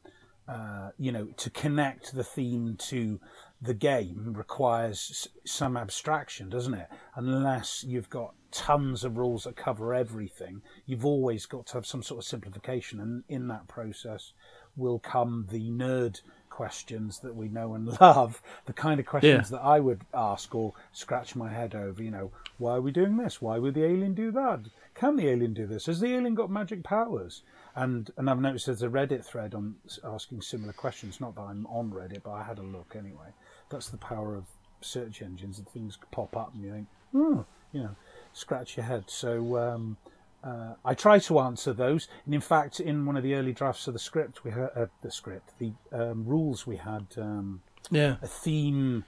uh, 0.48 0.90
you 0.98 1.10
know 1.10 1.26
to 1.36 1.50
connect 1.50 2.14
the 2.14 2.24
theme 2.24 2.76
to 2.78 3.18
the 3.60 3.74
game 3.74 4.34
requires 4.36 5.28
some 5.46 5.76
abstraction, 5.76 6.48
doesn't 6.48 6.74
it? 6.74 6.88
Unless 7.14 7.84
you've 7.84 8.10
got 8.10 8.34
tons 8.52 9.02
of 9.02 9.16
rules 9.16 9.44
that 9.44 9.56
cover 9.56 9.94
everything, 9.94 10.62
you've 10.84 11.06
always 11.06 11.46
got 11.46 11.66
to 11.66 11.74
have 11.74 11.86
some 11.86 12.02
sort 12.02 12.18
of 12.18 12.24
simplification, 12.24 13.00
and 13.00 13.24
in 13.28 13.48
that 13.48 13.66
process 13.66 14.32
will 14.76 14.98
come 14.98 15.46
the 15.50 15.70
nerd 15.70 16.20
questions 16.50 17.18
that 17.20 17.34
we 17.34 17.48
know 17.48 17.74
and 17.74 17.86
love, 18.00 18.42
the 18.66 18.72
kind 18.72 19.00
of 19.00 19.06
questions 19.06 19.50
yeah. 19.50 19.58
that 19.58 19.64
I 19.64 19.80
would 19.80 20.02
ask 20.14 20.54
or 20.54 20.72
scratch 20.92 21.36
my 21.36 21.50
head 21.52 21.74
over. 21.74 22.02
You 22.02 22.10
know, 22.10 22.30
why 22.58 22.76
are 22.76 22.80
we 22.80 22.92
doing 22.92 23.16
this? 23.16 23.40
Why 23.42 23.58
would 23.58 23.74
the 23.74 23.84
alien 23.84 24.14
do 24.14 24.30
that? 24.32 24.60
Can 24.94 25.16
the 25.16 25.28
alien 25.28 25.52
do 25.54 25.66
this? 25.66 25.86
Has 25.86 26.00
the 26.00 26.14
alien 26.14 26.34
got 26.34 26.50
magic 26.50 26.82
powers? 26.82 27.42
And 27.74 28.10
and 28.16 28.30
I've 28.30 28.40
noticed 28.40 28.66
there's 28.66 28.82
a 28.82 28.88
Reddit 28.88 29.24
thread 29.24 29.54
on 29.54 29.74
asking 30.02 30.40
similar 30.40 30.72
questions. 30.72 31.20
Not 31.20 31.34
that 31.34 31.42
I'm 31.42 31.66
on 31.66 31.90
Reddit, 31.90 32.22
but 32.22 32.32
I 32.32 32.42
had 32.42 32.58
a 32.58 32.62
look 32.62 32.94
anyway. 32.96 33.34
That's 33.68 33.88
the 33.88 33.98
power 33.98 34.34
of 34.34 34.44
search 34.80 35.22
engines 35.22 35.58
and 35.58 35.68
things 35.68 35.98
pop 36.10 36.36
up 36.36 36.54
and 36.54 36.62
you 36.62 36.72
think, 36.72 36.86
oh, 37.14 37.44
you 37.72 37.82
know, 37.82 37.96
scratch 38.32 38.76
your 38.76 38.86
head. 38.86 39.04
So 39.08 39.58
um, 39.58 39.96
uh, 40.44 40.74
I 40.84 40.94
try 40.94 41.18
to 41.20 41.40
answer 41.40 41.72
those, 41.72 42.08
and 42.24 42.34
in 42.34 42.40
fact, 42.40 42.80
in 42.80 43.06
one 43.06 43.16
of 43.16 43.22
the 43.22 43.34
early 43.34 43.52
drafts 43.52 43.86
of 43.86 43.92
the 43.92 43.98
script, 43.98 44.44
we 44.44 44.50
had 44.50 44.70
uh, 44.76 44.86
the 45.02 45.10
script, 45.10 45.58
the 45.58 45.72
um, 45.92 46.24
rules 46.24 46.66
we 46.66 46.76
had 46.76 47.06
um, 47.16 47.62
yeah. 47.90 48.16
a 48.22 48.26
theme 48.26 49.04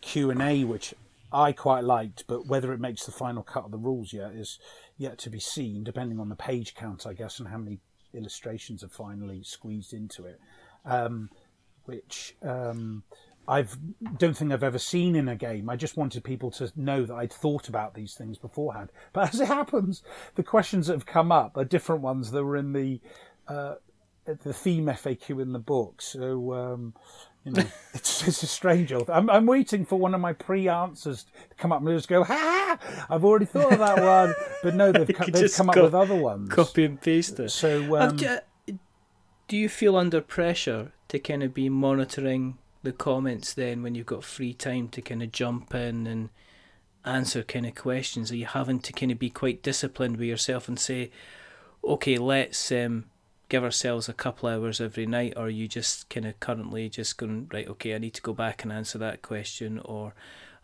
Q 0.00 0.30
and 0.30 0.40
A, 0.40 0.64
which 0.64 0.94
I 1.32 1.52
quite 1.52 1.84
liked, 1.84 2.24
but 2.26 2.46
whether 2.46 2.72
it 2.72 2.80
makes 2.80 3.04
the 3.04 3.12
final 3.12 3.42
cut 3.42 3.64
of 3.64 3.70
the 3.70 3.78
rules 3.78 4.12
yet 4.12 4.32
is 4.32 4.58
yet 4.96 5.18
to 5.18 5.30
be 5.30 5.40
seen, 5.40 5.84
depending 5.84 6.20
on 6.20 6.28
the 6.28 6.36
page 6.36 6.74
count, 6.74 7.06
I 7.06 7.12
guess, 7.12 7.38
and 7.38 7.48
how 7.48 7.58
many 7.58 7.80
illustrations 8.14 8.82
are 8.82 8.88
finally 8.88 9.42
squeezed 9.42 9.92
into 9.92 10.24
it. 10.26 10.40
Um, 10.84 11.30
which 11.88 12.36
um, 12.42 13.02
I 13.48 13.64
don't 14.18 14.36
think 14.36 14.52
I've 14.52 14.62
ever 14.62 14.78
seen 14.78 15.16
in 15.16 15.26
a 15.26 15.34
game. 15.34 15.70
I 15.70 15.76
just 15.76 15.96
wanted 15.96 16.22
people 16.22 16.50
to 16.52 16.70
know 16.76 17.04
that 17.06 17.14
I'd 17.14 17.32
thought 17.32 17.68
about 17.68 17.94
these 17.94 18.14
things 18.14 18.36
beforehand. 18.36 18.90
But 19.14 19.28
as 19.34 19.40
it 19.40 19.48
happens, 19.48 20.02
the 20.34 20.42
questions 20.42 20.86
that 20.86 20.92
have 20.92 21.06
come 21.06 21.32
up 21.32 21.56
are 21.56 21.64
different 21.64 22.02
ones 22.02 22.30
that 22.30 22.44
were 22.44 22.56
in 22.56 22.72
the 22.72 23.00
uh, 23.48 23.76
the 24.26 24.52
theme 24.52 24.84
FAQ 24.84 25.40
in 25.40 25.52
the 25.52 25.58
book. 25.58 26.02
So 26.02 26.52
um, 26.52 26.94
you 27.44 27.52
know, 27.52 27.64
it's, 27.94 28.28
it's 28.28 28.42
a 28.42 28.46
strange 28.46 28.92
old. 28.92 29.08
I'm, 29.08 29.30
I'm 29.30 29.46
waiting 29.46 29.86
for 29.86 29.98
one 29.98 30.14
of 30.14 30.20
my 30.20 30.34
pre-answers 30.34 31.24
to 31.24 31.56
come 31.56 31.72
up 31.72 31.80
and 31.80 31.88
just 31.88 32.08
go, 32.08 32.24
ha! 32.24 32.78
I've 33.08 33.24
already 33.24 33.46
thought 33.46 33.72
of 33.72 33.78
that 33.78 34.02
one, 34.02 34.34
but 34.62 34.74
no, 34.74 34.92
they've, 34.92 35.16
co- 35.16 35.24
they've 35.24 35.52
come 35.54 35.68
co- 35.68 35.80
up 35.80 35.84
with 35.84 35.94
other 35.94 36.16
ones. 36.16 36.50
Copy 36.50 36.84
and 36.84 37.00
paste 37.00 37.40
it. 37.40 37.50
So, 37.50 37.96
um, 37.96 38.16
do 38.16 39.56
you 39.56 39.70
feel 39.70 39.96
under 39.96 40.20
pressure 40.20 40.92
to 41.08 41.18
kind 41.18 41.42
of 41.42 41.54
be 41.54 41.70
monitoring 41.70 42.58
the 42.82 42.92
comments 42.92 43.54
then 43.54 43.82
when 43.82 43.94
you've 43.94 44.06
got 44.06 44.24
free 44.24 44.54
time 44.54 44.88
to 44.88 45.02
kind 45.02 45.22
of 45.22 45.32
jump 45.32 45.74
in 45.74 46.06
and 46.06 46.30
answer 47.04 47.42
kind 47.42 47.66
of 47.66 47.74
questions? 47.74 48.30
Are 48.30 48.36
you 48.36 48.46
having 48.46 48.80
to 48.80 48.92
kind 48.92 49.12
of 49.12 49.18
be 49.18 49.30
quite 49.30 49.62
disciplined 49.62 50.16
with 50.16 50.28
yourself 50.28 50.68
and 50.68 50.78
say, 50.78 51.10
okay, 51.84 52.18
let's 52.18 52.70
um, 52.72 53.06
give 53.48 53.64
ourselves 53.64 54.08
a 54.08 54.12
couple 54.12 54.48
hours 54.48 54.80
every 54.80 55.06
night, 55.06 55.34
or 55.36 55.44
are 55.44 55.50
you 55.50 55.68
just 55.68 56.08
kind 56.08 56.26
of 56.26 56.38
currently 56.40 56.88
just 56.88 57.16
going, 57.16 57.48
right, 57.52 57.68
okay, 57.68 57.94
I 57.94 57.98
need 57.98 58.14
to 58.14 58.22
go 58.22 58.34
back 58.34 58.62
and 58.62 58.72
answer 58.72 58.98
that 58.98 59.22
question, 59.22 59.80
or 59.84 60.14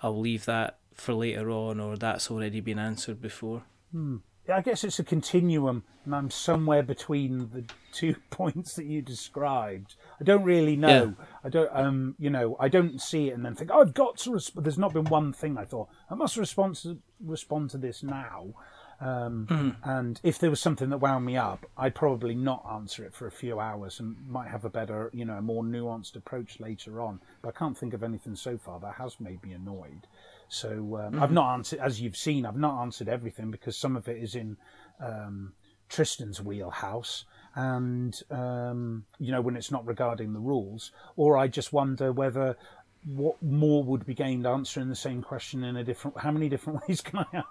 I'll 0.03 0.19
leave 0.19 0.45
that 0.45 0.79
for 0.93 1.15
later 1.15 1.51
on, 1.51 1.81
or 1.81 1.97
that's 1.97 2.31
already 2.31 2.61
been 2.61 2.79
answered 2.79 3.21
before? 3.21 3.63
Hmm. 3.93 4.19
I 4.49 4.61
guess 4.61 4.85
it's 4.85 4.99
a 4.99 5.05
continuum, 5.05 5.85
and 6.05 6.15
I'm 6.15 6.31
somewhere 6.31 6.83
between 6.83 7.51
the 7.51 7.65
two 7.93 8.17
points 8.31 8.75
that 8.75 8.85
you 8.85 9.03
described. 9.03 9.95
I 10.21 10.25
don't 10.25 10.45
really 10.45 10.77
know. 10.77 11.15
Yeah. 11.19 11.25
I 11.43 11.49
don't, 11.49 11.71
um, 11.73 12.15
you 12.19 12.31
know, 12.31 12.57
I 12.61 12.69
don't 12.69 13.01
see 13.01 13.29
it 13.29 13.35
and 13.35 13.45
then 13.45 13.55
think, 13.55 13.71
oh, 13.73 13.81
I've 13.81 13.95
got 13.95 14.19
to. 14.19 14.31
Resp-. 14.31 14.63
There's 14.63 14.79
not 14.79 14.93
been 14.93 15.05
one 15.05 15.33
thing 15.33 15.57
I 15.57 15.65
thought 15.65 15.89
I 16.11 16.15
must 16.15 16.37
respond 16.37 16.77
to 16.77 16.99
respond 17.21 17.71
to 17.71 17.79
this 17.79 18.03
now. 18.03 18.55
Um, 19.01 19.47
mm-hmm. 19.51 19.91
And 19.91 20.21
if 20.23 20.39
there 20.39 20.51
was 20.51 20.61
something 20.61 20.89
that 20.91 20.99
wound 20.99 21.25
me 21.25 21.37
up, 21.37 21.67
I'd 21.77 21.95
probably 21.95 22.35
not 22.35 22.65
answer 22.73 23.05
it 23.05 23.15
for 23.15 23.27
a 23.27 23.31
few 23.31 23.61
hours 23.61 24.01
and 24.01 24.17
might 24.29 24.49
have 24.49 24.65
a 24.65 24.71
better, 24.71 25.11
you 25.13 25.25
know, 25.25 25.35
a 25.35 25.43
more 25.43 25.63
nuanced 25.63 26.17
approach 26.17 26.61
later 26.61 27.01
on. 27.01 27.21
But 27.43 27.55
I 27.55 27.59
can't 27.59 27.77
think 27.77 27.93
of 27.93 28.03
anything 28.03 28.37
so 28.37 28.57
far 28.57 28.81
that 28.81 28.95
has 28.95 29.21
made 29.21 29.43
me 29.43 29.53
annoyed. 29.53 30.07
So 30.55 30.71
um, 30.71 31.13
mm-hmm. 31.13 31.23
I've 31.23 31.33
not 31.33 31.53
answered, 31.55 31.81
as 31.81 32.01
you've 32.01 32.17
seen, 32.17 32.47
I've 32.47 32.57
not 32.57 32.81
answered 32.81 33.09
everything 33.09 33.51
because 33.51 33.77
some 33.77 33.97
of 33.97 34.09
it 34.09 34.23
is 34.23 34.35
in 34.35 34.57
um, 35.01 35.53
Tristan's 35.89 36.41
wheelhouse, 36.41 37.25
and 37.57 38.19
um, 38.31 39.05
you 39.19 39.33
know 39.33 39.41
when 39.41 39.57
it's 39.57 39.71
not 39.71 39.85
regarding 39.87 40.33
the 40.33 40.41
rules, 40.41 40.93
or 41.17 41.37
I 41.37 41.49
just 41.49 41.73
wonder 41.73 42.13
whether 42.13 42.57
what 43.05 43.43
more 43.43 43.83
would 43.85 44.07
be 44.07 44.15
gained 44.15 44.47
answering 44.47 44.89
the 44.89 44.97
same 44.97 45.23
question 45.23 45.65
in 45.65 45.77
a 45.77 45.85
different. 45.85 46.19
How 46.19 46.31
many 46.31 46.49
different 46.49 46.83
ways 46.89 47.01
can 47.01 47.19
I 47.33 47.43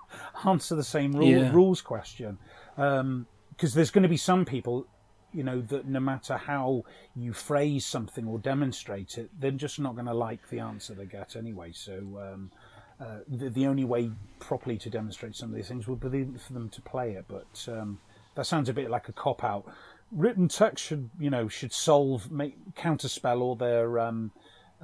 answer 0.45 0.75
the 0.75 0.83
same 0.83 1.11
rule, 1.11 1.27
yeah. 1.27 1.51
rules 1.51 1.81
question? 1.81 2.37
Because 2.75 3.01
um, 3.01 3.27
there's 3.59 3.91
going 3.91 4.03
to 4.03 4.09
be 4.09 4.17
some 4.17 4.45
people 4.45 4.87
you 5.33 5.43
know 5.43 5.61
that 5.61 5.87
no 5.87 5.99
matter 5.99 6.37
how 6.37 6.83
you 7.15 7.33
phrase 7.33 7.85
something 7.85 8.27
or 8.27 8.37
demonstrate 8.37 9.17
it, 9.17 9.29
they're 9.39 9.51
just 9.51 9.79
not 9.79 9.95
going 9.95 10.05
to 10.05 10.13
like 10.13 10.49
the 10.49 10.59
answer 10.59 10.93
they 10.93 11.05
get 11.05 11.35
anyway. 11.35 11.71
So 11.73 11.93
um, 12.21 12.51
uh, 12.99 13.19
the, 13.27 13.49
the 13.49 13.67
only 13.67 13.83
way 13.83 14.11
properly 14.39 14.77
to 14.77 14.89
demonstrate 14.89 15.35
some 15.35 15.49
of 15.49 15.55
these 15.55 15.67
things 15.67 15.87
would 15.87 15.99
be 15.99 16.25
for 16.37 16.53
them 16.53 16.69
to 16.69 16.81
play 16.81 17.11
it. 17.13 17.25
But 17.27 17.67
um, 17.67 17.99
that 18.35 18.45
sounds 18.45 18.69
a 18.69 18.73
bit 18.73 18.89
like 18.89 19.09
a 19.09 19.13
cop 19.13 19.43
out. 19.43 19.65
Written 20.11 20.47
text 20.47 20.85
should, 20.85 21.09
you 21.19 21.29
know, 21.29 21.47
should 21.47 21.73
solve, 21.73 22.31
make 22.31 22.55
counterspell 22.75 23.41
all 23.41 23.55
their, 23.55 23.99
um, 23.99 24.31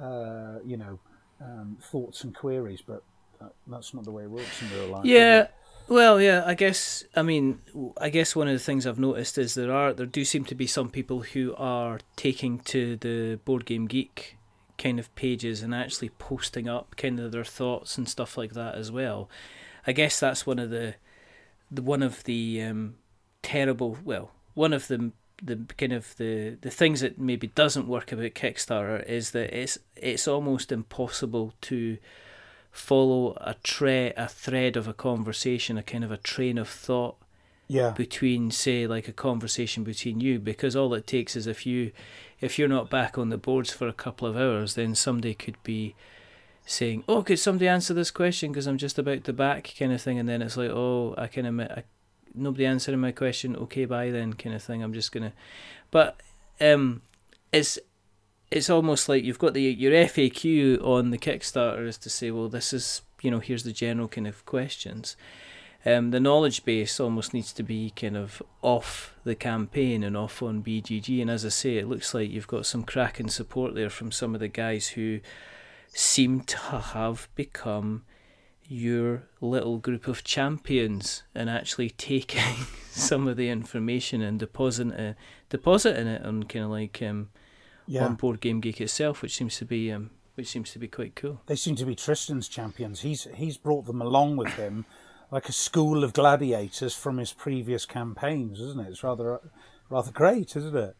uh, 0.00 0.58
you 0.64 0.76
know, 0.76 0.98
um, 1.40 1.76
thoughts 1.80 2.24
and 2.24 2.34
queries. 2.34 2.82
But 2.84 3.02
that, 3.40 3.52
that's 3.66 3.94
not 3.94 4.04
the 4.04 4.10
way 4.10 4.24
it 4.24 4.30
works 4.30 4.60
in 4.62 4.70
real 4.78 4.88
life. 4.88 5.04
Yeah. 5.04 5.48
Well, 5.88 6.20
yeah, 6.20 6.44
I 6.46 6.54
guess. 6.54 7.02
I 7.16 7.22
mean, 7.22 7.60
I 8.00 8.10
guess 8.10 8.36
one 8.36 8.46
of 8.46 8.52
the 8.52 8.60
things 8.60 8.86
I've 8.86 8.98
noticed 8.98 9.38
is 9.38 9.54
there 9.54 9.72
are 9.72 9.92
there 9.92 10.06
do 10.06 10.24
seem 10.24 10.44
to 10.44 10.54
be 10.54 10.68
some 10.68 10.88
people 10.88 11.22
who 11.22 11.52
are 11.56 11.98
taking 12.14 12.60
to 12.60 12.96
the 12.96 13.40
board 13.44 13.66
game 13.66 13.86
geek 13.86 14.36
kind 14.80 14.98
of 14.98 15.14
pages 15.14 15.62
and 15.62 15.74
actually 15.74 16.08
posting 16.08 16.68
up 16.68 16.96
kind 16.96 17.20
of 17.20 17.32
their 17.32 17.44
thoughts 17.44 17.98
and 17.98 18.08
stuff 18.08 18.36
like 18.36 18.54
that 18.54 18.74
as 18.74 18.90
well. 18.90 19.28
I 19.86 19.92
guess 19.92 20.18
that's 20.18 20.46
one 20.46 20.58
of 20.58 20.70
the, 20.70 20.94
the 21.70 21.82
one 21.82 22.02
of 22.02 22.24
the 22.24 22.62
um, 22.62 22.96
terrible 23.42 23.98
well 24.04 24.32
one 24.54 24.72
of 24.72 24.88
the 24.88 25.12
the 25.42 25.58
kind 25.78 25.92
of 25.92 26.16
the 26.16 26.56
the 26.60 26.70
things 26.70 27.00
that 27.00 27.18
maybe 27.18 27.46
doesn't 27.48 27.88
work 27.88 28.12
about 28.12 28.34
Kickstarter 28.34 29.04
is 29.06 29.30
that 29.30 29.56
it's 29.56 29.78
it's 29.96 30.28
almost 30.28 30.70
impossible 30.70 31.54
to 31.62 31.98
follow 32.70 33.36
a 33.40 33.54
tre- 33.62 34.12
a 34.16 34.28
thread 34.28 34.76
of 34.76 34.86
a 34.86 34.92
conversation, 34.92 35.78
a 35.78 35.82
kind 35.82 36.04
of 36.04 36.12
a 36.12 36.16
train 36.18 36.58
of 36.58 36.68
thought 36.68 37.16
yeah. 37.68 37.90
between 37.90 38.50
say 38.50 38.86
like 38.86 39.08
a 39.08 39.12
conversation 39.12 39.84
between 39.84 40.20
you 40.20 40.38
because 40.38 40.76
all 40.76 40.92
it 40.94 41.06
takes 41.06 41.36
is 41.36 41.46
if 41.46 41.64
you 41.64 41.92
if 42.40 42.58
you're 42.58 42.68
not 42.68 42.90
back 42.90 43.18
on 43.18 43.28
the 43.28 43.38
boards 43.38 43.72
for 43.72 43.88
a 43.88 43.92
couple 43.92 44.26
of 44.26 44.36
hours 44.36 44.74
then 44.74 44.94
somebody 44.94 45.34
could 45.34 45.60
be 45.62 45.94
saying 46.64 47.02
oh 47.08 47.22
could 47.22 47.38
somebody 47.38 47.68
answer 47.68 47.94
this 47.94 48.10
question? 48.10 48.52
Because 48.52 48.66
i'm 48.66 48.78
just 48.78 48.98
about 48.98 49.24
to 49.24 49.32
back 49.32 49.74
kind 49.78 49.92
of 49.92 50.00
thing 50.00 50.18
and 50.18 50.28
then 50.28 50.42
it's 50.42 50.56
like 50.56 50.70
oh 50.70 51.14
i 51.18 51.26
can 51.26 51.46
admit 51.46 51.70
I, 51.70 51.84
nobody 52.34 52.66
answering 52.66 53.00
my 53.00 53.12
question 53.12 53.56
okay 53.56 53.84
bye 53.84 54.10
then 54.10 54.34
kind 54.34 54.54
of 54.54 54.62
thing. 54.62 54.82
I'm 54.82 54.92
just 54.92 55.12
gonna 55.12 55.32
but 55.90 56.20
um 56.60 57.02
it's 57.52 57.78
it's 58.50 58.70
almost 58.70 59.08
like 59.08 59.24
you've 59.24 59.38
got 59.38 59.54
the 59.54 59.62
your 59.62 59.92
faq 59.92 60.82
on 60.82 61.10
the 61.10 61.18
kickstarter 61.18 61.86
is 61.86 61.98
to 61.98 62.10
say 62.10 62.30
well 62.30 62.48
this 62.48 62.72
is 62.72 63.02
you 63.22 63.30
know 63.30 63.40
here's 63.40 63.64
the 63.64 63.72
general 63.72 64.08
kind 64.08 64.26
of 64.26 64.44
questions 64.46 65.16
um, 65.86 66.10
the 66.10 66.20
knowledge 66.20 66.64
base 66.64 67.00
almost 67.00 67.32
needs 67.32 67.52
to 67.54 67.62
be 67.62 67.90
kind 67.90 68.16
of 68.16 68.42
off 68.60 69.16
the 69.24 69.34
campaign 69.34 70.04
and 70.04 70.16
off 70.16 70.42
on 70.42 70.62
BGG. 70.62 71.22
And 71.22 71.30
as 71.30 71.46
I 71.46 71.48
say, 71.48 71.76
it 71.76 71.88
looks 71.88 72.12
like 72.12 72.30
you've 72.30 72.46
got 72.46 72.66
some 72.66 72.82
cracking 72.82 73.30
support 73.30 73.74
there 73.74 73.88
from 73.88 74.12
some 74.12 74.34
of 74.34 74.40
the 74.40 74.48
guys 74.48 74.88
who 74.88 75.20
seem 75.88 76.40
to 76.42 76.58
have 76.58 77.28
become 77.34 78.04
your 78.68 79.24
little 79.40 79.78
group 79.78 80.06
of 80.06 80.22
champions 80.22 81.22
and 81.34 81.48
actually 81.48 81.90
taking 81.90 82.66
some 82.90 83.26
of 83.26 83.36
the 83.36 83.48
information 83.48 84.20
and 84.20 84.38
depositing 84.38 84.92
it, 84.92 85.16
depositing 85.48 86.06
it 86.06 86.24
on 86.24 86.42
kind 86.44 86.66
of 86.66 86.70
like 86.70 87.02
um, 87.02 87.30
yeah. 87.86 88.04
on 88.04 88.14
Board 88.16 88.40
Game 88.40 88.60
Geek 88.60 88.80
itself, 88.82 89.22
which 89.22 89.34
seems 89.34 89.56
to 89.56 89.64
be 89.64 89.90
um, 89.90 90.10
which 90.34 90.46
seems 90.48 90.70
to 90.72 90.78
be 90.78 90.88
quite 90.88 91.16
cool. 91.16 91.40
They 91.46 91.56
seem 91.56 91.74
to 91.76 91.84
be 91.84 91.94
Tristan's 91.94 92.48
champions. 92.48 93.00
He's 93.00 93.26
he's 93.34 93.56
brought 93.56 93.86
them 93.86 94.00
along 94.00 94.36
with 94.36 94.52
him 94.52 94.84
like 95.30 95.48
a 95.48 95.52
school 95.52 96.02
of 96.02 96.12
gladiators 96.12 96.94
from 96.94 97.18
his 97.18 97.32
previous 97.32 97.86
campaigns, 97.86 98.60
isn't 98.60 98.80
it? 98.80 98.88
It's 98.88 99.04
rather 99.04 99.40
rather 99.88 100.12
great, 100.12 100.56
isn't 100.56 100.76
it? 100.76 100.96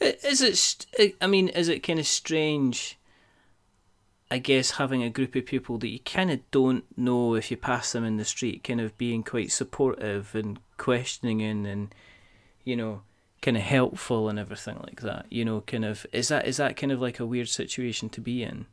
Is 0.00 0.42
it? 0.42 1.14
I 1.20 1.26
mean, 1.26 1.48
is 1.48 1.68
it 1.68 1.80
kind 1.80 1.98
of 1.98 2.06
strange? 2.06 2.98
I 4.30 4.38
guess 4.38 4.72
having 4.72 5.04
a 5.04 5.10
group 5.10 5.36
of 5.36 5.46
people 5.46 5.78
that 5.78 5.88
you 5.88 6.00
kind 6.00 6.32
of 6.32 6.40
don't 6.50 6.84
know 6.98 7.34
if 7.34 7.50
you 7.50 7.56
pass 7.56 7.92
them 7.92 8.04
in 8.04 8.16
the 8.16 8.24
street, 8.24 8.64
kind 8.64 8.80
of 8.80 8.98
being 8.98 9.22
quite 9.22 9.52
supportive 9.52 10.34
and 10.34 10.58
questioning 10.78 11.42
and, 11.42 11.94
you 12.64 12.74
know, 12.74 13.02
kind 13.40 13.56
of 13.56 13.62
helpful 13.62 14.28
and 14.28 14.36
everything 14.36 14.78
like 14.82 15.00
that. 15.02 15.26
You 15.30 15.44
know, 15.44 15.60
kind 15.60 15.84
of 15.84 16.06
is 16.12 16.28
that 16.28 16.46
is 16.46 16.56
that 16.56 16.76
kind 16.76 16.90
of 16.90 17.00
like 17.00 17.20
a 17.20 17.26
weird 17.26 17.48
situation 17.48 18.08
to 18.10 18.20
be 18.20 18.42
in? 18.42 18.66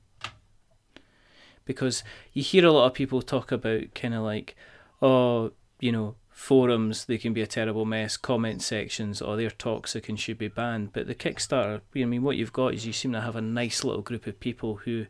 Because 1.66 2.04
you 2.34 2.44
hear 2.44 2.66
a 2.66 2.72
lot 2.72 2.88
of 2.88 2.94
people 2.94 3.22
talk 3.22 3.52
about 3.52 3.94
kind 3.96 4.14
of 4.14 4.24
like, 4.24 4.56
oh, 5.02 5.52
you 5.80 5.92
know, 5.92 6.16
forums 6.30 7.06
they 7.06 7.18
can 7.18 7.34
be 7.34 7.42
a 7.42 7.48
terrible 7.48 7.86
mess, 7.86 8.18
comment 8.18 8.62
sections, 8.62 9.22
or 9.22 9.36
they're 9.38 9.50
toxic 9.50 10.10
and 10.10 10.20
should 10.20 10.38
be 10.38 10.48
banned. 10.48 10.94
But 10.94 11.08
the 11.08 11.16
Kickstarter, 11.16 11.82
I 11.96 12.06
mean, 12.06 12.24
what 12.24 12.38
you've 12.38 12.54
got 12.54 12.74
is 12.74 12.86
you 12.86 12.94
seem 12.94 13.14
to 13.14 13.22
have 13.22 13.36
a 13.36 13.42
nice 13.42 13.84
little 13.84 14.02
group 14.02 14.28
of 14.28 14.40
people 14.40 14.78
who 14.78 15.06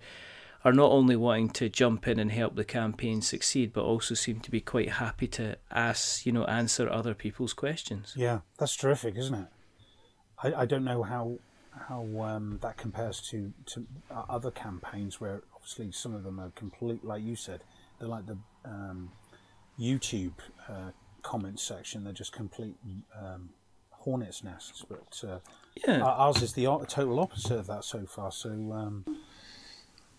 are 0.66 0.74
not 0.74 0.92
only 0.92 1.16
wanting 1.16 1.50
to 1.50 1.70
jump 1.70 2.08
in 2.08 2.20
and 2.20 2.32
help 2.32 2.56
the 2.56 2.64
campaign 2.64 3.22
succeed, 3.22 3.74
but 3.74 3.84
also 3.84 4.16
seem 4.16 4.40
to 4.40 4.52
be 4.52 4.62
quite 4.62 4.92
happy 4.92 5.28
to 5.28 5.58
ask, 5.72 6.26
you 6.26 6.32
know, 6.32 6.46
answer 6.46 6.90
other 6.90 7.14
people's 7.14 7.54
questions. 7.54 8.14
Yeah, 8.16 8.40
that's 8.58 8.76
terrific, 8.76 9.18
isn't 9.18 9.36
it? 9.36 9.48
I, 10.42 10.62
I 10.62 10.66
don't 10.66 10.84
know 10.84 11.04
how 11.04 11.40
how 11.88 12.06
um, 12.22 12.60
that 12.62 12.78
compares 12.78 13.22
to 13.30 13.52
to 13.66 13.86
other 14.10 14.52
campaigns 14.52 15.20
where 15.20 15.42
obviously 15.64 15.92
some 15.94 16.14
of 16.14 16.24
them 16.24 16.40
are 16.40 16.52
complete, 16.56 17.04
like 17.06 17.24
you 17.24 17.36
said, 17.36 17.64
they're 17.98 18.10
like 18.10 18.26
the 18.26 18.38
um, 18.66 19.10
YouTube 19.80 20.34
uh, 20.68 20.92
comment 21.22 21.60
section. 21.60 22.04
They're 22.04 22.12
just 22.12 22.34
complete 22.34 22.76
um, 23.18 23.50
hornets' 23.92 24.44
nests. 24.44 24.84
But 24.88 25.24
uh, 25.28 25.40
yeah. 25.88 26.02
ours 26.02 26.42
is 26.42 26.54
the 26.54 26.66
total 26.88 27.20
opposite 27.20 27.58
of 27.58 27.68
that 27.68 27.86
so 27.86 28.06
far. 28.06 28.32
So 28.34 28.50
um, 28.50 29.06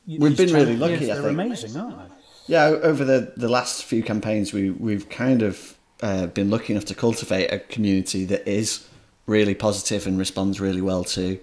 we've 0.07 0.37
been 0.37 0.53
really 0.53 0.77
lucky. 0.77 1.07
They're 1.07 1.29
amazing, 1.29 1.77
aren't 1.77 1.99
they? 1.99 2.15
Yeah, 2.47 2.65
over 2.65 3.05
the, 3.05 3.33
the 3.37 3.49
last 3.49 3.85
few 3.85 4.03
campaigns, 4.03 4.53
we 4.53 4.71
we've 4.71 5.09
kind 5.11 5.43
of 5.43 5.77
uh, 6.03 6.27
been 6.27 6.49
lucky 6.49 6.73
enough 6.73 6.87
to 6.87 6.95
cultivate 6.95 7.53
a 7.53 7.59
community 7.59 8.25
that 8.27 8.49
is 8.49 8.89
really 9.27 9.55
positive 9.55 10.07
and 10.07 10.19
responds 10.19 10.61
really 10.61 10.83
well 10.83 11.05
to 11.05 11.39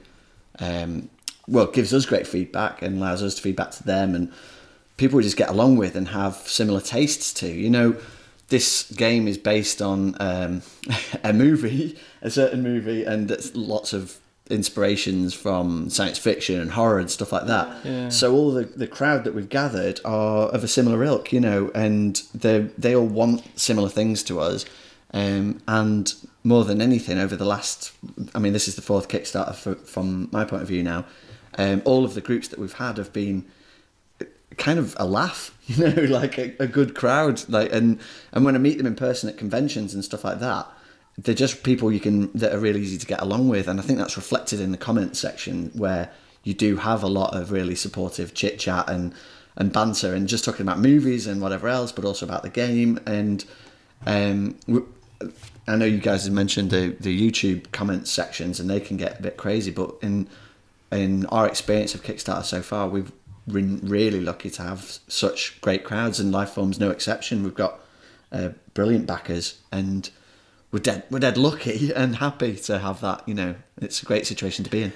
um, 0.59 1.09
well, 1.51 1.67
gives 1.67 1.93
us 1.93 2.05
great 2.05 2.25
feedback 2.25 2.81
and 2.81 2.97
allows 2.97 3.21
us 3.21 3.35
to 3.35 3.41
feedback 3.41 3.71
to 3.71 3.83
them, 3.83 4.15
and 4.15 4.31
people 4.97 5.17
we 5.17 5.23
just 5.23 5.37
get 5.37 5.49
along 5.49 5.75
with 5.75 5.95
and 5.95 6.07
have 6.07 6.35
similar 6.35 6.79
tastes 6.79 7.33
to. 7.33 7.47
You 7.47 7.69
know, 7.69 7.95
this 8.47 8.89
game 8.91 9.27
is 9.27 9.37
based 9.37 9.81
on 9.81 10.15
um, 10.19 10.61
a 11.23 11.33
movie, 11.33 11.99
a 12.21 12.31
certain 12.31 12.63
movie, 12.63 13.03
and 13.03 13.37
lots 13.53 13.91
of 13.91 14.17
inspirations 14.49 15.33
from 15.33 15.89
science 15.89 16.17
fiction 16.17 16.59
and 16.59 16.71
horror 16.71 16.99
and 16.99 17.11
stuff 17.11 17.31
like 17.31 17.47
that. 17.47 17.85
Yeah. 17.85 18.09
So 18.09 18.33
all 18.33 18.51
the, 18.51 18.63
the 18.65 18.87
crowd 18.87 19.23
that 19.25 19.33
we've 19.35 19.49
gathered 19.49 19.99
are 20.05 20.49
of 20.49 20.63
a 20.63 20.67
similar 20.67 21.03
ilk, 21.03 21.33
you 21.33 21.41
know, 21.41 21.69
and 21.75 22.21
they 22.33 22.59
they 22.77 22.95
all 22.95 23.07
want 23.07 23.59
similar 23.59 23.89
things 23.89 24.23
to 24.23 24.39
us. 24.39 24.65
Um, 25.13 25.61
and 25.67 26.13
more 26.45 26.63
than 26.63 26.81
anything, 26.81 27.19
over 27.19 27.35
the 27.35 27.45
last, 27.45 27.91
I 28.33 28.39
mean, 28.39 28.53
this 28.53 28.69
is 28.69 28.75
the 28.77 28.81
fourth 28.81 29.09
Kickstarter 29.09 29.53
for, 29.53 29.75
from 29.75 30.29
my 30.31 30.45
point 30.45 30.61
of 30.61 30.69
view 30.69 30.83
now 30.83 31.03
um, 31.57 31.81
all 31.85 32.05
of 32.05 32.13
the 32.13 32.21
groups 32.21 32.47
that 32.49 32.59
we've 32.59 32.73
had 32.73 32.97
have 32.97 33.13
been 33.13 33.45
kind 34.57 34.79
of 34.79 34.95
a 34.99 35.05
laugh, 35.05 35.57
you 35.65 35.87
know, 35.87 36.03
like 36.03 36.37
a, 36.37 36.53
a, 36.59 36.67
good 36.67 36.95
crowd. 36.95 37.47
Like, 37.49 37.71
and 37.73 37.99
and 38.31 38.45
when 38.45 38.55
I 38.55 38.59
meet 38.59 38.77
them 38.77 38.87
in 38.87 38.95
person 38.95 39.29
at 39.29 39.37
conventions 39.37 39.93
and 39.93 40.03
stuff 40.03 40.23
like 40.23 40.39
that, 40.39 40.67
they're 41.17 41.35
just 41.35 41.63
people 41.63 41.91
you 41.91 41.99
can 41.99 42.31
that 42.33 42.53
are 42.53 42.59
really 42.59 42.81
easy 42.81 42.97
to 42.97 43.05
get 43.05 43.21
along 43.21 43.49
with, 43.49 43.67
and 43.67 43.79
I 43.79 43.83
think 43.83 43.99
that's 43.99 44.17
reflected 44.17 44.59
in 44.59 44.71
the 44.71 44.77
comment 44.77 45.17
section 45.17 45.71
where 45.73 46.11
you 46.43 46.53
do 46.53 46.77
have 46.77 47.03
a 47.03 47.07
lot 47.07 47.35
of 47.35 47.51
really 47.51 47.75
supportive 47.75 48.33
chit 48.33 48.59
chat 48.59 48.89
and 48.89 49.13
and 49.57 49.71
banter 49.71 50.13
and 50.13 50.27
just 50.27 50.45
talking 50.45 50.65
about 50.65 50.79
movies 50.79 51.27
and 51.27 51.41
whatever 51.41 51.67
else, 51.67 51.91
but 51.91 52.05
also 52.05 52.25
about 52.25 52.41
the 52.41 52.49
game. 52.49 52.99
And 53.05 53.43
um, 54.05 54.57
I 55.67 55.75
know 55.75 55.85
you 55.85 55.99
guys 55.99 56.23
have 56.23 56.33
mentioned 56.33 56.71
the 56.71 56.95
the 56.99 57.31
YouTube 57.31 57.71
comment 57.71 58.07
sections, 58.07 58.59
and 58.59 58.69
they 58.69 58.79
can 58.79 58.97
get 58.97 59.19
a 59.19 59.21
bit 59.21 59.37
crazy, 59.37 59.71
but 59.71 59.95
in 60.01 60.27
in 60.91 61.25
our 61.27 61.47
experience 61.47 61.95
of 61.95 62.03
Kickstarter 62.03 62.43
so 62.43 62.61
far, 62.61 62.87
we've 62.87 63.11
been 63.47 63.79
really 63.83 64.21
lucky 64.21 64.49
to 64.51 64.61
have 64.61 64.99
such 65.07 65.59
great 65.61 65.83
crowds, 65.83 66.19
and 66.19 66.33
Lifeform's 66.33 66.79
no 66.79 66.91
exception. 66.91 67.43
We've 67.43 67.55
got 67.55 67.79
uh, 68.31 68.49
brilliant 68.73 69.07
backers, 69.07 69.59
and 69.71 70.09
we're 70.71 70.79
dead 70.79 71.03
we're 71.09 71.19
dead 71.19 71.37
lucky 71.37 71.91
and 71.95 72.17
happy 72.17 72.55
to 72.55 72.79
have 72.79 73.01
that. 73.01 73.27
You 73.27 73.33
know, 73.33 73.55
it's 73.81 74.01
a 74.01 74.05
great 74.05 74.27
situation 74.27 74.63
to 74.65 74.71
be 74.71 74.83
in. 74.83 74.93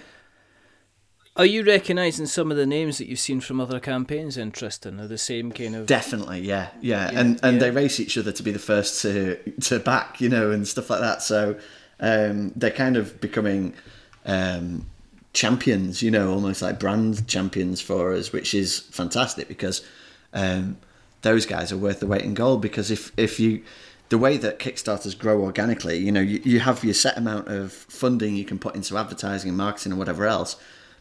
Are 1.37 1.45
you 1.45 1.63
recognising 1.63 2.27
some 2.27 2.49
of 2.49 2.55
the 2.55 2.65
names 2.65 2.97
that 2.97 3.07
you've 3.07 3.19
seen 3.19 3.41
from 3.41 3.59
other 3.59 3.81
campaigns 3.81 4.37
in 4.37 4.53
Tristan? 4.53 5.01
Are 5.01 5.07
the 5.07 5.17
same 5.17 5.51
kind 5.51 5.75
of 5.75 5.85
definitely, 5.85 6.39
yeah, 6.41 6.69
yeah, 6.81 7.11
yeah 7.11 7.19
and 7.19 7.39
and 7.43 7.55
yeah. 7.55 7.59
they 7.59 7.71
race 7.71 7.99
each 7.99 8.17
other 8.17 8.31
to 8.31 8.43
be 8.43 8.51
the 8.51 8.59
first 8.59 9.01
to 9.01 9.35
to 9.61 9.79
back, 9.79 10.21
you 10.21 10.29
know, 10.29 10.51
and 10.51 10.67
stuff 10.67 10.89
like 10.89 11.01
that. 11.01 11.21
So 11.21 11.57
um, 11.99 12.53
they're 12.55 12.71
kind 12.71 12.95
of 12.95 13.19
becoming 13.19 13.73
um, 14.25 14.85
champions, 15.35 16.01
you 16.01 16.09
know, 16.09 16.31
almost 16.31 16.61
like 16.61 16.79
brand 16.79 17.27
champions 17.27 17.81
for 17.81 18.13
us, 18.13 18.31
which 18.31 18.53
is 18.53 18.79
fantastic 18.79 19.47
because 19.47 19.85
um, 20.33 20.77
those 21.21 21.45
guys 21.45 21.71
are 21.71 21.77
worth 21.77 21.99
the 21.99 22.07
weight 22.07 22.23
in 22.23 22.33
gold. 22.33 22.61
Because 22.61 22.89
if 22.89 23.11
if 23.17 23.39
you 23.39 23.61
the 24.09 24.17
way 24.17 24.37
that 24.37 24.59
Kickstarters 24.59 25.17
grow 25.17 25.41
organically, 25.41 25.97
you 25.97 26.11
know, 26.11 26.21
you, 26.21 26.41
you 26.43 26.59
have 26.61 26.83
your 26.83 26.93
set 26.93 27.17
amount 27.17 27.47
of 27.47 27.71
funding 27.71 28.35
you 28.35 28.45
can 28.45 28.57
put 28.57 28.75
into 28.75 28.97
advertising 28.97 29.49
and 29.49 29.57
marketing 29.57 29.91
and 29.91 29.99
whatever 29.99 30.25
else. 30.25 30.55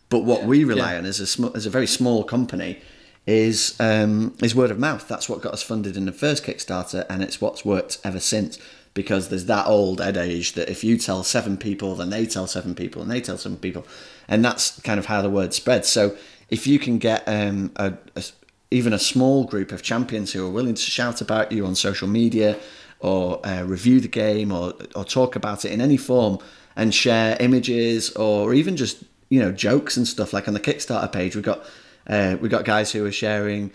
But 0.09 0.25
what 0.25 0.42
yeah, 0.42 0.47
we 0.47 0.64
rely 0.64 0.92
yeah. 0.92 0.99
on 0.99 1.07
as 1.07 1.20
a 1.20 1.27
sm- 1.27 1.55
as 1.55 1.64
a 1.64 1.70
very 1.70 1.87
small 1.87 2.25
company 2.25 2.81
is 3.27 3.75
um, 3.81 4.37
is 4.42 4.55
word 4.55 4.70
of 4.70 4.79
mouth. 4.79 5.09
That's 5.09 5.29
what 5.29 5.40
got 5.40 5.55
us 5.55 5.62
funded 5.62 5.97
in 5.97 6.05
the 6.05 6.12
first 6.12 6.44
Kickstarter, 6.44 7.07
and 7.09 7.23
it's 7.23 7.40
what's 7.40 7.64
worked 7.64 7.99
ever 8.05 8.20
since. 8.20 8.59
Because 8.94 9.28
there's 9.28 9.46
that 9.46 9.66
old 9.66 10.00
adage 10.00 10.52
that 10.52 10.68
if 10.68 10.85
you 10.85 10.96
tell 10.96 11.24
seven 11.24 11.57
people, 11.57 11.96
then 11.96 12.11
they 12.11 12.26
tell 12.26 12.46
seven 12.46 12.74
people, 12.74 13.02
and 13.02 13.11
they 13.11 13.20
tell 13.20 13.37
seven 13.37 13.59
people, 13.59 13.85
and 14.28 14.44
that's 14.44 14.80
kind 14.80 14.98
of 15.00 15.07
how 15.07 15.20
the 15.20 15.28
word 15.28 15.52
spreads. 15.52 15.88
So 15.88 16.16
if 16.48 16.66
you 16.66 16.78
can 16.78 16.98
get 16.98 17.24
um, 17.26 17.72
a, 17.76 17.94
a, 18.14 18.24
even 18.70 18.92
a 18.92 18.98
small 18.98 19.44
group 19.44 19.72
of 19.72 19.83
champions 19.83 20.33
who 20.33 20.46
are 20.46 20.50
willing 20.50 20.74
to 20.74 20.80
shout 20.80 21.20
about 21.20 21.50
you 21.50 21.66
on 21.66 21.74
social 21.74 22.07
media, 22.07 22.57
or 23.00 23.44
uh, 23.44 23.64
review 23.64 24.00
the 24.00 24.09
game, 24.09 24.52
or 24.52 24.74
or 24.94 25.04
talk 25.04 25.37
about 25.37 25.64
it 25.64 25.72
in 25.72 25.80
any 25.80 25.96
form, 25.96 26.38
and 26.76 26.94
share 26.94 27.37
images, 27.40 28.11
or 28.12 28.54
even 28.54 28.76
just 28.76 29.02
you 29.28 29.40
know 29.40 29.50
jokes 29.50 29.96
and 29.96 30.07
stuff, 30.07 30.33
like 30.33 30.46
on 30.46 30.54
the 30.54 30.61
Kickstarter 30.61 31.11
page, 31.11 31.35
we've 31.35 31.44
got 31.44 31.64
uh, 32.07 32.37
we 32.40 32.48
got 32.48 32.64
guys 32.64 32.92
who 32.92 33.04
are 33.04 33.12
sharing 33.12 33.72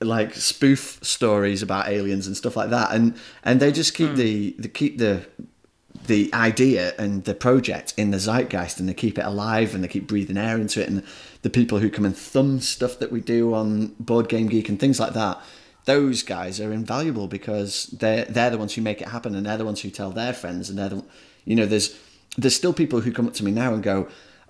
like 0.00 0.34
spoof 0.34 0.98
stories 1.02 1.62
about 1.62 1.88
aliens 1.88 2.26
and 2.26 2.36
stuff 2.36 2.56
like 2.56 2.70
that, 2.70 2.92
and 2.92 3.16
and 3.44 3.60
they 3.60 3.72
just 3.72 3.94
keep 3.94 4.10
mm. 4.10 4.16
the, 4.16 4.56
the 4.58 4.68
keep 4.68 4.98
the 4.98 5.26
the 6.06 6.32
idea 6.32 6.94
and 6.98 7.24
the 7.24 7.34
project 7.34 7.92
in 7.96 8.10
the 8.10 8.18
zeitgeist 8.18 8.78
and 8.80 8.88
they 8.88 8.94
keep 8.94 9.18
it 9.18 9.24
alive 9.24 9.74
and 9.74 9.84
they 9.84 9.88
keep 9.88 10.06
breathing 10.06 10.36
air 10.36 10.56
into 10.56 10.80
it 10.80 10.88
and 10.88 11.02
the 11.42 11.50
people 11.50 11.78
who 11.78 11.90
come 11.90 12.04
and 12.04 12.16
thumb 12.16 12.60
stuff 12.60 12.98
that 12.98 13.12
we 13.12 13.20
do 13.20 13.52
on 13.52 13.88
board 14.00 14.28
game 14.28 14.46
geek 14.46 14.68
and 14.68 14.80
things 14.80 14.98
like 14.98 15.12
that 15.12 15.40
those 15.84 16.22
guys 16.22 16.60
are 16.60 16.72
invaluable 16.72 17.28
because 17.28 17.86
they're 17.98 18.24
they're 18.26 18.50
the 18.50 18.58
ones 18.58 18.74
who 18.74 18.82
make 18.82 19.00
it 19.00 19.08
happen 19.08 19.34
and 19.34 19.46
they're 19.46 19.56
the 19.56 19.64
ones 19.64 19.80
who 19.80 19.90
tell 19.90 20.10
their 20.10 20.32
friends 20.32 20.68
and 20.68 20.78
they're 20.78 20.88
the, 20.90 21.04
you 21.44 21.56
know 21.56 21.66
there's 21.66 21.98
there's 22.36 22.54
still 22.54 22.72
people 22.72 23.00
who 23.00 23.10
come 23.10 23.26
up 23.26 23.34
to 23.34 23.44
me 23.44 23.50
now 23.50 23.74
and 23.74 23.82
go 23.82 24.08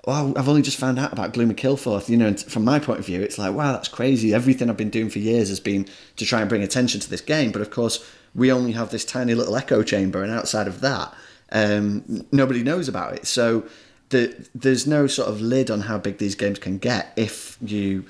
well, 0.09 0.33
I've 0.39 0.49
only 0.49 0.63
just 0.63 0.79
found 0.79 0.99
out 0.99 1.13
about 1.13 1.35
Gloom 1.35 1.51
of 1.51 1.57
Kilforth. 1.57 2.09
You 2.09 2.17
know, 2.17 2.33
from 2.33 2.65
my 2.65 2.79
point 2.79 2.99
of 2.99 3.05
view, 3.05 3.21
it's 3.21 3.37
like, 3.37 3.53
wow, 3.53 3.73
that's 3.73 3.89
crazy. 3.89 4.33
Everything 4.33 4.71
I've 4.71 4.77
been 4.79 4.89
doing 4.89 5.11
for 5.11 5.19
years 5.19 5.51
has 5.51 5.61
been 5.61 5.87
to 6.17 6.25
try 6.25 6.41
and 6.41 6.49
bring 6.49 6.63
attention 6.63 6.99
to 7.03 7.11
this 7.11 7.21
game. 7.21 7.53
But 7.53 7.61
of 7.61 7.71
course, 7.71 8.11
we 8.35 8.51
only 8.51 8.73
have 8.73 8.89
this 8.89 9.05
tiny 9.05 9.35
little 9.35 9.55
echo 9.55 9.83
chamber, 9.83 10.23
and 10.23 10.33
outside 10.33 10.67
of 10.67 10.81
that, 10.81 11.13
um, 11.53 12.25
nobody 12.33 12.63
knows 12.63 12.89
about 12.89 13.17
it. 13.17 13.27
So 13.27 13.67
the, 14.09 14.49
there's 14.55 14.87
no 14.87 15.09
sort 15.09 15.29
of 15.29 15.43
lid 15.43 15.71
on 15.71 15.83
how 15.83 15.99
big 15.99 16.17
these 16.17 16.35
games 16.35 16.59
can 16.59 16.79
get 16.79 17.13
if 17.17 17.59
you 17.61 18.07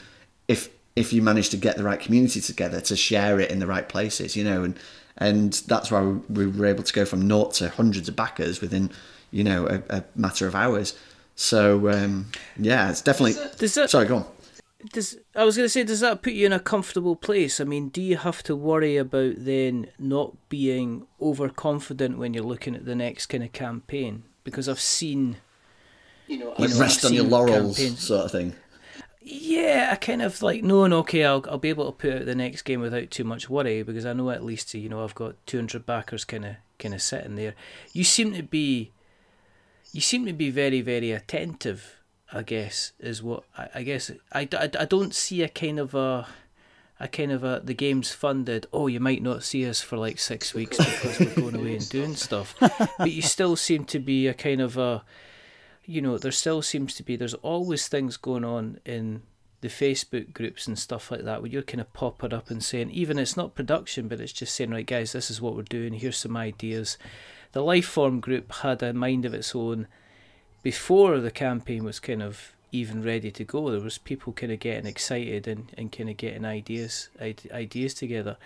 if 0.47 0.69
if 0.95 1.13
you 1.13 1.21
manage 1.21 1.49
to 1.49 1.57
get 1.57 1.79
the 1.79 1.83
right 1.83 1.99
community 1.99 2.41
together 2.41 2.81
to 2.83 2.95
share 2.95 3.41
it 3.41 3.51
in 3.51 3.59
the 3.59 3.67
right 3.67 3.89
places. 3.89 4.37
You 4.37 4.45
know, 4.45 4.63
and 4.63 4.79
and 5.17 5.55
that's 5.67 5.91
why 5.91 6.03
we 6.29 6.47
were 6.47 6.67
able 6.67 6.85
to 6.85 6.93
go 6.93 7.05
from 7.05 7.27
naught 7.27 7.55
to 7.55 7.71
hundreds 7.71 8.09
of 8.09 8.15
backers 8.15 8.61
within 8.61 8.93
you 9.33 9.43
know 9.43 9.67
a, 9.67 9.97
a 9.97 10.05
matter 10.15 10.47
of 10.47 10.55
hours. 10.55 10.97
So 11.41 11.89
um, 11.89 12.27
yeah, 12.59 12.91
it's 12.91 13.01
definitely. 13.01 13.41
Does 13.59 13.73
that, 13.75 13.89
sorry, 13.91 14.07
go 14.07 14.17
on. 14.17 14.27
Does 14.93 15.17
I 15.37 15.45
was 15.45 15.57
going 15.57 15.67
to 15.67 15.71
say, 15.71 15.85
does 15.85 16.01
that 16.01 16.21
put 16.21 16.33
you 16.33 16.47
in 16.47 16.53
a 16.53 16.59
comfortable 16.59 17.15
place? 17.15 17.61
I 17.61 17.65
mean, 17.65 17.91
do 17.91 18.03
you 18.03 18.17
have 18.17 18.43
to 18.43 18.57
worry 18.57 18.97
about 18.97 19.35
then 19.39 19.87
not 20.01 20.35
being 20.49 21.07
overconfident 21.23 22.19
when 22.19 22.35
you're 22.35 22.43
looking 22.43 22.75
at 22.75 22.87
the 22.87 22.97
next 22.97 23.27
kind 23.27 23.45
of 23.45 23.53
campaign? 23.53 24.25
Because 24.43 24.69
I've 24.69 24.81
seen, 24.81 25.37
you 26.27 26.39
know, 26.39 26.55
like 26.59 26.77
rest 26.77 27.05
on 27.05 27.15
your 27.15 27.25
laurels 27.25 27.77
campaigns. 27.77 28.01
sort 28.01 28.25
of 28.25 28.33
thing. 28.33 28.57
Yeah, 29.23 29.91
I 29.93 29.95
kind 29.95 30.23
of 30.23 30.43
like 30.43 30.65
knowing 30.65 30.93
okay, 30.93 31.25
I'll 31.25 31.45
I'll 31.49 31.59
be 31.59 31.69
able 31.69 31.87
to 31.87 31.93
put 31.93 32.15
out 32.15 32.27
the 32.27 32.35
next 32.35 32.63
game 32.63 32.81
without 32.81 33.13
too 33.13 33.25
much 33.25 33.49
worry 33.49 33.85
because 33.85 34.05
I 34.05 34.13
know 34.13 34.31
at 34.31 34.45
least 34.45 34.75
you 34.75 34.89
know 34.89 35.05
I've 35.05 35.15
got 35.15 35.37
two 35.47 35.59
hundred 35.59 35.87
backers 35.87 36.25
kind 36.25 36.45
of 36.45 36.57
kind 36.81 36.95
of 36.95 37.01
sitting 37.01 37.37
there. 37.37 37.55
You 37.93 38.03
seem 38.03 38.35
to 38.35 38.43
be 38.43 38.91
you 39.93 40.01
seem 40.01 40.27
to 40.27 40.33
be 40.33 40.51
very, 40.51 40.81
very 40.81 41.13
attentive. 41.13 41.95
I 42.31 42.43
guess 42.43 42.93
is 43.01 43.23
what 43.23 43.45
I, 43.57 43.69
I 43.77 43.83
guess 43.83 44.11
I, 44.33 44.47
I, 44.53 44.71
I 44.79 44.85
don't 44.85 45.15
see 45.15 45.43
a 45.43 45.49
kind 45.49 45.79
of 45.79 45.95
a 45.95 46.27
a 47.01 47.09
kind 47.09 47.33
of 47.33 47.45
a 47.45 47.63
the 47.65 47.75
game's 47.75 48.13
funded. 48.13 48.67
Oh, 48.73 48.87
you 48.87 49.01
might 49.01 49.23
not 49.23 49.45
see 49.45 49.69
us 49.69 49.81
for 49.81 49.97
like 49.97 50.19
six 50.19 50.53
weeks 50.53 50.77
because 50.77 51.21
we're 51.21 51.35
going 51.35 51.55
away 51.55 51.77
and 51.77 51.89
doing 51.91 52.17
stuff, 52.17 52.55
but 52.99 53.11
you 53.11 53.23
still 53.23 53.57
seem 53.57 53.85
to 53.87 53.99
be 53.99 54.27
a 54.27 54.35
kind 54.35 54.61
of 54.61 54.77
a 54.77 55.05
you 55.87 56.03
know 56.03 56.19
there 56.19 56.33
still 56.33 56.61
seems 56.61 56.95
to 56.95 57.03
be 57.03 57.17
there's 57.17 57.35
always 57.35 57.89
things 57.89 58.17
going 58.17 58.45
on 58.45 58.79
in 58.85 59.23
the 59.61 59.69
Facebook 59.69 60.33
groups 60.33 60.67
and 60.69 60.79
stuff 60.79 61.11
like 61.11 61.23
that 61.23 61.41
where 61.41 61.51
you're 61.51 61.63
kind 61.63 61.81
of 61.81 61.93
popping 61.93 62.33
up 62.33 62.51
and 62.51 62.63
saying 62.63 62.91
even 62.91 63.19
it's 63.19 63.37
not 63.37 63.55
production 63.55 64.07
but 64.07 64.21
it's 64.21 64.33
just 64.33 64.55
saying 64.55 64.71
right 64.71 64.87
guys 64.87 65.13
this 65.13 65.31
is 65.31 65.41
what 65.41 65.57
we're 65.57 65.63
doing 65.63 65.95
here's 65.95 66.19
some 66.19 66.37
ideas 66.37 66.97
the 67.59 67.65
Lifeform 67.65 68.21
group 68.21 68.53
had 68.53 68.85
a 68.85 68.93
mind 68.93 69.25
of 69.25 69.35
its 69.35 69.53
own 69.53 69.89
before 70.63 71.19
the 71.19 71.33
campaign 71.33 71.83
was 71.83 71.99
kind 71.99 72.23
of 72.23 72.55
even 72.71 73.03
ready 73.03 73.33
to 73.33 73.43
go. 73.43 73.73
There 73.73 73.81
was 73.81 73.99
people 73.99 74.33
kind 74.33 74.53
of 74.53 74.61
getting 74.61 74.87
excited 74.87 75.49
and, 75.49 75.73
and 75.77 75.91
kind 75.91 76.09
of 76.09 76.17
getting 76.17 76.45
ideas 76.45 77.09
ideas 77.21 77.95
together. 77.95 78.37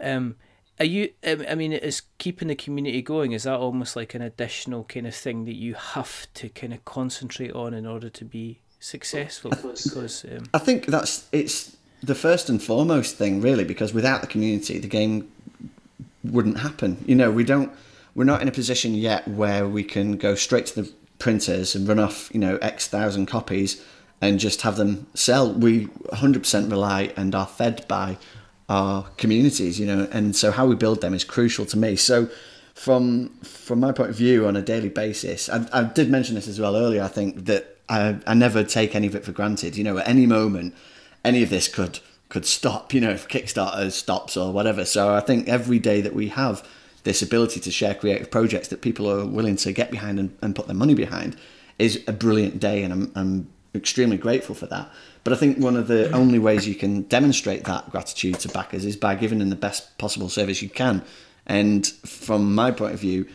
Um, 0.00 0.36
are 0.80 0.86
you? 0.86 1.10
I 1.22 1.54
mean, 1.54 1.74
is 1.74 2.00
keeping 2.16 2.48
the 2.48 2.54
community 2.54 3.02
going? 3.02 3.32
Is 3.32 3.42
that 3.42 3.58
almost 3.58 3.94
like 3.94 4.14
an 4.14 4.22
additional 4.22 4.84
kind 4.84 5.06
of 5.06 5.14
thing 5.14 5.44
that 5.44 5.56
you 5.56 5.74
have 5.74 6.26
to 6.34 6.48
kind 6.48 6.72
of 6.72 6.82
concentrate 6.86 7.52
on 7.52 7.74
in 7.74 7.84
order 7.84 8.08
to 8.08 8.24
be 8.24 8.60
successful? 8.80 9.50
Because 9.50 10.24
um, 10.24 10.46
I 10.54 10.58
think 10.60 10.86
that's 10.86 11.28
it's 11.30 11.76
the 12.02 12.14
first 12.14 12.48
and 12.48 12.62
foremost 12.62 13.16
thing, 13.16 13.42
really, 13.42 13.64
because 13.64 13.92
without 13.92 14.22
the 14.22 14.26
community, 14.26 14.78
the 14.78 14.88
game 14.88 15.30
wouldn't 16.24 16.60
happen. 16.60 17.04
You 17.06 17.16
know, 17.16 17.30
we 17.30 17.44
don't 17.44 17.70
we're 18.16 18.24
not 18.24 18.40
in 18.40 18.48
a 18.48 18.52
position 18.52 18.94
yet 18.94 19.28
where 19.28 19.68
we 19.68 19.84
can 19.84 20.16
go 20.16 20.34
straight 20.34 20.64
to 20.66 20.82
the 20.82 20.92
printers 21.18 21.74
and 21.74 21.86
run 21.86 21.98
off, 21.98 22.30
you 22.32 22.40
know, 22.40 22.56
X 22.56 22.88
thousand 22.88 23.26
copies 23.26 23.84
and 24.22 24.40
just 24.40 24.62
have 24.62 24.76
them 24.76 25.06
sell. 25.12 25.52
We 25.52 25.86
100% 25.86 26.70
rely 26.70 27.12
and 27.14 27.34
are 27.34 27.46
fed 27.46 27.86
by 27.86 28.16
our 28.70 29.04
communities, 29.18 29.78
you 29.78 29.86
know, 29.86 30.08
and 30.10 30.34
so 30.34 30.50
how 30.50 30.66
we 30.66 30.74
build 30.74 31.02
them 31.02 31.12
is 31.12 31.24
crucial 31.24 31.66
to 31.66 31.78
me. 31.78 31.94
So, 31.94 32.28
from 32.74 33.30
from 33.42 33.80
my 33.80 33.92
point 33.92 34.10
of 34.10 34.16
view, 34.16 34.46
on 34.46 34.56
a 34.56 34.62
daily 34.62 34.88
basis, 34.88 35.48
I, 35.48 35.66
I 35.72 35.84
did 35.84 36.10
mention 36.10 36.34
this 36.34 36.48
as 36.48 36.58
well 36.58 36.74
earlier. 36.74 37.02
I 37.02 37.08
think 37.08 37.44
that 37.44 37.78
I, 37.88 38.18
I 38.26 38.34
never 38.34 38.64
take 38.64 38.94
any 38.94 39.06
of 39.06 39.14
it 39.14 39.24
for 39.24 39.32
granted. 39.32 39.76
You 39.76 39.84
know, 39.84 39.98
at 39.98 40.08
any 40.08 40.26
moment, 40.26 40.74
any 41.22 41.42
of 41.42 41.50
this 41.50 41.68
could 41.68 42.00
could 42.28 42.44
stop. 42.44 42.92
You 42.92 43.02
know, 43.02 43.10
if 43.10 43.28
Kickstarter 43.28 43.92
stops 43.92 44.36
or 44.36 44.52
whatever. 44.52 44.84
So 44.84 45.14
I 45.14 45.20
think 45.20 45.48
every 45.48 45.78
day 45.78 46.00
that 46.00 46.14
we 46.14 46.28
have 46.28 46.66
this 47.06 47.22
ability 47.22 47.60
to 47.60 47.70
share 47.70 47.94
creative 47.94 48.32
projects 48.32 48.66
that 48.68 48.82
people 48.82 49.08
are 49.08 49.24
willing 49.24 49.54
to 49.54 49.72
get 49.72 49.92
behind 49.92 50.18
and, 50.18 50.36
and 50.42 50.56
put 50.56 50.66
their 50.66 50.74
money 50.74 50.92
behind 50.92 51.36
is 51.78 52.02
a 52.08 52.12
brilliant 52.12 52.58
day, 52.58 52.82
and 52.82 52.92
I'm, 52.92 53.12
I'm 53.14 53.48
extremely 53.76 54.16
grateful 54.16 54.56
for 54.56 54.66
that. 54.66 54.90
But 55.22 55.32
I 55.32 55.36
think 55.36 55.58
one 55.58 55.76
of 55.76 55.86
the 55.86 56.10
only 56.10 56.40
ways 56.40 56.66
you 56.66 56.74
can 56.74 57.02
demonstrate 57.02 57.62
that 57.64 57.90
gratitude 57.90 58.40
to 58.40 58.48
backers 58.48 58.84
is 58.84 58.96
by 58.96 59.14
giving 59.14 59.38
them 59.38 59.50
the 59.50 59.56
best 59.56 59.96
possible 59.98 60.28
service 60.28 60.62
you 60.62 60.68
can. 60.68 61.04
And 61.46 61.86
from 61.86 62.56
my 62.56 62.72
point 62.72 62.94
of 62.94 63.00
view, 63.00 63.28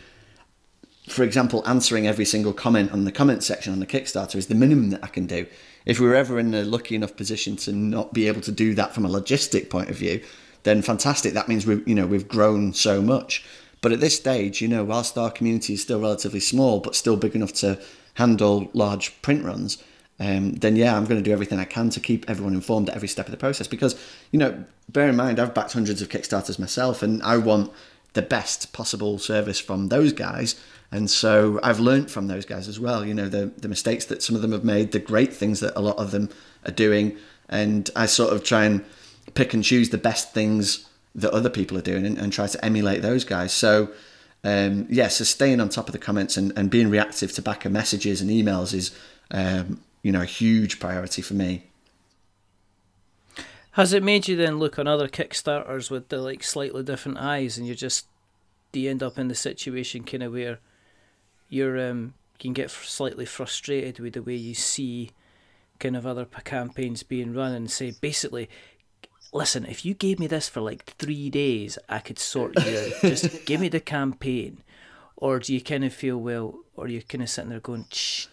for 1.08 1.22
example, 1.22 1.66
answering 1.66 2.06
every 2.06 2.26
single 2.26 2.52
comment 2.52 2.92
on 2.92 3.06
the 3.06 3.12
comment 3.12 3.42
section 3.42 3.72
on 3.72 3.80
the 3.80 3.86
Kickstarter 3.86 4.36
is 4.36 4.48
the 4.48 4.54
minimum 4.54 4.90
that 4.90 5.02
I 5.02 5.08
can 5.08 5.26
do. 5.26 5.46
If 5.86 5.98
we 5.98 6.08
are 6.08 6.14
ever 6.14 6.38
in 6.38 6.52
a 6.52 6.62
lucky 6.62 6.94
enough 6.94 7.16
position 7.16 7.56
to 7.56 7.72
not 7.72 8.12
be 8.12 8.28
able 8.28 8.42
to 8.42 8.52
do 8.52 8.74
that 8.74 8.94
from 8.94 9.06
a 9.06 9.08
logistic 9.08 9.70
point 9.70 9.88
of 9.88 9.96
view, 9.96 10.22
then 10.64 10.82
fantastic. 10.82 11.32
That 11.32 11.48
means 11.48 11.66
we 11.66 11.82
you 11.86 11.94
know 11.94 12.06
we've 12.06 12.28
grown 12.28 12.74
so 12.74 13.00
much. 13.00 13.44
But 13.82 13.92
at 13.92 14.00
this 14.00 14.16
stage, 14.16 14.62
you 14.62 14.68
know, 14.68 14.84
whilst 14.84 15.18
our 15.18 15.30
community 15.30 15.74
is 15.74 15.82
still 15.82 16.00
relatively 16.00 16.40
small, 16.40 16.80
but 16.80 16.96
still 16.96 17.16
big 17.16 17.34
enough 17.34 17.52
to 17.54 17.78
handle 18.14 18.70
large 18.72 19.20
print 19.22 19.44
runs, 19.44 19.82
um, 20.20 20.52
then 20.52 20.76
yeah, 20.76 20.96
I'm 20.96 21.04
going 21.04 21.22
to 21.22 21.24
do 21.24 21.32
everything 21.32 21.58
I 21.58 21.64
can 21.64 21.90
to 21.90 22.00
keep 22.00 22.28
everyone 22.30 22.54
informed 22.54 22.88
at 22.88 22.94
every 22.94 23.08
step 23.08 23.26
of 23.26 23.32
the 23.32 23.36
process. 23.36 23.66
Because, 23.66 24.00
you 24.30 24.38
know, 24.38 24.64
bear 24.88 25.08
in 25.08 25.16
mind, 25.16 25.40
I've 25.40 25.52
backed 25.52 25.72
hundreds 25.72 26.00
of 26.00 26.08
Kickstarters 26.08 26.58
myself, 26.58 27.02
and 27.02 27.22
I 27.22 27.36
want 27.36 27.72
the 28.12 28.22
best 28.22 28.72
possible 28.72 29.18
service 29.18 29.58
from 29.58 29.88
those 29.88 30.12
guys. 30.12 30.54
And 30.92 31.10
so 31.10 31.58
I've 31.62 31.80
learned 31.80 32.10
from 32.10 32.28
those 32.28 32.44
guys 32.44 32.68
as 32.68 32.78
well, 32.78 33.04
you 33.04 33.14
know, 33.14 33.28
the, 33.28 33.46
the 33.56 33.68
mistakes 33.68 34.04
that 34.06 34.22
some 34.22 34.36
of 34.36 34.42
them 34.42 34.52
have 34.52 34.64
made, 34.64 34.92
the 34.92 34.98
great 34.98 35.32
things 35.32 35.60
that 35.60 35.72
a 35.74 35.80
lot 35.80 35.96
of 35.96 36.10
them 36.10 36.28
are 36.66 36.72
doing. 36.72 37.16
And 37.48 37.90
I 37.96 38.06
sort 38.06 38.32
of 38.32 38.44
try 38.44 38.64
and 38.64 38.84
pick 39.34 39.54
and 39.54 39.64
choose 39.64 39.88
the 39.88 39.98
best 39.98 40.34
things 40.34 40.86
that 41.14 41.32
other 41.32 41.50
people 41.50 41.76
are 41.76 41.82
doing 41.82 42.06
and, 42.06 42.18
and 42.18 42.32
try 42.32 42.46
to 42.46 42.64
emulate 42.64 43.02
those 43.02 43.24
guys. 43.24 43.52
So, 43.52 43.90
um, 44.44 44.86
yeah, 44.88 45.08
so 45.08 45.24
staying 45.24 45.60
on 45.60 45.68
top 45.68 45.88
of 45.88 45.92
the 45.92 45.98
comments 45.98 46.36
and, 46.36 46.52
and 46.56 46.70
being 46.70 46.90
reactive 46.90 47.32
to 47.34 47.42
backer 47.42 47.70
messages 47.70 48.20
and 48.20 48.30
emails 48.30 48.72
is, 48.74 48.96
um, 49.30 49.80
you 50.02 50.10
know, 50.12 50.22
a 50.22 50.26
huge 50.26 50.80
priority 50.80 51.22
for 51.22 51.34
me. 51.34 51.64
Has 53.72 53.92
it 53.94 54.02
made 54.02 54.28
you 54.28 54.36
then 54.36 54.58
look 54.58 54.78
on 54.78 54.86
other 54.86 55.08
Kickstarters 55.08 55.90
with 55.90 56.08
the 56.08 56.18
like 56.18 56.42
slightly 56.42 56.82
different 56.82 57.18
eyes, 57.18 57.56
and 57.56 57.66
you 57.66 57.74
just 57.74 58.06
do 58.70 58.80
you 58.80 58.90
end 58.90 59.02
up 59.02 59.18
in 59.18 59.28
the 59.28 59.34
situation 59.34 60.04
kind 60.04 60.22
of 60.22 60.32
where 60.32 60.58
you're 61.48 61.78
um 61.90 62.14
you 62.38 62.48
can 62.48 62.52
get 62.52 62.70
slightly 62.70 63.24
frustrated 63.24 64.00
with 64.00 64.14
the 64.14 64.22
way 64.22 64.34
you 64.34 64.54
see 64.54 65.12
kind 65.78 65.96
of 65.96 66.06
other 66.06 66.24
campaigns 66.24 67.02
being 67.02 67.34
run 67.34 67.52
and 67.52 67.70
say 67.70 67.92
basically 68.00 68.48
listen, 69.32 69.64
if 69.66 69.84
you 69.84 69.94
gave 69.94 70.18
me 70.18 70.26
this 70.26 70.48
for 70.48 70.60
like 70.60 70.84
three 70.98 71.30
days, 71.30 71.78
I 71.88 71.98
could 71.98 72.18
sort 72.18 72.58
you 72.64 72.78
out. 72.78 73.00
Just 73.00 73.44
give 73.46 73.60
me 73.60 73.68
the 73.68 73.80
campaign. 73.80 74.62
Or 75.16 75.38
do 75.38 75.54
you 75.54 75.60
kind 75.60 75.84
of 75.84 75.94
feel, 75.94 76.18
well, 76.18 76.58
or 76.76 76.88
you 76.88 77.02
kind 77.02 77.22
of 77.22 77.30
sitting 77.30 77.50
there 77.50 77.60
going, 77.60 77.86
Shh, 77.90 78.26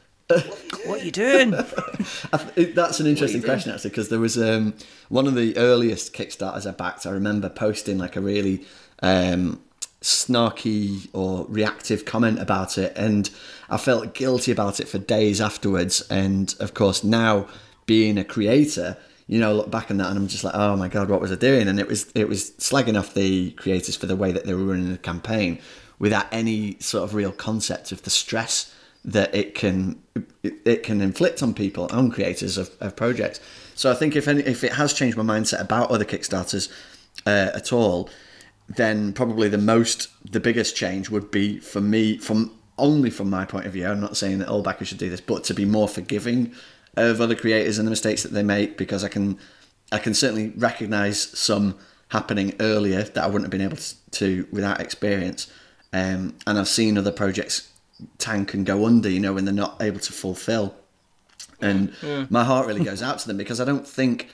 what 0.85 1.01
are 1.01 1.05
you 1.05 1.11
doing? 1.11 1.51
That's 2.31 2.99
an 2.99 3.07
interesting 3.07 3.41
question, 3.41 3.71
actually, 3.71 3.91
because 3.91 4.09
there 4.09 4.19
was 4.19 4.37
um, 4.37 4.73
one 5.07 5.27
of 5.27 5.35
the 5.35 5.57
earliest 5.57 6.13
Kickstarters 6.13 6.67
I 6.67 6.71
backed. 6.71 7.05
I 7.05 7.11
remember 7.11 7.49
posting 7.49 7.97
like 7.97 8.15
a 8.15 8.21
really 8.21 8.65
um, 9.01 9.61
snarky 10.01 11.09
or 11.13 11.45
reactive 11.47 12.05
comment 12.05 12.39
about 12.39 12.77
it, 12.77 12.93
and 12.95 13.29
I 13.69 13.77
felt 13.77 14.13
guilty 14.13 14.51
about 14.51 14.79
it 14.79 14.87
for 14.87 14.99
days 14.99 15.41
afterwards. 15.41 16.01
And 16.09 16.53
of 16.59 16.73
course, 16.73 17.03
now 17.03 17.47
being 17.85 18.17
a 18.17 18.23
creator, 18.23 18.97
you 19.29 19.39
know, 19.39 19.53
look 19.53 19.69
back 19.69 19.91
on 19.91 19.97
that 19.97 20.09
and 20.09 20.17
I'm 20.17 20.27
just 20.27 20.43
like, 20.43 20.55
oh 20.55 20.75
my 20.75 20.87
god, 20.87 21.07
what 21.07 21.21
was 21.21 21.31
I 21.31 21.35
doing? 21.35 21.67
And 21.67 21.79
it 21.79 21.87
was 21.87 22.11
it 22.15 22.27
was 22.27 22.49
slagging 22.53 22.97
off 22.97 23.13
the 23.13 23.51
creators 23.51 23.95
for 23.95 24.07
the 24.07 24.15
way 24.15 24.31
that 24.31 24.45
they 24.45 24.55
were 24.55 24.63
running 24.63 24.91
the 24.91 24.97
campaign 24.97 25.59
without 25.99 26.25
any 26.31 26.77
sort 26.79 27.03
of 27.03 27.13
real 27.13 27.31
concept 27.31 27.91
of 27.91 28.01
the 28.01 28.09
stress 28.09 28.73
that 29.05 29.33
it 29.35 29.53
can 29.53 30.01
it 30.43 30.81
can 30.81 30.99
inflict 30.99 31.43
on 31.43 31.53
people, 31.53 31.87
on 31.91 32.09
creators 32.09 32.57
of, 32.57 32.71
of 32.79 32.95
projects. 32.95 33.39
So 33.75 33.91
I 33.91 33.93
think 33.93 34.15
if 34.15 34.27
any, 34.27 34.41
if 34.41 34.63
it 34.63 34.73
has 34.73 34.93
changed 34.93 35.15
my 35.15 35.23
mindset 35.23 35.61
about 35.61 35.91
other 35.91 36.05
Kickstarters 36.05 36.71
uh, 37.27 37.51
at 37.53 37.71
all, 37.71 38.09
then 38.67 39.13
probably 39.13 39.47
the 39.47 39.59
most 39.59 40.07
the 40.25 40.39
biggest 40.39 40.75
change 40.75 41.11
would 41.11 41.29
be 41.29 41.59
for 41.59 41.81
me 41.81 42.17
from 42.17 42.57
only 42.79 43.11
from 43.11 43.29
my 43.29 43.45
point 43.45 43.67
of 43.67 43.73
view. 43.73 43.85
I'm 43.85 44.01
not 44.01 44.17
saying 44.17 44.39
that 44.39 44.47
all 44.47 44.63
backers 44.63 44.87
should 44.87 44.97
do 44.97 45.09
this, 45.11 45.21
but 45.21 45.43
to 45.43 45.53
be 45.53 45.65
more 45.65 45.87
forgiving 45.87 46.55
of 47.01 47.21
other 47.21 47.35
creators 47.35 47.77
and 47.77 47.87
the 47.87 47.89
mistakes 47.89 48.23
that 48.23 48.31
they 48.31 48.43
make 48.43 48.77
because 48.77 49.03
I 49.03 49.09
can 49.09 49.37
I 49.91 49.99
can 49.99 50.13
certainly 50.13 50.49
recognise 50.55 51.21
some 51.21 51.75
happening 52.09 52.55
earlier 52.59 53.03
that 53.03 53.23
I 53.23 53.27
wouldn't 53.27 53.45
have 53.45 53.51
been 53.51 53.61
able 53.61 53.77
to, 53.77 53.95
to 54.11 54.47
without 54.51 54.81
experience. 54.81 55.51
Um, 55.93 56.35
and 56.45 56.59
I've 56.59 56.67
seen 56.67 56.97
other 56.97 57.11
projects 57.11 57.71
tank 58.17 58.53
and 58.53 58.65
go 58.65 58.85
under, 58.85 59.09
you 59.09 59.19
know, 59.19 59.33
when 59.33 59.45
they're 59.45 59.53
not 59.53 59.81
able 59.81 59.99
to 59.99 60.13
fulfil. 60.13 60.75
And 61.61 61.93
yeah. 62.01 62.25
my 62.29 62.43
heart 62.43 62.67
really 62.67 62.83
goes 62.83 63.01
out 63.01 63.19
to 63.19 63.27
them 63.27 63.37
because 63.37 63.59
I 63.59 63.65
don't 63.65 63.87
think 63.87 64.29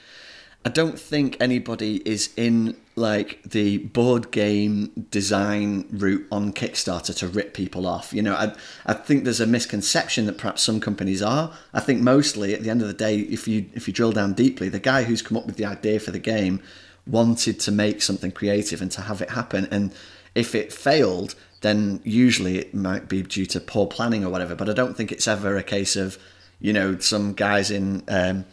I 0.66 0.68
don't 0.68 0.98
think 0.98 1.36
anybody 1.38 2.02
is 2.04 2.30
in 2.36 2.76
like 2.96 3.40
the 3.44 3.78
board 3.78 4.32
game 4.32 5.06
design 5.12 5.86
route 5.92 6.26
on 6.32 6.52
Kickstarter 6.52 7.16
to 7.18 7.28
rip 7.28 7.54
people 7.54 7.86
off. 7.86 8.12
You 8.12 8.22
know, 8.22 8.34
I 8.34 8.52
I 8.84 8.94
think 8.94 9.22
there's 9.22 9.40
a 9.40 9.46
misconception 9.46 10.26
that 10.26 10.38
perhaps 10.38 10.62
some 10.62 10.80
companies 10.80 11.22
are. 11.22 11.52
I 11.72 11.78
think 11.78 12.02
mostly 12.02 12.52
at 12.52 12.64
the 12.64 12.70
end 12.70 12.82
of 12.82 12.88
the 12.88 12.94
day, 12.94 13.20
if 13.20 13.46
you 13.46 13.66
if 13.74 13.86
you 13.86 13.94
drill 13.94 14.10
down 14.10 14.32
deeply, 14.32 14.68
the 14.68 14.80
guy 14.80 15.04
who's 15.04 15.22
come 15.22 15.38
up 15.38 15.46
with 15.46 15.54
the 15.54 15.64
idea 15.64 16.00
for 16.00 16.10
the 16.10 16.18
game 16.18 16.60
wanted 17.06 17.60
to 17.60 17.70
make 17.70 18.02
something 18.02 18.32
creative 18.32 18.82
and 18.82 18.90
to 18.90 19.02
have 19.02 19.22
it 19.22 19.30
happen. 19.30 19.68
And 19.70 19.92
if 20.34 20.52
it 20.52 20.72
failed, 20.72 21.36
then 21.60 22.00
usually 22.02 22.58
it 22.58 22.74
might 22.74 23.08
be 23.08 23.22
due 23.22 23.46
to 23.46 23.60
poor 23.60 23.86
planning 23.86 24.24
or 24.24 24.30
whatever. 24.30 24.56
But 24.56 24.68
I 24.68 24.72
don't 24.72 24.96
think 24.96 25.12
it's 25.12 25.28
ever 25.28 25.56
a 25.56 25.62
case 25.62 25.94
of, 25.94 26.18
you 26.58 26.72
know, 26.72 26.98
some 26.98 27.34
guys 27.34 27.70
in. 27.70 28.02
Um, 28.08 28.46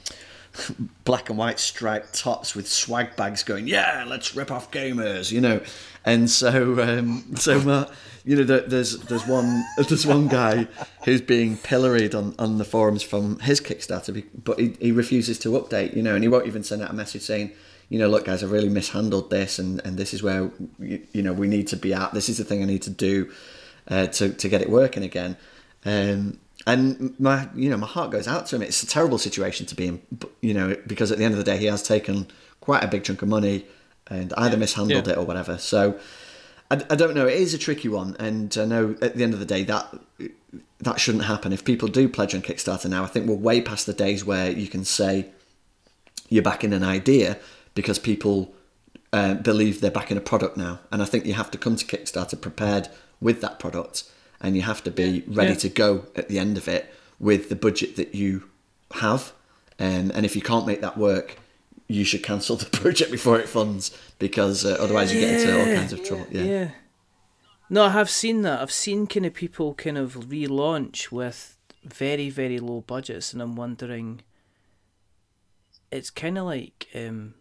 black 1.06 1.30
and 1.30 1.38
white 1.38 1.60
striped 1.60 2.13
tops 2.13 2.56
with 2.56 2.68
swag 2.68 3.16
bags 3.16 3.44
going, 3.44 3.68
yeah, 3.68 4.06
let's 4.08 4.36
rip 4.36 4.52
off 4.52 4.72
gamers, 4.72 5.32
you 5.32 5.42
know. 5.42 5.62
And 6.06 6.30
so, 6.30 6.82
um, 6.82 7.36
so 7.36 7.58
uh, 7.70 7.92
you 8.26 8.36
know, 8.36 8.44
there's 8.44 8.98
there's 9.00 9.26
one 9.28 9.63
there's 9.78 10.06
one 10.06 10.28
guy 10.28 10.68
who's 11.06 11.22
being 11.22 11.58
pilloried 11.58 12.16
on, 12.16 12.36
on 12.39 12.58
the 12.58 12.66
forums 12.66 13.04
from 13.04 13.39
his 13.39 13.60
Kickstarter, 13.62 14.24
but 14.44 14.60
he, 14.60 14.76
he 14.80 14.92
refuses 14.92 15.39
to 15.39 15.50
update, 15.50 15.96
you 15.96 16.04
know, 16.04 16.16
and 16.16 16.24
he 16.24 16.28
won't 16.28 16.48
even 16.48 16.63
send 16.63 16.82
out 16.82 16.89
a 16.89 16.94
message 16.94 17.22
saying, 17.22 17.52
you 17.89 18.00
know, 18.00 18.08
look, 18.08 18.26
guys, 18.26 18.44
I 18.44 18.48
really 18.48 18.70
mishandled 18.70 19.30
this, 19.30 19.60
and, 19.60 19.82
and 19.86 19.98
this 19.98 20.13
is 20.13 20.24
where 20.24 20.52
you, 20.80 21.06
you 21.12 21.22
know 21.22 21.34
we 21.34 21.48
need 21.48 21.68
to 21.70 21.78
be 21.78 21.94
at. 21.94 22.13
This 22.13 22.30
is 22.30 22.38
the 22.38 22.44
thing 22.44 22.62
I 22.62 22.66
need 22.66 22.84
to 22.84 22.89
do 22.89 23.32
uh, 23.88 24.08
to 24.08 24.30
to 24.30 24.50
get 24.50 24.62
it 24.62 24.70
working 24.70 25.04
again. 25.04 25.38
Um, 25.86 26.39
and 26.65 27.19
my 27.19 27.49
you 27.56 27.69
know 27.69 27.78
my 27.78 27.88
heart 27.88 28.12
goes 28.12 28.28
out 28.28 28.45
to 28.47 28.56
him. 28.56 28.62
It's 28.62 28.84
a 28.84 28.88
terrible 28.88 29.17
situation 29.17 29.65
to 29.67 29.76
be 29.76 29.88
in, 29.88 30.02
you 30.41 30.54
know, 30.54 30.76
because 30.88 31.12
at 31.12 31.17
the 31.17 31.26
end 31.26 31.34
of 31.34 31.38
the 31.38 31.43
day 31.43 31.58
he 31.58 31.65
has 31.65 31.84
taken 31.84 32.28
quite 32.62 32.84
a 32.84 32.88
big 32.88 33.04
chunk 33.04 33.21
of 33.21 33.28
money 33.28 33.65
and 34.08 34.34
either 34.38 34.56
yeah. 34.56 34.60
mishandled 34.60 35.08
yeah. 35.08 35.13
it 35.13 35.17
or 35.17 35.26
whatever. 35.26 35.58
So 35.58 35.99
I, 36.71 36.76
I 36.89 36.95
don't 36.95 37.15
know. 37.15 37.28
It 37.28 37.36
is 37.36 37.54
a 37.54 37.58
tricky 37.58 37.89
one, 37.89 38.15
and 38.19 38.56
I 38.58 38.65
know 38.65 38.95
at 39.02 39.15
the 39.15 39.23
end 39.23 39.34
of 39.34 39.39
the 39.39 39.45
day 39.45 39.63
that 39.63 39.93
that 40.80 40.99
shouldn't 40.99 41.26
happen. 41.26 41.52
If 41.54 41.65
people 41.65 41.88
do 41.88 42.08
pledge 42.08 42.34
on 42.34 42.41
Kickstarter 42.41 42.89
now, 42.89 43.04
I 43.04 43.08
think 43.08 43.28
we're 43.28 43.36
way 43.36 43.62
past 43.62 43.86
the 43.86 43.93
days 43.93 44.23
where 44.23 44.52
you 44.52 44.67
can 44.67 44.86
say 44.86 45.28
you're 46.30 46.43
backing 46.43 46.73
an 46.73 46.84
idea 46.84 47.38
because 47.76 47.99
people 47.99 48.54
uh, 49.12 49.36
believe 49.36 49.82
they're 49.82 49.91
backing 49.91 50.17
a 50.17 50.21
product 50.21 50.56
now, 50.56 50.80
and 50.91 51.02
I 51.02 51.06
think 51.06 51.26
you 51.26 51.34
have 51.34 51.52
to 51.52 51.58
come 51.58 51.76
to 51.76 51.86
Kickstarter 51.86 52.39
prepared 52.39 52.88
with 53.19 53.41
that 53.41 53.60
product 53.60 54.04
and 54.43 54.56
you 54.56 54.62
have 54.62 54.84
to 54.84 54.91
be 54.91 55.23
ready 55.25 55.53
yeah. 55.53 55.58
to 55.58 55.69
go 55.69 56.06
at 56.15 56.27
the 56.27 56.38
end 56.38 56.58
of 56.58 56.67
it 56.67 56.93
with 57.17 57.49
the 57.49 57.56
budget 57.56 57.95
that 57.95 58.13
you 58.13 58.49
have. 58.95 59.32
Um, 59.79 60.12
and 60.13 60.25
if 60.25 60.36
you 60.36 60.41
can't 60.41 60.67
make 60.67 60.82
that 60.82 60.97
work, 60.97 61.38
you 61.88 62.03
should 62.03 62.21
cancel 62.21 62.56
the 62.63 62.65
project 62.65 63.10
before 63.10 63.39
it 63.39 63.47
funds 63.47 63.97
because 64.19 64.65
uh, 64.65 64.77
otherwise 64.79 65.13
you 65.13 65.21
get 65.21 65.41
into 65.41 65.58
all 65.58 65.75
kinds 65.75 65.93
of 65.93 66.03
trouble. 66.03 66.27
Yeah. 66.29 66.43
yeah. 66.43 66.69
No, 67.69 67.86
I 67.86 67.89
have 67.89 68.10
seen 68.10 68.41
that. 68.41 68.62
I've 68.62 68.71
seen 68.71 69.08
kind 69.08 69.25
of 69.25 69.34
people 69.34 69.73
kind 69.73 69.97
of 69.97 70.15
relaunch 70.15 71.12
with 71.12 71.58
very, 71.84 72.29
very 72.29 72.60
low 72.60 72.82
budgets, 72.82 73.34
and 73.34 73.41
I'm 73.41 73.56
wondering. 73.56 74.21
It's 75.91 76.10
kind 76.10 76.38
of 76.38 76.45
like 76.45 76.88
um, 76.95 77.36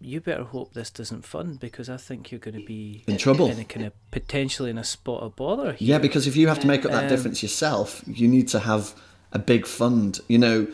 you 0.00 0.20
better 0.20 0.44
hope 0.44 0.74
this 0.74 0.90
doesn't 0.90 1.24
fund 1.24 1.58
because 1.58 1.88
I 1.88 1.96
think 1.96 2.30
you're 2.30 2.38
going 2.38 2.58
to 2.58 2.66
be 2.66 3.04
in 3.08 3.16
trouble, 3.16 3.50
in 3.50 3.58
a 3.58 3.64
kind 3.64 3.86
of 3.86 3.92
potentially 4.10 4.70
in 4.70 4.78
a 4.78 4.84
spot 4.84 5.22
of 5.22 5.36
bother. 5.36 5.72
Here. 5.72 5.90
Yeah, 5.90 5.98
because 5.98 6.26
if 6.26 6.36
you 6.36 6.48
have 6.48 6.60
to 6.60 6.66
make 6.66 6.84
up 6.84 6.90
that 6.90 7.04
um, 7.04 7.08
difference 7.08 7.42
yourself, 7.42 8.02
you 8.06 8.28
need 8.28 8.48
to 8.48 8.60
have 8.60 8.94
a 9.32 9.38
big 9.38 9.66
fund. 9.66 10.20
You 10.28 10.38
know, 10.38 10.66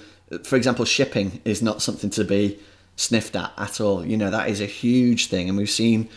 for 0.44 0.56
example, 0.56 0.84
shipping 0.84 1.40
is 1.44 1.62
not 1.62 1.82
something 1.82 2.10
to 2.10 2.24
be 2.24 2.58
sniffed 2.96 3.36
at 3.36 3.52
at 3.56 3.80
all. 3.80 4.04
You 4.04 4.16
know, 4.16 4.30
that 4.30 4.48
is 4.48 4.60
a 4.60 4.66
huge 4.66 5.28
thing, 5.28 5.48
and 5.48 5.56
we've 5.56 5.70
seen 5.70 6.08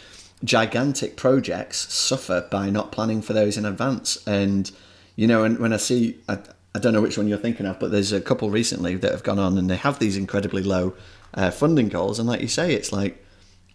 gigantic 0.43 1.15
projects 1.15 1.91
suffer 1.93 2.47
by 2.51 2.69
not 2.69 2.91
planning 2.91 3.21
for 3.21 3.33
those 3.33 3.57
in 3.57 3.65
advance. 3.65 4.25
And 4.27 4.71
you 5.15 5.27
know, 5.27 5.43
and 5.43 5.59
when 5.59 5.73
I 5.73 5.77
see, 5.77 6.17
I, 6.27 6.39
I 6.73 6.79
don't 6.79 6.93
know 6.93 7.01
which 7.01 7.17
one 7.17 7.27
you're 7.27 7.37
thinking 7.37 7.65
of, 7.65 7.79
but 7.79 7.91
there's 7.91 8.11
a 8.11 8.19
couple 8.19 8.49
recently 8.49 8.95
that 8.95 9.11
have 9.11 9.23
gone 9.23 9.39
on 9.39 9.57
and 9.57 9.69
they 9.69 9.77
have 9.77 9.99
these 9.99 10.17
incredibly 10.17 10.61
low 10.61 10.93
uh, 11.35 11.51
funding 11.51 11.89
goals. 11.89 12.19
And 12.19 12.27
like 12.27 12.41
you 12.41 12.47
say, 12.47 12.73
it's 12.73 12.91
like, 12.91 13.23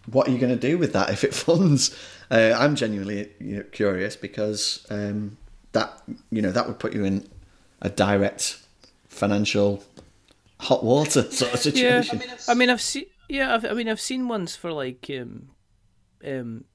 what 0.07 0.27
are 0.27 0.31
you 0.31 0.39
going 0.39 0.53
to 0.53 0.59
do 0.59 0.77
with 0.77 0.93
that 0.93 1.09
if 1.09 1.23
it 1.23 1.33
funds? 1.47 1.95
Uh, 2.29 2.55
I'm 2.57 2.75
genuinely 2.75 3.29
you 3.39 3.57
know, 3.57 3.63
curious 3.71 4.15
because 4.15 4.85
um, 4.89 5.37
that 5.73 6.01
you 6.29 6.41
know 6.41 6.51
that 6.51 6.67
would 6.67 6.79
put 6.79 6.93
you 6.93 7.03
in 7.03 7.29
a 7.81 7.89
direct 7.89 8.59
financial 9.07 9.83
hot 10.59 10.83
water 10.83 11.23
sort 11.31 11.53
of 11.53 11.59
situation. 11.59 12.21
Yeah, 12.25 12.35
I 12.47 12.53
mean, 12.53 12.69
I've 12.69 12.81
seen 12.81 13.05
yeah, 13.29 13.53
I've, 13.53 13.65
I 13.65 13.73
mean, 13.73 13.87
I've 13.87 14.01
seen 14.01 14.27
ones 14.27 14.55
for 14.55 14.71
like 14.71 15.09
um, 15.09 15.49
um, 16.25 16.65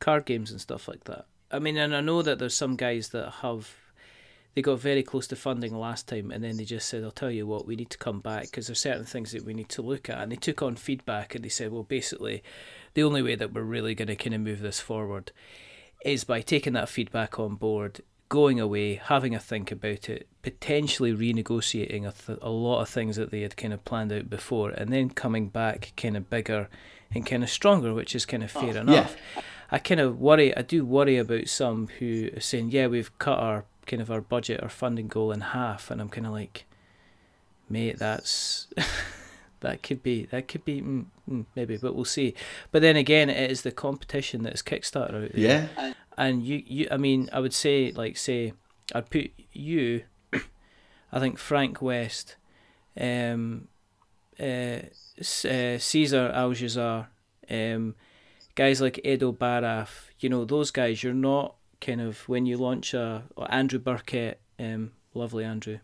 card 0.00 0.24
games 0.24 0.50
and 0.50 0.60
stuff 0.60 0.88
like 0.88 1.04
that. 1.04 1.26
I 1.50 1.60
mean, 1.60 1.76
and 1.76 1.94
I 1.94 2.00
know 2.00 2.22
that 2.22 2.38
there's 2.38 2.56
some 2.56 2.76
guys 2.76 3.10
that 3.10 3.30
have 3.42 3.74
they 4.54 4.62
got 4.62 4.80
very 4.80 5.02
close 5.02 5.26
to 5.28 5.36
funding 5.36 5.74
last 5.74 6.08
time, 6.08 6.30
and 6.30 6.42
then 6.42 6.56
they 6.56 6.64
just 6.64 6.88
said, 6.88 7.04
"I'll 7.04 7.10
tell 7.10 7.30
you 7.30 7.46
what, 7.46 7.66
we 7.66 7.76
need 7.76 7.90
to 7.90 7.98
come 7.98 8.20
back 8.20 8.44
because 8.44 8.66
there's 8.66 8.80
certain 8.80 9.04
things 9.04 9.32
that 9.32 9.44
we 9.44 9.54
need 9.54 9.68
to 9.70 9.82
look 9.82 10.08
at." 10.08 10.18
And 10.18 10.32
they 10.32 10.36
took 10.36 10.62
on 10.62 10.76
feedback, 10.76 11.34
and 11.34 11.44
they 11.44 11.48
said, 11.48 11.72
"Well, 11.72 11.84
basically, 11.84 12.42
the 12.94 13.02
only 13.02 13.22
way 13.22 13.34
that 13.34 13.52
we're 13.52 13.62
really 13.62 13.94
going 13.94 14.08
to 14.08 14.16
kind 14.16 14.34
of 14.34 14.40
move 14.40 14.60
this 14.60 14.80
forward 14.80 15.32
is 16.04 16.24
by 16.24 16.40
taking 16.40 16.72
that 16.74 16.88
feedback 16.88 17.38
on 17.38 17.54
board." 17.54 18.00
Going 18.30 18.60
away, 18.60 18.96
having 18.96 19.34
a 19.34 19.38
think 19.38 19.72
about 19.72 20.10
it, 20.10 20.28
potentially 20.42 21.14
renegotiating 21.14 22.06
a, 22.06 22.12
th- 22.12 22.38
a 22.42 22.50
lot 22.50 22.82
of 22.82 22.90
things 22.90 23.16
that 23.16 23.30
they 23.30 23.40
had 23.40 23.56
kind 23.56 23.72
of 23.72 23.86
planned 23.86 24.12
out 24.12 24.28
before, 24.28 24.68
and 24.68 24.92
then 24.92 25.08
coming 25.08 25.48
back 25.48 25.94
kind 25.96 26.14
of 26.14 26.28
bigger 26.28 26.68
and 27.14 27.24
kind 27.24 27.42
of 27.42 27.48
stronger, 27.48 27.94
which 27.94 28.14
is 28.14 28.26
kind 28.26 28.42
of 28.42 28.50
fair 28.50 28.76
oh, 28.76 28.80
enough. 28.80 29.16
Yeah. 29.34 29.42
I 29.70 29.78
kind 29.78 30.00
of 30.00 30.20
worry, 30.20 30.54
I 30.54 30.60
do 30.60 30.84
worry 30.84 31.16
about 31.16 31.48
some 31.48 31.88
who 31.98 32.28
are 32.36 32.40
saying, 32.40 32.70
yeah, 32.70 32.86
we've 32.86 33.16
cut 33.18 33.38
our 33.38 33.64
kind 33.88 34.00
of 34.00 34.10
our 34.10 34.20
budget 34.20 34.62
or 34.62 34.68
funding 34.68 35.08
goal 35.08 35.32
in 35.32 35.40
half, 35.40 35.90
and 35.90 36.00
I'm 36.00 36.08
kind 36.08 36.26
of 36.26 36.32
like, 36.32 36.66
mate, 37.68 37.98
that's 37.98 38.68
that 39.60 39.82
could 39.82 40.02
be 40.02 40.26
that 40.26 40.46
could 40.46 40.64
be 40.64 40.80
mm, 40.80 41.06
mm, 41.28 41.46
maybe, 41.56 41.76
but 41.76 41.94
we'll 41.94 42.04
see. 42.04 42.34
But 42.70 42.82
then 42.82 42.96
again, 42.96 43.28
it 43.28 43.50
is 43.50 43.62
the 43.62 43.72
competition 43.72 44.42
that 44.44 44.54
is 44.54 44.62
Kickstarter 44.62 45.24
out 45.24 45.32
there. 45.32 45.68
Yeah. 45.78 45.92
And 46.16 46.42
you, 46.42 46.62
you, 46.66 46.88
I 46.90 46.96
mean, 46.96 47.28
I 47.32 47.40
would 47.40 47.54
say 47.54 47.92
like 47.92 48.16
say 48.16 48.52
I'd 48.94 49.10
put 49.10 49.30
you, 49.52 50.04
I 51.12 51.18
think 51.18 51.38
Frank 51.38 51.82
West, 51.82 52.36
um, 52.98 53.68
uh, 54.38 54.42
uh, 54.44 55.78
Caesar 55.78 56.32
Aljazar, 56.34 57.06
um, 57.50 57.94
guys 58.54 58.80
like 58.80 59.00
Edo 59.04 59.32
Baraf, 59.32 60.10
you 60.20 60.28
know, 60.28 60.44
those 60.44 60.70
guys, 60.70 61.02
you're 61.02 61.14
not 61.14 61.54
kind 61.80 62.00
of 62.00 62.28
when 62.28 62.46
you 62.46 62.56
launch 62.56 62.94
a 62.94 63.24
Andrew 63.48 63.78
Burkett, 63.78 64.40
um, 64.58 64.92
lovely 65.14 65.44
Andrew, 65.44 65.78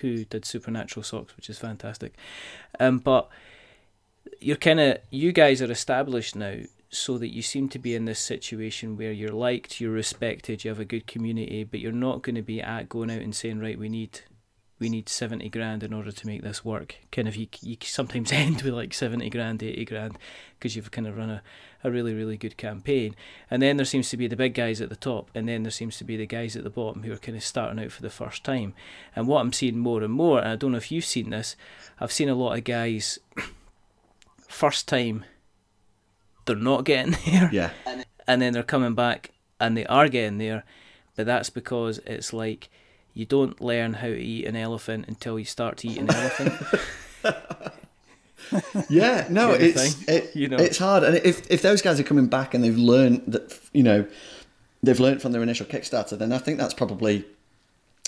who 0.00 0.24
did 0.24 0.44
Supernatural 0.44 1.04
Socks, 1.04 1.36
which 1.36 1.48
is 1.48 1.58
fantastic. 1.58 2.14
Um, 2.78 2.98
but 2.98 3.28
you're 4.40 4.56
kind 4.56 4.80
of 4.80 4.98
you 5.10 5.32
guys 5.32 5.62
are 5.62 5.70
established 5.70 6.36
now, 6.36 6.56
so 6.90 7.18
that 7.18 7.32
you 7.32 7.42
seem 7.42 7.68
to 7.68 7.78
be 7.78 7.94
in 7.94 8.04
this 8.04 8.18
situation 8.18 8.96
where 8.96 9.12
you're 9.12 9.30
liked, 9.32 9.80
you're 9.80 9.92
respected, 9.92 10.64
you 10.64 10.70
have 10.70 10.80
a 10.80 10.84
good 10.84 11.06
community, 11.06 11.62
but 11.62 11.80
you're 11.80 11.92
not 11.92 12.22
going 12.22 12.34
to 12.34 12.42
be 12.42 12.60
at 12.60 12.88
going 12.88 13.10
out 13.10 13.22
and 13.22 13.34
saying, 13.34 13.60
right, 13.60 13.78
we 13.78 13.88
need 13.88 14.20
we 14.80 14.88
need 14.88 15.10
70 15.10 15.48
grand 15.50 15.82
in 15.82 15.92
order 15.92 16.10
to 16.10 16.26
make 16.26 16.42
this 16.42 16.64
work. 16.64 16.96
Kind 17.12 17.28
of, 17.28 17.36
you, 17.36 17.46
you 17.60 17.76
sometimes 17.82 18.32
end 18.32 18.62
with 18.62 18.72
like 18.72 18.94
70 18.94 19.28
grand, 19.28 19.62
80 19.62 19.84
grand, 19.84 20.18
because 20.58 20.74
you've 20.74 20.90
kind 20.90 21.06
of 21.06 21.18
run 21.18 21.30
a, 21.30 21.42
a 21.84 21.90
really, 21.90 22.14
really 22.14 22.38
good 22.38 22.56
campaign. 22.56 23.14
And 23.50 23.62
then 23.62 23.76
there 23.76 23.84
seems 23.84 24.08
to 24.08 24.16
be 24.16 24.26
the 24.26 24.36
big 24.36 24.54
guys 24.54 24.80
at 24.80 24.88
the 24.88 24.96
top, 24.96 25.30
and 25.34 25.46
then 25.46 25.62
there 25.62 25.70
seems 25.70 25.98
to 25.98 26.04
be 26.04 26.16
the 26.16 26.26
guys 26.26 26.56
at 26.56 26.64
the 26.64 26.70
bottom 26.70 27.02
who 27.02 27.12
are 27.12 27.18
kind 27.18 27.36
of 27.36 27.44
starting 27.44 27.78
out 27.78 27.92
for 27.92 28.00
the 28.00 28.10
first 28.10 28.42
time. 28.42 28.72
And 29.14 29.28
what 29.28 29.42
I'm 29.42 29.52
seeing 29.52 29.78
more 29.78 30.02
and 30.02 30.12
more, 30.12 30.38
and 30.38 30.48
I 30.48 30.56
don't 30.56 30.72
know 30.72 30.78
if 30.78 30.90
you've 30.90 31.04
seen 31.04 31.30
this, 31.30 31.56
I've 32.00 32.12
seen 32.12 32.30
a 32.30 32.34
lot 32.34 32.56
of 32.56 32.64
guys, 32.64 33.18
first 34.48 34.88
time, 34.88 35.26
they're 36.46 36.56
not 36.56 36.84
getting 36.84 37.16
there. 37.26 37.50
Yeah. 37.52 37.70
And 38.26 38.40
then 38.40 38.54
they're 38.54 38.62
coming 38.62 38.94
back 38.94 39.32
and 39.60 39.76
they 39.76 39.84
are 39.86 40.08
getting 40.08 40.38
there, 40.38 40.64
but 41.16 41.26
that's 41.26 41.50
because 41.50 41.98
it's 42.06 42.32
like, 42.32 42.70
you 43.14 43.26
don't 43.26 43.60
learn 43.60 43.94
how 43.94 44.08
to 44.08 44.18
eat 44.18 44.46
an 44.46 44.56
elephant 44.56 45.06
until 45.08 45.38
you 45.38 45.44
start 45.44 45.78
to 45.78 45.88
eat 45.88 45.98
an 45.98 46.10
elephant. 46.10 46.52
yeah, 48.88 49.26
no, 49.30 49.52
it's 49.52 50.02
it, 50.08 50.34
you 50.34 50.48
know 50.48 50.56
it's 50.56 50.78
hard, 50.78 51.04
and 51.04 51.16
if 51.16 51.48
if 51.50 51.62
those 51.62 51.82
guys 51.82 52.00
are 52.00 52.04
coming 52.04 52.26
back 52.26 52.54
and 52.54 52.64
they've 52.64 52.76
learned 52.76 53.22
that 53.28 53.58
you 53.72 53.82
know 53.82 54.06
they've 54.82 54.98
learned 54.98 55.22
from 55.22 55.32
their 55.32 55.42
initial 55.42 55.66
Kickstarter, 55.66 56.18
then 56.18 56.32
I 56.32 56.38
think 56.38 56.58
that's 56.58 56.74
probably 56.74 57.24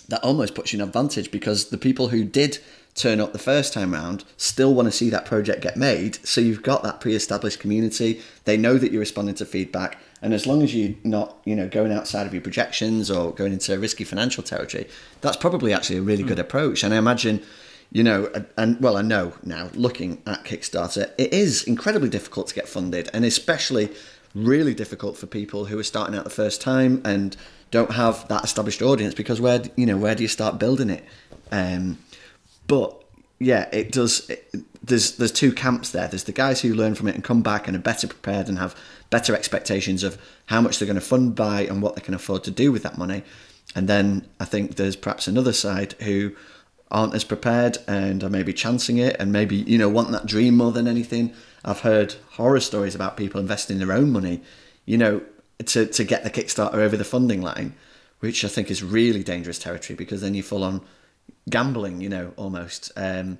that 0.09 0.23
almost 0.25 0.55
puts 0.55 0.73
you 0.73 0.79
in 0.79 0.87
advantage 0.87 1.31
because 1.31 1.71
the 1.71 1.79
people 1.79 2.09
who 2.09 2.25
did 2.25 2.59
turn 2.95 3.21
up 3.21 3.33
the 3.33 3.39
first 3.39 3.73
time 3.73 3.93
round 3.93 4.25
still 4.37 4.75
want 4.75 4.87
to 4.87 4.93
see 4.93 5.09
that 5.11 5.25
project 5.25 5.63
get 5.63 5.77
made. 5.77 6.19
So 6.27 6.41
you've 6.41 6.63
got 6.63 6.83
that 6.83 7.01
pre-established 7.01 7.61
community. 7.61 8.21
They 8.45 8.57
know 8.57 8.79
that 8.79 8.91
you're 8.91 9.01
responding 9.01 9.37
to 9.37 9.47
feedback, 9.47 9.99
and 10.23 10.33
as 10.33 10.47
long 10.47 10.63
as 10.63 10.75
you're 10.75 10.95
not, 11.03 11.37
you 11.45 11.57
know, 11.57 11.69
going 11.69 11.93
outside 11.93 12.27
of 12.29 12.33
your 12.33 12.43
projections 12.43 13.11
or 13.11 13.33
going 13.33 13.53
into 13.53 13.77
risky 13.79 14.05
financial 14.05 14.43
territory, 14.43 14.89
that's 15.21 15.37
probably 15.37 15.73
actually 15.73 15.97
a 15.97 16.03
really 16.03 16.23
mm. 16.23 16.29
good 16.29 16.39
approach. 16.39 16.85
And 16.85 16.95
I 16.95 16.97
imagine, 16.97 17.43
you 17.91 18.05
know, 18.05 18.31
and 18.57 18.81
well, 18.81 18.97
I 18.97 19.03
know 19.03 19.35
now 19.43 19.71
looking 19.75 20.23
at 20.25 20.45
Kickstarter, 20.45 21.11
it 21.19 21.33
is 21.35 21.65
incredibly 21.65 22.09
difficult 22.09 22.47
to 22.49 22.55
get 22.55 22.69
funded, 22.69 23.11
and 23.13 23.25
especially 23.25 23.91
really 24.33 24.75
difficult 24.75 25.17
for 25.19 25.27
people 25.27 25.67
who 25.67 25.79
are 25.79 25.83
starting 25.83 26.17
out 26.17 26.25
the 26.25 26.31
first 26.31 26.63
time 26.63 27.03
and 27.05 27.37
don't 27.73 27.93
have 27.93 28.27
that 28.29 28.45
established 28.45 28.81
audience 28.81 29.15
because 29.15 29.41
where 29.41 29.63
you 29.77 29.87
know 29.87 29.97
where 29.97 30.15
do 30.15 30.23
you 30.23 30.29
start 30.29 30.59
building 30.59 30.89
it? 30.89 31.05
Um, 31.51 31.99
but 32.69 33.02
yeah, 33.43 33.69
it 33.73 33.93
does. 33.93 34.29
It, 34.31 34.55
there's 34.83 35.17
there's 35.17 35.33
two 35.33 35.53
camps 35.53 35.91
there. 35.91 36.09
There's 36.09 36.25
the 36.25 36.33
guys 36.33 36.61
who 36.61 36.75
learn 36.75 36.95
from 36.95 37.09
it 37.09 37.15
and 37.15 37.25
come 37.25 37.43
back 37.43 37.67
and 37.67 37.77
are 37.77 37.81
better 37.81 38.07
prepared 38.07 38.49
and 38.49 38.59
have 38.59 38.77
better 39.11 39.35
expectations 39.35 40.03
of 40.03 40.19
how 40.47 40.61
much 40.61 40.79
they're 40.79 40.87
going 40.87 40.95
to 40.95 41.01
fund 41.01 41.35
by 41.35 41.63
and 41.63 41.83
what 41.83 41.95
they 41.95 42.01
can 42.01 42.15
afford 42.15 42.45
to 42.45 42.51
do 42.51 42.73
with 42.73 42.83
that 42.83 42.99
money. 42.99 43.23
And 43.75 43.89
then 43.89 44.29
I 44.41 44.45
think 44.45 44.77
there's 44.77 44.97
perhaps 44.97 45.27
another 45.27 45.53
side 45.53 45.95
who 46.01 46.35
aren't 46.91 47.15
as 47.15 47.25
prepared 47.25 47.79
and 47.89 48.23
are 48.23 48.29
maybe 48.29 48.53
chancing 48.53 48.99
it 48.99 49.17
and 49.19 49.33
maybe 49.33 49.57
you 49.57 49.79
know 49.79 49.89
want 49.89 50.11
that 50.13 50.27
dream 50.27 50.57
more 50.57 50.73
than 50.73 50.87
anything. 50.87 51.33
I've 51.65 51.81
heard 51.81 52.15
horror 52.33 52.61
stories 52.61 52.95
about 52.95 53.17
people 53.17 53.41
investing 53.41 53.79
their 53.79 53.93
own 53.93 54.11
money, 54.11 54.43
you 54.85 54.99
know, 54.99 55.23
to 55.67 55.87
to 55.87 56.05
get 56.05 56.23
the 56.23 56.31
Kickstarter 56.31 56.75
over 56.75 56.97
the 56.97 57.05
funding 57.05 57.43
line, 57.43 57.75
which 58.21 58.45
I 58.45 58.49
think 58.49 58.71
is 58.71 58.83
really 58.83 59.23
dangerous 59.23 59.59
territory 59.59 59.97
because 59.97 60.21
then 60.21 60.35
you 60.35 60.43
fall 60.43 60.65
on 60.65 60.83
gambling, 61.49 62.01
you 62.01 62.09
know, 62.09 62.33
almost. 62.37 62.93
Um, 62.97 63.39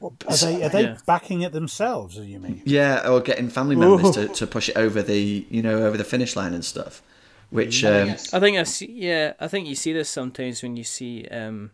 well, 0.00 0.14
are 0.28 0.36
they 0.36 0.62
are 0.62 0.68
they 0.68 0.82
yeah. 0.82 0.98
backing 1.06 1.42
it 1.42 1.52
themselves? 1.52 2.18
As 2.18 2.26
you 2.26 2.38
mean? 2.38 2.62
Yeah, 2.64 3.08
or 3.08 3.20
getting 3.20 3.48
family 3.48 3.76
members 3.76 4.12
to, 4.12 4.28
to 4.28 4.46
push 4.46 4.68
it 4.68 4.76
over 4.76 5.02
the 5.02 5.46
you 5.48 5.62
know 5.62 5.78
over 5.78 5.96
the 5.96 6.04
finish 6.04 6.36
line 6.36 6.52
and 6.52 6.64
stuff. 6.64 7.02
Which 7.50 7.84
um, 7.84 8.10
I 8.10 8.40
think 8.40 8.58
I 8.58 8.64
see. 8.64 8.90
Yeah, 8.90 9.34
I 9.38 9.48
think 9.48 9.68
you 9.68 9.74
see 9.74 9.92
this 9.92 10.08
sometimes 10.08 10.62
when 10.62 10.76
you 10.76 10.84
see. 10.84 11.26
Um, 11.28 11.70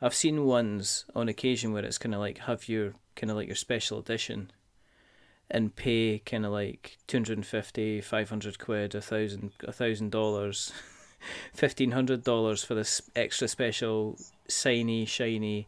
I've 0.00 0.14
seen 0.14 0.44
ones 0.44 1.04
on 1.14 1.28
occasion 1.28 1.72
where 1.72 1.84
it's 1.84 1.98
kind 1.98 2.14
of 2.14 2.20
like 2.20 2.38
have 2.38 2.68
your 2.68 2.94
kind 3.16 3.30
of 3.30 3.36
like 3.36 3.46
your 3.46 3.56
special 3.56 3.98
edition, 3.98 4.50
and 5.50 5.76
pay 5.76 6.20
kind 6.24 6.44
of 6.44 6.52
like 6.52 6.98
250 7.06 8.00
500 8.00 8.58
quid 8.58 8.94
a 8.94 9.00
thousand 9.00 9.52
a 9.62 9.72
thousand 9.72 10.10
dollars 10.10 10.72
fifteen 11.52 11.92
hundred 11.92 12.24
dollars 12.24 12.62
for 12.64 12.74
this 12.74 13.02
extra 13.14 13.48
special 13.48 14.18
shiny, 14.48 15.04
shiny 15.04 15.66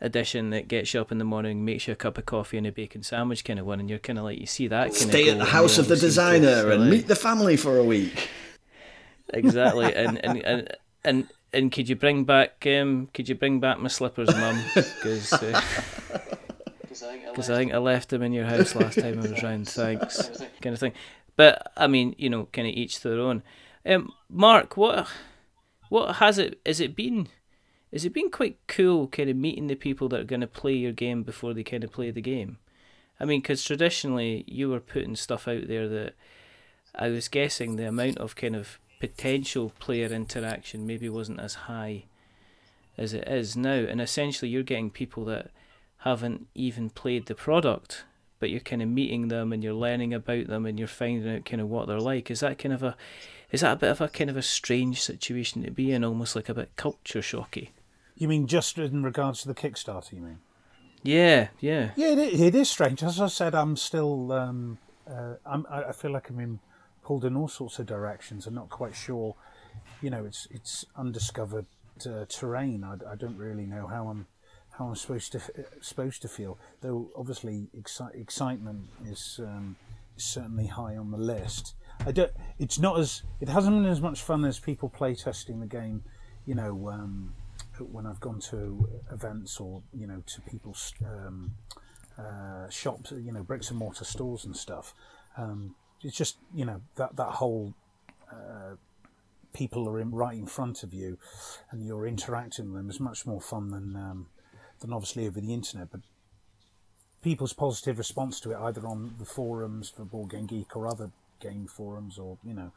edition 0.00 0.50
that 0.50 0.66
gets 0.68 0.94
you 0.94 1.00
up 1.00 1.12
in 1.12 1.18
the 1.18 1.24
morning, 1.24 1.64
makes 1.64 1.86
you 1.86 1.92
a 1.92 1.96
cup 1.96 2.16
of 2.18 2.26
coffee 2.26 2.56
and 2.56 2.66
a 2.66 2.72
bacon 2.72 3.02
sandwich 3.02 3.44
kind 3.44 3.58
of 3.58 3.66
one, 3.66 3.80
and 3.80 3.90
you're 3.90 3.98
kind 3.98 4.18
of 4.18 4.24
like 4.24 4.38
you 4.38 4.46
see 4.46 4.68
that. 4.68 4.94
Stay 4.94 5.28
at 5.30 5.38
the 5.38 5.44
house 5.44 5.78
of 5.78 5.88
the 5.88 5.96
designer 5.96 6.70
and 6.70 6.90
meet 6.90 7.06
the 7.06 7.16
family 7.16 7.56
for 7.56 7.78
a 7.78 7.84
week. 7.84 8.28
Exactly, 9.32 9.94
and 9.94 10.24
and 10.24 10.44
and 10.44 10.76
and. 11.04 11.28
And 11.52 11.72
could 11.72 11.88
you 11.88 11.96
bring 11.96 12.22
back 12.22 12.64
um, 12.64 13.08
could 13.12 13.28
you 13.28 13.34
bring 13.34 13.58
back 13.58 13.80
my 13.80 13.88
slippers, 13.88 14.32
mum? 14.32 14.62
Because 14.72 15.32
uh, 15.32 15.60
because 17.26 17.50
I 17.50 17.56
think 17.56 17.72
I 17.72 17.78
left 17.92 18.10
them 18.10 18.22
in 18.22 18.32
your 18.32 18.44
house 18.44 18.74
last 18.74 18.98
time 19.00 19.18
I 19.18 19.22
was 19.22 19.42
round. 19.42 19.68
Thanks, 19.68 20.30
kind 20.60 20.74
of 20.74 20.78
thing. 20.78 20.92
But 21.36 21.72
I 21.76 21.86
mean, 21.86 22.14
you 22.18 22.30
know, 22.30 22.46
kind 22.52 22.68
of 22.68 22.74
each 22.74 23.00
their 23.00 23.18
own. 23.18 23.42
Um, 23.86 24.12
Mark, 24.28 24.76
what 24.76 25.08
what 25.88 26.16
has 26.16 26.38
it? 26.38 26.60
Has 26.64 26.80
it 26.80 26.94
been? 26.94 27.28
Is 27.92 28.04
it 28.04 28.14
been 28.14 28.30
quite 28.30 28.58
cool, 28.68 29.08
kind 29.08 29.28
of 29.28 29.36
meeting 29.36 29.66
the 29.66 29.74
people 29.74 30.08
that 30.10 30.20
are 30.20 30.24
going 30.24 30.42
to 30.42 30.46
play 30.46 30.74
your 30.74 30.92
game 30.92 31.24
before 31.24 31.52
they 31.52 31.64
kind 31.64 31.82
of 31.82 31.90
play 31.90 32.10
the 32.12 32.20
game? 32.20 32.58
I 33.18 33.24
mean, 33.24 33.40
because 33.40 33.64
traditionally 33.64 34.44
you 34.46 34.70
were 34.70 34.80
putting 34.80 35.16
stuff 35.16 35.48
out 35.48 35.66
there 35.66 35.88
that 35.88 36.14
I 36.94 37.08
was 37.08 37.28
guessing 37.28 37.76
the 37.76 37.88
amount 37.88 38.18
of 38.18 38.36
kind 38.36 38.54
of 38.54 38.78
potential 39.00 39.72
player 39.80 40.06
interaction 40.06 40.86
maybe 40.86 41.08
wasn't 41.08 41.40
as 41.40 41.54
high 41.54 42.04
as 42.96 43.12
it 43.12 43.26
is 43.26 43.56
now, 43.56 43.72
and 43.72 44.00
essentially 44.00 44.50
you're 44.50 44.62
getting 44.62 44.90
people 44.90 45.24
that 45.24 45.50
haven't 45.98 46.46
even 46.54 46.90
played 46.90 47.26
the 47.26 47.34
product, 47.34 48.04
but 48.38 48.50
you're 48.50 48.60
kind 48.60 48.82
of 48.82 48.88
meeting 48.88 49.28
them 49.28 49.52
and 49.52 49.64
you're 49.64 49.74
learning 49.74 50.14
about 50.14 50.46
them 50.46 50.64
and 50.64 50.78
you're 50.78 50.88
finding 50.88 51.34
out 51.34 51.44
kind 51.44 51.60
of 51.60 51.68
what 51.68 51.88
they're 51.88 52.00
like. 52.00 52.30
Is 52.30 52.40
that 52.40 52.58
kind 52.58 52.72
of 52.72 52.82
a 52.82 52.96
is 53.52 53.62
that 53.62 53.72
a 53.72 53.76
bit 53.76 53.90
of 53.90 54.00
a 54.00 54.08
kind 54.08 54.30
of 54.30 54.36
a 54.36 54.42
strange 54.42 55.02
situation 55.02 55.62
to 55.62 55.70
be 55.70 55.92
in, 55.92 56.04
almost 56.04 56.36
like 56.36 56.48
a 56.48 56.54
bit 56.54 56.76
culture 56.76 57.22
shocky? 57.22 57.72
You 58.16 58.28
mean 58.28 58.46
just 58.46 58.78
in 58.78 59.02
regards 59.02 59.42
to 59.42 59.48
the 59.48 59.54
Kickstarter? 59.54 60.12
You 60.12 60.20
mean? 60.20 60.38
Yeah, 61.02 61.48
yeah, 61.60 61.90
yeah. 61.96 62.08
It, 62.08 62.40
it 62.40 62.54
is 62.54 62.68
strange. 62.68 63.02
As 63.02 63.20
I 63.20 63.28
said, 63.28 63.54
I'm 63.54 63.76
still. 63.76 64.32
Um, 64.32 64.78
uh, 65.10 65.34
I'm, 65.44 65.66
I 65.70 65.92
feel 65.92 66.12
like 66.12 66.28
I'm 66.28 66.38
in, 66.38 66.60
pulled 67.02 67.24
in 67.24 67.36
all 67.36 67.48
sorts 67.48 67.78
of 67.78 67.86
directions. 67.86 68.46
I'm 68.46 68.54
not 68.54 68.68
quite 68.68 68.94
sure. 68.94 69.34
You 70.02 70.10
know, 70.10 70.24
it's 70.24 70.46
it's 70.50 70.84
undiscovered 70.96 71.66
uh, 72.06 72.26
terrain. 72.28 72.84
I, 72.84 73.12
I 73.12 73.14
don't 73.16 73.36
really 73.36 73.66
know 73.66 73.86
how 73.86 74.08
I'm 74.08 74.26
how 74.72 74.88
I'm 74.88 74.96
supposed 74.96 75.32
to 75.32 75.40
supposed 75.80 76.22
to 76.22 76.28
feel. 76.28 76.58
Though 76.80 77.10
obviously 77.16 77.68
exci- 77.76 78.14
excitement 78.14 78.90
is 79.06 79.40
um, 79.42 79.76
is 80.16 80.24
certainly 80.24 80.66
high 80.66 80.96
on 80.96 81.10
the 81.10 81.18
list. 81.18 81.74
I 82.06 82.12
don't. 82.12 82.32
It's 82.58 82.78
not 82.78 82.98
as. 82.98 83.22
It 83.40 83.48
hasn't 83.48 83.76
been 83.76 83.90
as 83.90 84.00
much 84.00 84.22
fun 84.22 84.44
as 84.44 84.58
people 84.58 84.88
play 84.88 85.14
testing 85.14 85.60
the 85.60 85.66
game. 85.66 86.02
You 86.46 86.54
know, 86.54 86.90
um, 86.90 87.34
when 87.78 88.06
I've 88.06 88.20
gone 88.20 88.40
to 88.50 88.88
events 89.12 89.60
or 89.60 89.82
you 89.92 90.06
know 90.06 90.22
to 90.26 90.40
people's 90.42 90.94
um, 91.04 91.52
uh, 92.18 92.68
shops, 92.70 93.12
you 93.12 93.32
know, 93.32 93.42
bricks 93.42 93.70
and 93.70 93.78
mortar 93.78 94.04
stores 94.04 94.44
and 94.44 94.56
stuff. 94.56 94.94
Um, 95.36 95.74
it's 96.02 96.16
just 96.16 96.38
you 96.54 96.64
know 96.64 96.80
that 96.96 97.16
that 97.16 97.30
whole. 97.30 97.74
Uh, 98.32 98.76
people 99.52 99.88
are 99.88 99.98
in, 99.98 100.12
right 100.12 100.38
in 100.38 100.46
front 100.46 100.84
of 100.84 100.94
you, 100.94 101.18
and 101.72 101.84
you're 101.84 102.06
interacting 102.06 102.66
with 102.66 102.76
them 102.76 102.88
is 102.88 103.00
much 103.00 103.26
more 103.26 103.40
fun 103.40 103.70
than 103.70 103.96
um, 103.96 104.26
than 104.80 104.92
obviously 104.92 105.26
over 105.26 105.40
the 105.40 105.52
internet. 105.52 105.90
But 105.90 106.00
people's 107.22 107.52
positive 107.52 107.98
response 107.98 108.40
to 108.40 108.52
it, 108.52 108.58
either 108.58 108.86
on 108.86 109.16
the 109.18 109.24
forums 109.24 109.90
for 109.90 110.04
Board 110.04 110.30
Game 110.30 110.46
Geek 110.46 110.76
or 110.76 110.86
other 110.86 111.10
game 111.40 111.66
forums 111.66 112.18
or 112.18 112.38
you 112.44 112.54
know 112.54 112.72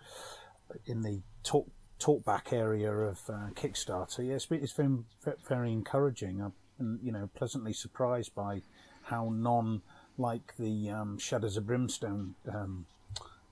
in 0.85 1.01
the 1.01 1.21
talk 1.43 1.67
talkback 1.99 2.51
area 2.51 2.91
of 2.91 3.21
uh, 3.29 3.49
Kickstarter. 3.53 4.27
Yes, 4.27 4.47
yeah, 4.49 4.57
it's 4.57 4.73
been 4.73 5.05
very 5.47 5.71
encouraging. 5.71 6.41
I've 6.41 6.51
been 6.77 6.99
you 7.01 7.11
know 7.11 7.29
pleasantly 7.35 7.73
surprised 7.73 8.33
by 8.35 8.61
how 9.03 9.31
non 9.33 9.81
like 10.17 10.55
the 10.57 10.89
um, 10.89 11.17
Shadows 11.17 11.57
of 11.57 11.67
Brimstone 11.67 12.35
um, 12.53 12.85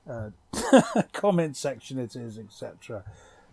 uh, 0.09 0.29
comment 1.13 1.57
section 1.57 1.99
it 1.99 2.15
is, 2.15 2.37
etc. 2.37 3.03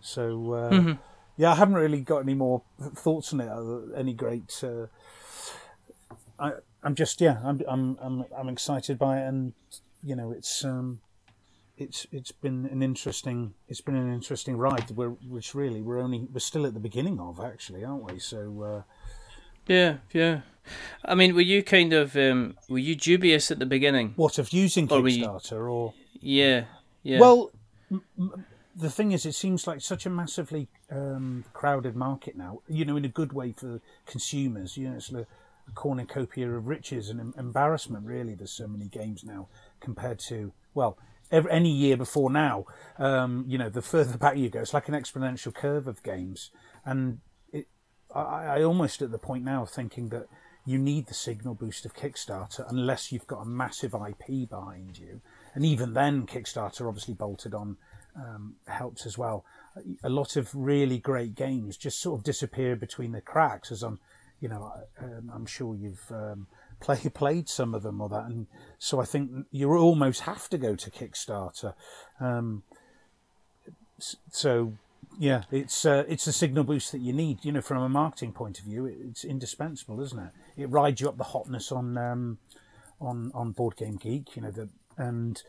So 0.01 0.53
uh, 0.53 0.69
mm-hmm. 0.71 0.93
yeah, 1.37 1.51
I 1.51 1.55
haven't 1.55 1.75
really 1.75 2.01
got 2.01 2.19
any 2.19 2.35
more 2.35 2.61
thoughts 2.95 3.33
on 3.33 3.41
it. 3.41 3.97
Any 3.97 4.13
great. 4.13 4.63
Uh, 4.63 4.87
I, 6.39 6.53
I'm 6.83 6.95
just 6.95 7.21
yeah, 7.21 7.39
I'm 7.43 7.61
I'm 7.67 7.97
I'm 8.01 8.25
I'm 8.37 8.49
excited 8.49 8.97
by 8.97 9.19
it, 9.19 9.27
and 9.27 9.53
you 10.03 10.15
know, 10.15 10.31
it's 10.31 10.63
um, 10.63 11.01
it's 11.79 12.05
it's 12.11 12.31
been 12.31 12.67
an 12.71 12.83
interesting 12.83 13.53
it's 13.67 13.81
been 13.81 13.95
an 13.95 14.13
interesting 14.13 14.57
ride. 14.57 14.91
We're, 14.91 15.09
which 15.09 15.55
really 15.55 15.81
we're 15.81 15.99
only 15.99 16.27
we're 16.31 16.39
still 16.39 16.65
at 16.65 16.73
the 16.73 16.79
beginning 16.79 17.19
of 17.19 17.39
actually, 17.39 17.83
aren't 17.85 18.03
we? 18.11 18.19
So 18.19 18.63
uh, 18.63 18.81
yeah, 19.65 19.97
yeah. 20.11 20.41
I 21.05 21.15
mean, 21.15 21.33
were 21.33 21.41
you 21.41 21.63
kind 21.63 21.93
of 21.93 22.15
um, 22.15 22.57
were 22.67 22.77
you 22.79 22.95
dubious 22.95 23.49
at 23.49 23.59
the 23.59 23.65
beginning? 23.65 24.13
What 24.17 24.37
of 24.37 24.51
using 24.51 24.87
Kickstarter 24.87 25.71
or? 25.71 25.93
Yeah, 26.19 26.65
yeah. 27.01 27.19
Well, 27.19 27.51
m- 27.89 28.03
m- 28.19 28.45
the 28.75 28.89
thing 28.89 29.11
is, 29.13 29.25
it 29.25 29.35
seems 29.35 29.65
like 29.65 29.81
such 29.81 30.05
a 30.05 30.09
massively 30.09 30.67
um, 30.91 31.45
crowded 31.53 31.95
market 31.95 32.35
now. 32.35 32.61
You 32.67 32.85
know, 32.85 32.97
in 32.97 33.05
a 33.05 33.09
good 33.09 33.33
way 33.33 33.51
for 33.51 33.79
consumers. 34.05 34.75
You 34.75 34.89
know, 34.89 34.97
it's 34.97 35.11
a, 35.11 35.21
a 35.67 35.71
cornucopia 35.73 36.51
of 36.51 36.67
riches 36.67 37.09
and 37.09 37.19
em- 37.19 37.33
embarrassment. 37.37 38.05
Really, 38.05 38.35
there's 38.35 38.51
so 38.51 38.67
many 38.67 38.87
games 38.87 39.23
now 39.23 39.47
compared 39.79 40.19
to 40.27 40.51
well. 40.73 40.97
Every, 41.31 41.51
any 41.51 41.69
year 41.69 41.95
before 41.95 42.31
now, 42.31 42.65
um, 42.97 43.45
you 43.47 43.57
know, 43.57 43.69
the 43.69 43.81
further 43.81 44.17
back 44.17 44.37
you 44.37 44.49
go, 44.49 44.61
it's 44.61 44.73
like 44.73 44.87
an 44.87 44.95
exponential 44.95 45.53
curve 45.53 45.87
of 45.87 46.01
games, 46.01 46.51
and 46.85 47.19
it, 47.53 47.67
I, 48.13 48.45
I 48.45 48.63
almost 48.63 49.01
at 49.01 49.11
the 49.11 49.19
point 49.19 49.43
now 49.43 49.63
of 49.63 49.69
thinking 49.69 50.09
that 50.09 50.27
you 50.65 50.77
need 50.77 51.07
the 51.07 51.13
signal 51.13 51.55
boost 51.55 51.85
of 51.85 51.95
Kickstarter 51.95 52.63
unless 52.69 53.11
you've 53.11 53.27
got 53.27 53.41
a 53.41 53.45
massive 53.45 53.95
IP 53.95 54.49
behind 54.49 54.97
you. 54.97 55.21
And 55.55 55.65
even 55.65 55.93
then, 55.93 56.27
Kickstarter 56.27 56.87
obviously 56.87 57.15
bolted 57.15 57.53
on 57.53 57.77
um, 58.15 58.55
helps 58.67 59.05
as 59.05 59.17
well. 59.17 59.45
A 60.03 60.09
lot 60.09 60.35
of 60.35 60.53
really 60.53 60.99
great 60.99 61.35
games 61.35 61.77
just 61.77 61.99
sort 61.99 62.19
of 62.19 62.23
disappear 62.23 62.75
between 62.75 63.13
the 63.13 63.21
cracks, 63.21 63.71
as 63.71 63.81
I'm, 63.81 63.99
you 64.39 64.49
know, 64.49 64.71
um, 65.01 65.31
I'm 65.33 65.45
sure 65.45 65.75
you've 65.75 66.05
um, 66.11 66.47
play, 66.79 66.97
played 67.13 67.49
some 67.49 67.73
of 67.73 67.83
them 67.83 68.01
or 68.01 68.09
that, 68.09 68.25
and 68.25 68.47
so 68.77 68.99
I 68.99 69.05
think 69.05 69.45
you 69.51 69.71
almost 69.75 70.21
have 70.21 70.49
to 70.49 70.57
go 70.57 70.75
to 70.75 70.91
Kickstarter. 70.91 71.73
Um, 72.19 72.63
so 74.31 74.73
yeah, 75.17 75.43
it's 75.51 75.85
uh, 75.85 76.05
it's 76.07 76.27
a 76.27 76.33
signal 76.33 76.63
boost 76.63 76.91
that 76.91 76.99
you 76.99 77.13
need. 77.13 77.43
You 77.43 77.51
know, 77.51 77.61
from 77.61 77.81
a 77.81 77.89
marketing 77.89 78.31
point 78.31 78.59
of 78.59 78.65
view, 78.65 78.85
it's 78.85 79.23
indispensable, 79.25 80.01
isn't 80.01 80.19
it? 80.19 80.31
It 80.57 80.69
rides 80.69 81.01
you 81.01 81.09
up 81.09 81.17
the 81.17 81.25
hotness 81.25 81.71
on 81.71 81.97
um, 81.97 82.37
on 83.01 83.31
on 83.33 83.51
Board 83.51 83.75
Game 83.75 83.97
Geek. 83.97 84.35
You 84.35 84.43
know, 84.43 84.51
the 84.51 84.69
and 84.97 85.41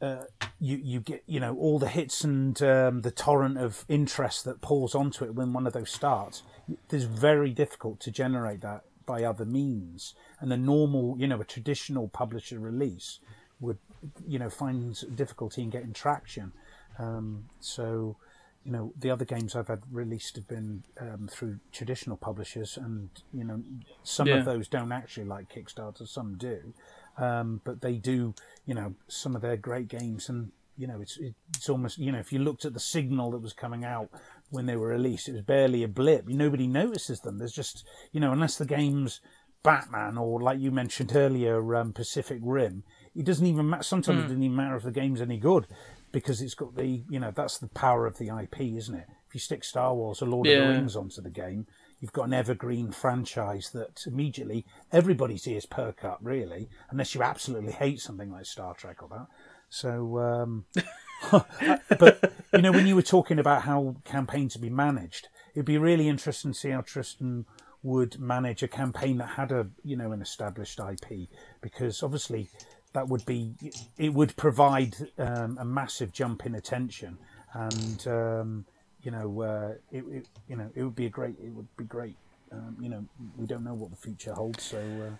uh, 0.00 0.24
you 0.60 0.76
you 0.76 1.00
get 1.00 1.22
you 1.26 1.40
know 1.40 1.56
all 1.56 1.78
the 1.78 1.88
hits 1.88 2.24
and 2.24 2.60
um, 2.62 3.02
the 3.02 3.10
torrent 3.10 3.56
of 3.56 3.84
interest 3.88 4.44
that 4.44 4.60
pours 4.60 4.94
onto 4.94 5.24
it 5.24 5.34
when 5.34 5.52
one 5.52 5.66
of 5.66 5.72
those 5.72 5.90
starts. 5.90 6.42
It's 6.90 7.04
very 7.04 7.50
difficult 7.50 8.00
to 8.00 8.10
generate 8.10 8.60
that 8.60 8.82
by 9.06 9.24
other 9.24 9.44
means, 9.44 10.14
and 10.40 10.52
a 10.52 10.56
normal 10.56 11.16
you 11.18 11.26
know 11.26 11.40
a 11.40 11.44
traditional 11.44 12.08
publisher 12.08 12.58
release 12.58 13.18
would 13.60 13.78
you 14.26 14.38
know 14.38 14.50
find 14.50 15.16
difficulty 15.16 15.62
in 15.62 15.70
getting 15.70 15.92
traction. 15.92 16.52
Um, 16.98 17.46
so 17.60 18.16
you 18.64 18.72
know 18.72 18.92
the 18.98 19.10
other 19.10 19.24
games 19.24 19.56
I've 19.56 19.68
had 19.68 19.82
released 19.90 20.36
have 20.36 20.48
been 20.48 20.84
um, 21.00 21.28
through 21.30 21.58
traditional 21.72 22.16
publishers, 22.16 22.76
and 22.76 23.08
you 23.32 23.44
know 23.44 23.62
some 24.02 24.28
yeah. 24.28 24.36
of 24.36 24.44
those 24.44 24.68
don't 24.68 24.92
actually 24.92 25.26
like 25.26 25.52
Kickstarter, 25.52 26.06
some 26.06 26.36
do, 26.36 26.74
um, 27.18 27.60
but 27.64 27.80
they 27.80 27.94
do. 27.94 28.34
You 28.66 28.74
know 28.74 28.94
some 29.08 29.34
of 29.34 29.42
their 29.42 29.56
great 29.56 29.88
games, 29.88 30.28
and 30.28 30.52
you 30.76 30.86
know 30.86 31.00
it's 31.00 31.18
it's 31.54 31.68
almost 31.68 31.98
you 31.98 32.12
know 32.12 32.18
if 32.18 32.32
you 32.32 32.38
looked 32.38 32.64
at 32.64 32.74
the 32.74 32.80
signal 32.80 33.32
that 33.32 33.42
was 33.42 33.52
coming 33.52 33.84
out 33.84 34.10
when 34.52 34.66
they 34.66 34.76
were 34.76 34.88
released, 34.88 35.28
it 35.28 35.32
was 35.32 35.42
barely 35.42 35.82
a 35.82 35.88
blip. 35.88 36.28
Nobody 36.28 36.66
notices 36.66 37.20
them. 37.20 37.38
There's 37.38 37.52
just 37.52 37.84
you 38.12 38.20
know 38.20 38.32
unless 38.32 38.56
the 38.56 38.66
game's 38.66 39.20
Batman 39.62 40.18
or 40.18 40.40
like 40.40 40.60
you 40.60 40.70
mentioned 40.70 41.14
earlier, 41.14 41.74
um, 41.74 41.92
Pacific 41.92 42.38
Rim. 42.42 42.84
It 43.14 43.24
doesn't 43.24 43.46
even 43.46 43.68
matter. 43.68 43.82
Sometimes 43.82 44.18
mm. 44.18 44.20
it 44.20 44.28
doesn't 44.28 44.42
even 44.42 44.56
matter 44.56 44.76
if 44.76 44.82
the 44.84 44.90
game's 44.90 45.20
any 45.20 45.38
good 45.38 45.66
because 46.12 46.42
it's 46.42 46.54
got 46.54 46.76
the 46.76 47.02
you 47.08 47.18
know 47.18 47.32
that's 47.34 47.58
the 47.58 47.68
power 47.68 48.06
of 48.06 48.18
the 48.18 48.28
IP, 48.28 48.60
isn't 48.60 48.94
it? 48.94 49.06
If 49.28 49.34
you 49.34 49.40
stick 49.40 49.64
Star 49.64 49.94
Wars 49.94 50.20
or 50.20 50.26
Lord 50.26 50.46
yeah. 50.46 50.58
of 50.58 50.68
the 50.68 50.74
Rings 50.74 50.96
onto 50.96 51.22
the 51.22 51.30
game, 51.30 51.66
you've 52.00 52.12
got 52.12 52.26
an 52.26 52.34
evergreen 52.34 52.90
franchise 52.90 53.70
that 53.72 54.02
immediately 54.06 54.66
everybody's 54.90 55.46
ears 55.46 55.64
perk 55.64 56.04
up, 56.04 56.18
really, 56.20 56.68
unless 56.90 57.14
you 57.14 57.22
absolutely 57.22 57.72
hate 57.72 58.00
something 58.00 58.30
like 58.30 58.44
Star 58.44 58.74
Trek 58.74 59.02
or 59.02 59.08
that. 59.08 59.26
So, 59.70 60.18
um, 60.18 60.66
but 61.98 62.32
you 62.52 62.62
know, 62.62 62.72
when 62.72 62.86
you 62.86 62.96
were 62.96 63.02
talking 63.02 63.38
about 63.38 63.62
how 63.62 63.96
campaigns 64.04 64.54
to 64.54 64.58
be 64.58 64.70
managed, 64.70 65.28
it'd 65.54 65.66
be 65.66 65.78
really 65.78 66.08
interesting 66.08 66.52
to 66.52 66.58
see 66.58 66.70
how 66.70 66.80
Tristan 66.80 67.46
would 67.82 68.18
manage 68.20 68.62
a 68.62 68.68
campaign 68.68 69.18
that 69.18 69.30
had 69.30 69.50
a 69.52 69.66
you 69.84 69.96
know 69.96 70.12
an 70.12 70.22
established 70.22 70.78
IP, 70.78 71.28
because 71.60 72.02
obviously 72.02 72.48
that 72.92 73.08
would 73.08 73.24
be 73.24 73.54
it 73.98 74.12
would 74.12 74.36
provide 74.36 74.94
um, 75.18 75.56
a 75.58 75.64
massive 75.64 76.12
jump 76.12 76.44
in 76.46 76.54
attention 76.54 77.18
and 77.54 78.06
um, 78.06 78.64
you 79.02 79.10
know 79.10 79.42
uh, 79.42 79.74
it, 79.90 80.04
it, 80.10 80.28
you 80.48 80.56
know 80.56 80.70
it 80.74 80.82
would 80.82 80.94
be 80.94 81.06
a 81.06 81.10
great 81.10 81.34
it 81.42 81.50
would 81.50 81.68
be 81.76 81.84
great. 81.84 82.16
Um, 82.50 82.76
you 82.80 82.90
know 82.90 83.04
we 83.38 83.46
don't 83.46 83.64
know 83.64 83.72
what 83.72 83.90
the 83.90 83.96
future 83.96 84.34
holds 84.34 84.62
so 84.62 84.76
uh... 84.76 85.16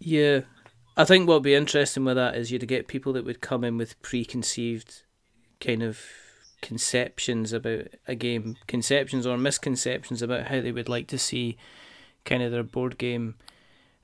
yeah 0.00 0.40
I 1.00 1.04
think 1.04 1.26
what 1.26 1.36
would 1.36 1.42
be 1.44 1.54
interesting 1.54 2.04
with 2.04 2.16
that 2.16 2.36
is 2.36 2.52
you'd 2.52 2.68
get 2.68 2.86
people 2.86 3.14
that 3.14 3.24
would 3.24 3.40
come 3.40 3.64
in 3.64 3.78
with 3.78 4.00
preconceived 4.02 5.02
kind 5.58 5.82
of 5.82 5.98
conceptions 6.60 7.54
about 7.54 7.86
a 8.06 8.14
game 8.14 8.58
conceptions 8.66 9.26
or 9.26 9.38
misconceptions 9.38 10.20
about 10.20 10.48
how 10.48 10.60
they 10.60 10.72
would 10.72 10.90
like 10.90 11.06
to 11.06 11.18
see 11.18 11.56
kind 12.26 12.42
of 12.42 12.52
their 12.52 12.62
board 12.62 12.98
game 12.98 13.36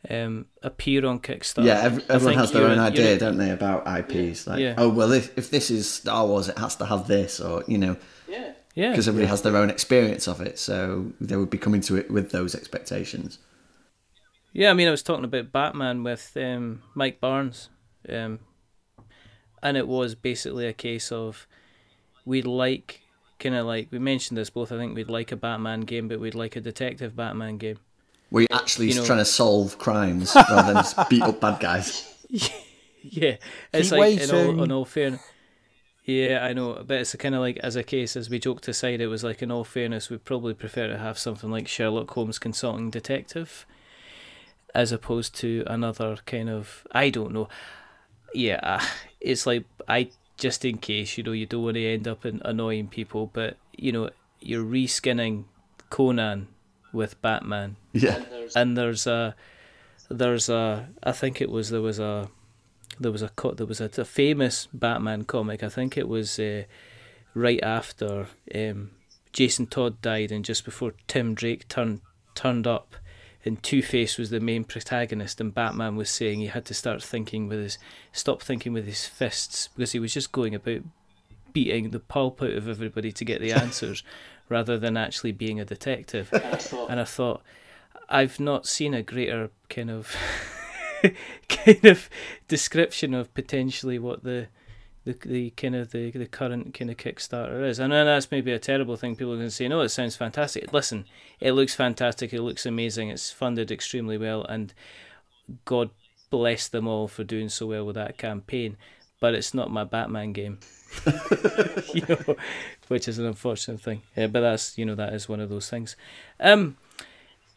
um, 0.09 0.47
appear 0.63 1.05
on 1.05 1.21
Kickstarter. 1.21 1.67
Yeah, 1.67 1.81
every, 1.83 2.03
everyone 2.09 2.39
has 2.39 2.53
their 2.53 2.67
own 2.67 2.79
idea, 2.79 3.19
don't 3.19 3.37
they, 3.37 3.51
about 3.51 3.87
IPs? 3.87 4.47
Like, 4.47 4.61
yeah. 4.61 4.77
oh 4.79 4.89
well, 4.89 5.13
if, 5.13 5.37
if 5.37 5.51
this 5.51 5.71
is 5.71 5.91
Star 5.91 6.27
Wars, 6.27 6.49
it 6.49 6.57
has 6.57 6.77
to 6.77 6.87
have 6.87 7.09
this, 7.09 7.41
or 7.41 7.63
you 7.69 7.77
know, 7.77 7.99
yeah, 8.27 8.53
yeah, 8.75 8.89
because 8.89 9.07
everybody 9.07 9.29
has 9.29 9.43
their 9.43 9.57
own 9.59 9.69
experience 9.69 10.27
of 10.27 10.41
it, 10.41 10.59
so 10.59 11.13
they 11.21 11.37
would 11.37 11.51
be 11.51 11.59
coming 11.59 11.83
to 11.83 11.97
it 11.97 12.11
with 12.11 12.31
those 12.31 12.55
expectations. 12.55 13.39
Yeah, 14.57 14.71
I 14.71 14.73
mean, 14.73 14.89
I 14.89 14.91
was 14.91 15.03
talking 15.03 15.27
about 15.27 15.53
Batman 15.53 16.03
with 16.03 16.35
um, 16.35 16.83
Mike 16.95 17.21
Barnes, 17.21 17.69
um, 18.09 18.39
and 19.63 19.77
it 19.77 19.87
was 19.87 20.15
basically 20.15 20.67
a 20.67 20.73
case 20.73 21.13
of 21.13 21.47
we'd 22.25 22.47
like 22.47 23.03
kind 23.39 23.55
of 23.55 23.67
like 23.67 23.89
we 23.91 23.99
mentioned 23.99 24.39
this 24.39 24.49
both. 24.49 24.73
I 24.73 24.79
think 24.79 24.97
we'd 24.97 25.11
like 25.11 25.31
a 25.31 25.37
Batman 25.37 25.83
game, 25.83 26.09
but 26.09 26.21
we'd 26.21 26.35
like 26.35 26.57
a 26.57 26.63
detective 26.63 27.15
Batman 27.15 27.59
game 27.59 27.81
where 28.31 28.47
you're 28.49 28.59
actually 28.59 28.89
you 28.89 28.95
know, 28.95 29.05
trying 29.05 29.19
to 29.19 29.27
solve 29.27 29.77
crimes 29.77 30.35
rather 30.51 30.73
than 30.73 30.83
just 30.83 31.11
beat 31.11 31.23
up 31.23 31.39
bad 31.39 31.61
guys. 31.61 32.13
Yeah, 33.09 33.37
it's 33.73 33.91
Keep 33.91 33.99
like 33.99 34.21
in 34.21 34.31
all, 34.35 34.63
in 34.65 34.73
all 34.73 34.85
fairness. 34.85 35.21
Yeah, 36.03 36.41
I 36.43 36.55
know, 36.55 36.83
but 36.85 37.03
it's 37.03 37.15
kind 37.15 37.37
of 37.37 37.41
like 37.41 37.57
as 37.59 37.77
a 37.77 37.85
case, 37.85 38.17
as 38.17 38.29
we 38.29 38.41
joked 38.41 38.67
aside, 38.67 39.01
it 39.01 39.07
was 39.07 39.23
like 39.23 39.43
in 39.43 39.53
all 39.53 39.63
fairness, 39.63 40.11
we'd 40.11 40.25
probably 40.25 40.55
prefer 40.55 40.89
to 40.89 40.99
have 40.99 41.17
something 41.17 41.49
like 41.49 41.69
Sherlock 41.69 42.11
Holmes 42.11 42.41
Consulting 42.41 42.91
Detective, 42.91 43.65
as 44.77 44.93
opposed 44.93 45.35
to 45.35 45.65
another 45.67 46.19
kind 46.27 46.51
of 46.51 46.87
I 46.93 47.09
don't 47.09 47.33
know. 47.33 47.49
Yeah, 48.35 48.61
uh, 48.63 48.85
it's 49.21 49.47
like 49.47 49.65
I 49.89 50.11
just 50.37 50.65
in 50.67 50.77
case 50.77 51.17
you 51.17 51.25
know 51.25 51.33
you 51.33 51.47
don't 51.47 51.65
want 51.65 51.77
to 51.77 51.87
end 51.87 52.07
up 52.07 52.27
in 52.27 52.43
annoying 52.45 52.89
people, 52.89 53.31
but 53.33 53.57
you 53.77 53.91
know 53.91 54.11
you're 54.39 54.65
reskinning 54.65 55.45
Conan 55.89 56.49
with 56.93 57.21
Batman. 57.23 57.77
Yeah. 57.93 58.23
And 58.55 58.77
there's 58.77 59.07
a 59.07 59.35
there's 60.11 60.51
a 60.51 60.89
I 61.03 61.13
think 61.13 61.41
it 61.41 61.51
was 61.51 61.71
there 61.71 61.81
was 61.81 61.99
a 61.99 62.29
there 63.01 63.13
was 63.13 63.23
a 63.23 63.31
cut 63.31 63.57
there 63.57 63.67
was 63.67 63.81
a, 63.81 63.91
a 63.97 64.05
famous 64.05 64.69
Batman 64.75 65.25
comic. 65.25 65.63
I 65.63 65.71
think 65.71 65.97
it 65.97 66.07
was 66.07 66.39
uh, 66.39 66.65
right 67.33 67.63
after 67.63 68.29
um, 68.55 68.91
Jason 69.33 69.67
Todd 69.69 70.03
died 70.03 70.31
and 70.31 70.45
just 70.45 70.67
before 70.67 70.93
Tim 71.09 71.35
Drake 71.35 71.67
turned 71.69 72.03
turned 72.35 72.67
up 72.67 72.97
and 73.47 73.63
Two 73.63 73.81
Face 73.81 74.19
was 74.19 74.31
the 74.31 74.41
main 74.41 74.65
protagonist, 74.65 75.41
and 75.41 75.55
Batman 75.55 75.95
was 75.95 76.11
saying 76.11 76.41
he 76.41 76.47
had 76.47 76.65
to 76.67 76.75
start 76.75 77.03
thinking 77.03 77.47
with 77.47 77.61
his 77.61 77.79
stop 78.13 78.43
thinking 78.43 78.73
with 78.73 78.87
his 78.87 79.07
fists 79.07 79.69
because 79.77 79.93
he 79.93 80.01
was 80.01 80.13
just 80.13 80.33
going 80.33 80.55
about 80.55 80.83
beating 81.53 81.91
the 81.91 82.01
pulp 82.01 82.43
out 82.43 82.51
of 82.51 82.69
everybody 82.69 83.13
to 83.13 83.25
get 83.25 83.41
the 83.41 83.53
answers 83.63 84.03
rather 84.49 84.77
than 84.79 84.97
actually 84.97 85.33
being 85.33 85.61
a 85.61 85.65
detective. 85.65 86.29
and 86.33 87.01
I 87.01 87.05
thought, 87.05 87.43
I've 88.09 88.41
not 88.41 88.67
seen 88.67 88.95
a 88.95 89.03
greater 89.03 89.51
kind 89.69 89.91
of 89.91 90.15
kind 91.49 91.85
of 91.85 92.11
description 92.49 93.15
of 93.15 93.33
potentially 93.33 93.99
what 93.99 94.25
the 94.25 94.49
the, 95.07 95.13
the 95.25 95.51
kind 95.51 95.77
of 95.77 95.93
the, 95.93 96.11
the 96.11 96.27
current 96.27 96.75
kind 96.75 96.91
of 96.91 96.97
Kickstarter 96.97 97.67
is. 97.67 97.79
I 97.79 97.87
know 97.87 98.05
that's 98.05 98.31
maybe 98.33 98.53
a 98.53 98.59
terrible 98.59 98.97
thing. 98.97 99.15
People 99.15 99.37
can 99.37 99.51
say, 99.51 99.69
no, 99.69 99.81
it 99.81 99.91
sounds 99.91 100.17
fantastic. 100.17 100.73
Listen, 100.73 101.05
it 101.39 101.53
looks 101.53 101.77
fantastic. 101.77 102.33
It 102.33 102.43
looks 102.43 102.67
amazing. 102.67 103.11
It's 103.11 103.31
funded 103.31 103.71
extremely 103.71 104.19
well, 104.19 104.45
and 104.45 104.75
God 105.65 105.91
bless 106.29 106.67
them 106.67 106.89
all 106.89 107.07
for 107.07 107.23
doing 107.23 107.49
so 107.49 107.67
well 107.67 107.87
with 107.87 107.95
that 107.95 108.19
campaign. 108.19 108.77
But 109.21 109.35
it's 109.35 109.55
not 109.55 109.71
my 109.71 109.85
Batman 109.85 110.33
game. 110.33 110.59
you 111.95 112.03
know, 112.09 112.37
which 112.89 113.07
is 113.07 113.19
an 113.19 113.27
unfortunate 113.27 113.81
thing. 113.81 114.03
Yeah, 114.17 114.27
but 114.27 114.41
that's 114.41 114.77
you 114.77 114.85
know 114.85 114.97
that 114.97 115.15
is 115.15 115.29
one 115.29 115.41
of 115.41 115.49
those 115.49 115.71
things. 115.71 115.97
Um, 116.41 116.77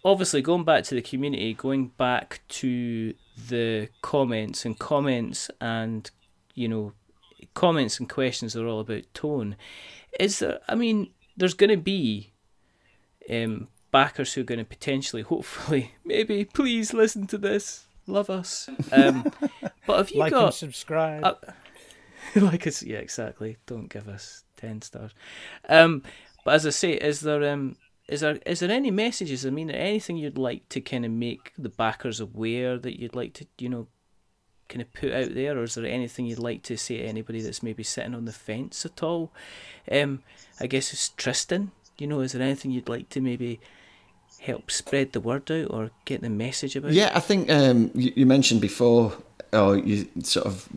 obviously 0.05 0.41
going 0.41 0.63
back 0.63 0.83
to 0.85 0.95
the 0.95 1.01
community, 1.01 1.53
going 1.53 1.87
back 1.87 2.41
to 2.49 3.13
the 3.49 3.89
comments 4.01 4.65
and 4.65 4.77
comments 4.79 5.49
and 5.59 6.09
you 6.53 6.67
know 6.67 6.93
comments 7.53 7.99
and 7.99 8.09
questions 8.09 8.55
are 8.55 8.67
all 8.67 8.79
about 8.79 9.03
tone. 9.13 9.55
Is 10.19 10.39
there? 10.39 10.59
I 10.67 10.75
mean, 10.75 11.11
there's 11.37 11.53
going 11.53 11.69
to 11.69 11.77
be 11.77 12.33
um, 13.29 13.67
backers 13.91 14.33
who 14.33 14.41
are 14.41 14.45
going 14.45 14.59
to 14.59 14.65
potentially, 14.65 15.21
hopefully, 15.21 15.95
maybe, 16.05 16.45
please 16.45 16.93
listen 16.93 17.27
to 17.27 17.37
this, 17.37 17.87
love 18.07 18.29
us. 18.29 18.69
Um, 18.91 19.31
but 19.85 19.97
have 19.97 20.11
you 20.11 20.19
like 20.19 20.31
got 20.31 20.45
and 20.45 20.53
subscribe? 20.53 21.23
Uh, 21.23 21.35
like 22.35 22.67
it's 22.67 22.83
yeah, 22.83 22.97
exactly. 22.97 23.57
Don't 23.65 23.89
give 23.89 24.07
us 24.07 24.43
ten 24.57 24.81
stars. 24.81 25.11
Um, 25.67 26.03
but 26.45 26.55
as 26.55 26.65
I 26.65 26.71
say, 26.71 26.93
is 26.93 27.21
there 27.21 27.51
um 27.51 27.75
is 28.07 28.21
there 28.21 28.39
is 28.45 28.59
there 28.59 28.71
any 28.71 28.91
messages? 28.91 29.45
I 29.45 29.49
mean, 29.49 29.69
anything 29.69 30.17
you'd 30.17 30.37
like 30.37 30.67
to 30.69 30.81
kind 30.81 31.05
of 31.05 31.11
make 31.11 31.53
the 31.57 31.69
backers 31.69 32.19
aware 32.19 32.77
that 32.77 32.99
you'd 32.99 33.15
like 33.15 33.33
to 33.35 33.47
you 33.57 33.69
know 33.69 33.87
kind 34.69 34.81
of 34.81 34.93
put 34.93 35.11
out 35.11 35.33
there, 35.33 35.57
or 35.57 35.63
is 35.63 35.75
there 35.75 35.85
anything 35.85 36.25
you'd 36.25 36.39
like 36.39 36.63
to 36.63 36.77
say 36.77 36.97
to 36.97 37.03
anybody 37.03 37.41
that's 37.41 37.63
maybe 37.63 37.83
sitting 37.83 38.15
on 38.15 38.25
the 38.25 38.31
fence 38.31 38.85
at 38.85 39.03
all? 39.03 39.31
Um, 39.91 40.23
I 40.59 40.67
guess 40.67 40.93
it's 40.93 41.09
Tristan. 41.09 41.71
You 41.97 42.07
know, 42.07 42.21
is 42.21 42.31
there 42.31 42.41
anything 42.41 42.71
you'd 42.71 42.87
like 42.87 43.09
to 43.09 43.19
maybe 43.21 43.59
help 44.39 44.71
spread 44.71 45.11
the 45.11 45.19
word 45.19 45.51
out 45.51 45.71
or 45.71 45.91
get 46.05 46.21
the 46.21 46.29
message 46.29 46.75
about? 46.75 46.91
Yeah, 46.91 47.11
I 47.13 47.19
think 47.19 47.49
um, 47.49 47.91
you, 47.93 48.13
you 48.15 48.25
mentioned 48.25 48.61
before, 48.61 49.13
or 49.51 49.77
you 49.77 50.07
sort 50.23 50.45
of 50.45 50.69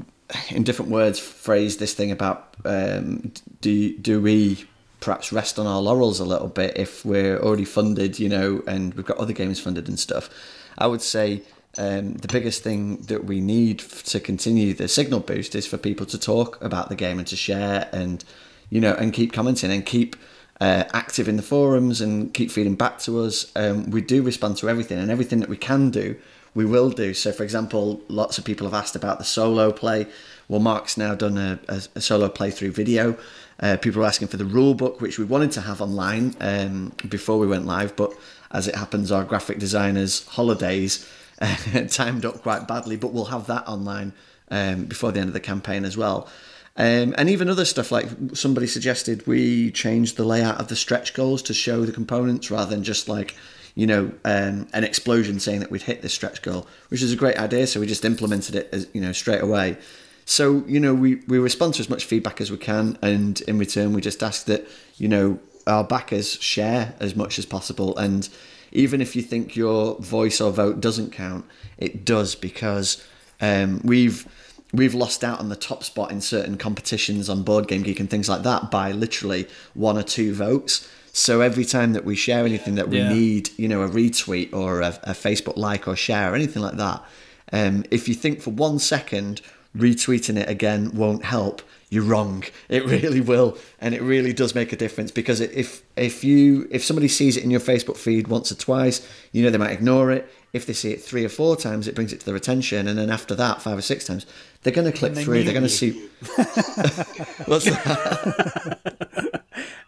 in 0.51 0.63
different 0.63 0.91
words 0.91 1.19
phrased 1.19 1.79
this 1.79 1.95
thing 1.95 2.11
about 2.11 2.55
um, 2.65 3.33
do 3.61 3.97
do 3.99 4.21
we 4.21 4.65
perhaps 5.01 5.33
rest 5.33 5.59
on 5.59 5.67
our 5.67 5.81
laurels 5.81 6.21
a 6.21 6.25
little 6.25 6.49
bit 6.49 6.77
if 6.77 7.05
we're 7.05 7.37
already 7.39 7.65
funded, 7.65 8.19
you 8.19 8.29
know, 8.29 8.63
and 8.67 8.95
we've 8.95 9.05
got 9.05 9.19
other 9.19 9.33
games 9.33 9.59
funded 9.61 9.89
and 9.89 9.99
stuff. 9.99 10.31
I 10.79 10.87
would 10.87 11.03
say 11.03 11.43
um, 11.79 12.15
the 12.15 12.29
biggest 12.29 12.63
thing 12.63 12.99
that 13.03 13.25
we 13.25 13.41
need 13.41 13.79
to 13.79 14.21
continue 14.21 14.75
the 14.75 14.89
signal 14.89 15.21
boost 15.21 15.55
is 15.55 15.67
for 15.67 15.79
people 15.79 16.07
to 16.07 16.19
talk 16.19 16.63
about 16.63 16.89
the 16.89 16.95
game 16.95 17.19
and 17.19 17.27
to 17.29 17.37
share 17.37 17.89
and 17.93 18.25
you 18.69 18.81
know 18.81 18.95
and 18.95 19.13
keep 19.13 19.33
commenting 19.33 19.71
and 19.71 19.87
keep 19.87 20.17
uh, 20.61 20.85
active 20.93 21.29
in 21.29 21.37
the 21.37 21.43
forums 21.43 22.01
and 22.01 22.33
keep 22.35 22.51
feeding 22.51 22.77
back 22.77 22.99
to 23.01 23.21
us. 23.21 23.51
Um, 23.57 23.91
we 23.91 24.01
do 24.01 24.23
respond 24.23 24.59
to 24.59 24.69
everything 24.69 24.99
and 24.99 25.11
everything 25.11 25.41
that 25.41 25.49
we 25.49 25.57
can 25.57 25.91
do, 25.91 26.17
we 26.55 26.65
will 26.65 26.91
do. 26.91 27.15
So, 27.15 27.33
for 27.33 27.43
example, 27.43 28.01
lots 28.07 28.39
of 28.39 28.45
people 28.45 28.67
have 28.67 28.75
asked 28.75 28.95
about 28.95 29.19
the 29.19 29.25
solo 29.25 29.73
play. 29.73 30.07
Well, 30.49 30.61
Mark's 30.61 30.97
now 30.97 31.15
done 31.15 31.37
a, 31.37 31.59
a, 31.69 31.83
a 31.97 32.01
solo 32.01 32.29
playthrough 32.29 32.71
video. 32.71 33.17
Uh, 33.59 33.77
people 33.77 34.03
are 34.03 34.07
asking 34.07 34.29
for 34.29 34.37
the 34.37 34.45
rule 34.45 34.75
book, 34.75 35.01
which 35.01 35.19
we 35.19 35.25
wanted 35.25 35.51
to 35.53 35.63
have 35.63 35.81
online 35.81 36.37
um, 36.41 36.93
before 37.09 37.39
we 37.39 37.47
went 37.47 37.67
live, 37.67 37.97
but 37.97 38.13
as 38.53 38.69
it 38.69 38.75
happens, 38.75 39.11
our 39.11 39.25
graphic 39.25 39.59
designers' 39.59 40.27
holidays 40.29 41.09
timed 41.89 42.25
up 42.25 42.43
quite 42.43 42.67
badly. 42.69 42.97
But 42.97 43.13
we'll 43.13 43.27
have 43.27 43.47
that 43.47 43.67
online 43.67 44.13
um, 44.51 44.85
before 44.85 45.13
the 45.13 45.21
end 45.21 45.29
of 45.29 45.35
the 45.35 45.41
campaign 45.41 45.85
as 45.85 45.97
well. 45.97 46.29
Um, 46.77 47.15
and 47.19 47.29
even 47.29 47.51
other 47.51 47.67
stuff 47.67 47.93
like 47.93 48.09
somebody 48.33 48.67
suggested 48.67 49.27
we 49.27 49.71
change 49.73 50.15
the 50.15 50.25
layout 50.25 50.59
of 50.59 50.69
the 50.69 50.77
stretch 50.77 51.13
goals 51.13 51.43
to 51.43 51.55
show 51.55 51.85
the 51.85 51.93
components 51.93 52.51
rather 52.51 52.71
than 52.71 52.83
just 52.83 53.09
like 53.09 53.37
you 53.75 53.87
know 53.87 54.13
um, 54.25 54.67
an 54.73 54.85
explosion 54.85 55.39
saying 55.39 55.61
that 55.61 55.71
we'd 55.71 55.83
hit 55.83 56.03
this 56.03 56.15
stretch 56.15 56.41
goal, 56.43 56.67
which 56.89 57.03
is 57.03 57.13
a 57.13 57.17
great 57.17 57.37
idea. 57.39 57.67
So 57.67 57.81
we 57.81 57.87
just 57.87 58.05
implemented 58.05 58.55
it 58.55 58.69
as 58.73 58.89
you 58.93 59.01
know 59.01 59.13
straight 59.13 59.43
away. 59.43 59.77
So 60.25 60.65
you 60.67 60.81
know 60.81 60.95
we 60.95 61.17
we 61.27 61.39
respond 61.39 61.75
to 61.75 61.81
as 61.81 61.91
much 61.91 62.07
feedback 62.07 62.41
as 62.41 62.51
we 62.51 62.59
can, 62.59 62.97
and 63.03 63.41
in 63.43 63.59
return 63.59 63.93
we 63.93 64.01
just 64.01 64.23
ask 64.23 64.47
that 64.47 64.67
you 64.97 65.09
know 65.09 65.41
our 65.67 65.85
backers 65.85 66.33
share 66.41 66.95
as 67.01 67.15
much 67.15 67.39
as 67.39 67.47
possible 67.47 67.97
and 67.97 68.29
even 68.73 69.01
if 69.01 69.15
you 69.15 69.23
think 69.23 69.55
your 69.55 69.97
voice 70.01 70.41
or 70.41 70.51
vote 70.51 70.81
doesn't 70.81 71.13
count, 71.13 71.45
it 71.79 72.05
does 72.05 72.35
because 72.35 73.07
um, 73.41 73.81
we've 73.85 74.27
we've 74.73 74.95
lost 74.95 75.23
out 75.23 75.39
on 75.39 75.49
the 75.49 75.57
top 75.57 75.85
spot 75.85 76.11
in 76.11 76.21
certain 76.21 76.57
competitions 76.57 77.29
on 77.29 77.43
Board 77.43 77.69
Game 77.69 77.83
Geek 77.83 78.01
and 78.01 78.09
things 78.09 78.29
like 78.29 78.43
that 78.43 78.71
by 78.71 78.93
literally 78.93 79.47
one 79.75 79.99
or 79.99 80.03
two 80.03 80.35
votes. 80.35 80.89
So 81.13 81.43
every 81.43 81.67
time 81.67 81.93
that 81.93 82.07
we 82.07 82.17
share 82.17 82.47
anything 82.47 82.77
that 82.77 82.89
we 82.89 82.99
yeah. 82.99 83.13
need, 83.13 83.51
you 83.59 83.69
know, 83.69 83.83
a 83.83 83.89
retweet 83.89 84.55
or 84.55 84.81
a, 84.81 84.99
a, 85.03 85.13
Facebook 85.13 85.59
like 85.59 85.87
or 85.87 85.95
share 85.95 86.33
or 86.33 86.35
anything 86.35 86.63
like 86.63 86.77
that, 86.77 87.05
um, 87.53 87.85
if 87.91 88.09
you 88.09 88.15
think 88.15 88.41
for 88.41 88.49
one 88.49 88.79
second 88.79 89.43
retweeting 89.77 90.39
it 90.39 90.49
again 90.49 90.91
won't 90.95 91.27
help, 91.27 91.61
you're 91.93 92.03
wrong. 92.03 92.43
It 92.71 92.87
really 92.87 93.21
will, 93.21 93.59
and 93.81 93.95
it 93.95 94.01
really 94.01 94.33
does 94.33 94.55
make 94.55 94.73
a 94.73 94.77
difference 94.77 95.11
because 95.11 95.41
if 95.41 95.83
if 95.95 96.25
you 96.25 96.67
if 96.71 96.83
somebody 96.83 97.07
sees 97.07 97.37
it 97.37 97.45
in 97.45 97.51
your 97.51 97.61
Facebook 97.61 97.99
feed 97.99 98.29
once 98.29 98.51
or 98.51 98.55
twice, 98.55 99.07
you 99.31 99.43
know 99.43 99.51
they 99.51 99.59
might 99.59 99.73
ignore 99.73 100.11
it. 100.11 100.27
If 100.55 100.65
they 100.65 100.73
see 100.73 100.93
it 100.93 101.03
three 101.03 101.23
or 101.23 101.29
four 101.29 101.55
times, 101.55 101.87
it 101.87 101.95
brings 101.95 102.15
it 102.15 102.21
to 102.21 102.27
their 102.27 102.37
attention, 102.37 102.89
and 102.89 102.99
then 102.99 103.11
after 103.11 103.35
that, 103.35 103.61
five 103.61 103.77
or 103.77 103.83
six 103.83 104.07
times, 104.07 104.25
they're 104.63 104.73
going 104.73 104.91
to 104.91 104.97
click 104.97 105.13
they 105.13 105.25
through. 105.25 105.43
They're 105.43 105.53
going 105.53 105.65
to 105.65 105.69
see. 105.69 105.91
What's 107.45 107.67
that? 107.67 109.42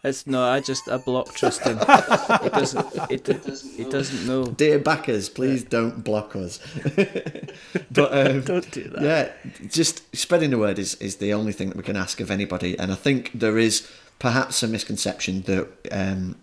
It's 0.05 0.27
no, 0.27 0.45
I 0.45 0.61
just 0.61 0.87
I 0.87 0.99
block 0.99 1.33
Tristan. 1.35 1.79
it 1.81 2.53
doesn't. 2.53 3.11
It, 3.11 3.27
it 3.27 3.91
doesn't 3.91 4.27
know. 4.27 4.45
Dear 4.45 4.79
backers, 4.79 5.31
please 5.31 5.63
yeah. 5.63 5.69
don't 5.71 6.05
block 6.05 6.37
us. 6.37 6.59
but 7.91 8.13
um, 8.13 8.41
don't 8.45 8.71
do 8.71 8.85
that. 8.91 9.03
Yeah, 9.03 9.33
just 9.67 10.15
spreading 10.15 10.51
the 10.51 10.59
word 10.59 10.79
is 10.79 10.95
is 10.97 11.17
the 11.17 11.33
only 11.33 11.53
thing 11.53 11.69
that 11.69 11.79
we 11.79 11.83
can 11.83 11.97
ask 11.97 12.21
of 12.21 12.31
anybody, 12.31 12.79
and 12.79 12.93
I 12.93 12.97
think 12.97 13.31
there 13.33 13.57
is 13.57 13.91
perhaps 14.19 14.63
a 14.63 14.69
misconception 14.69 15.41
that 15.43 15.69
um, 15.91 16.37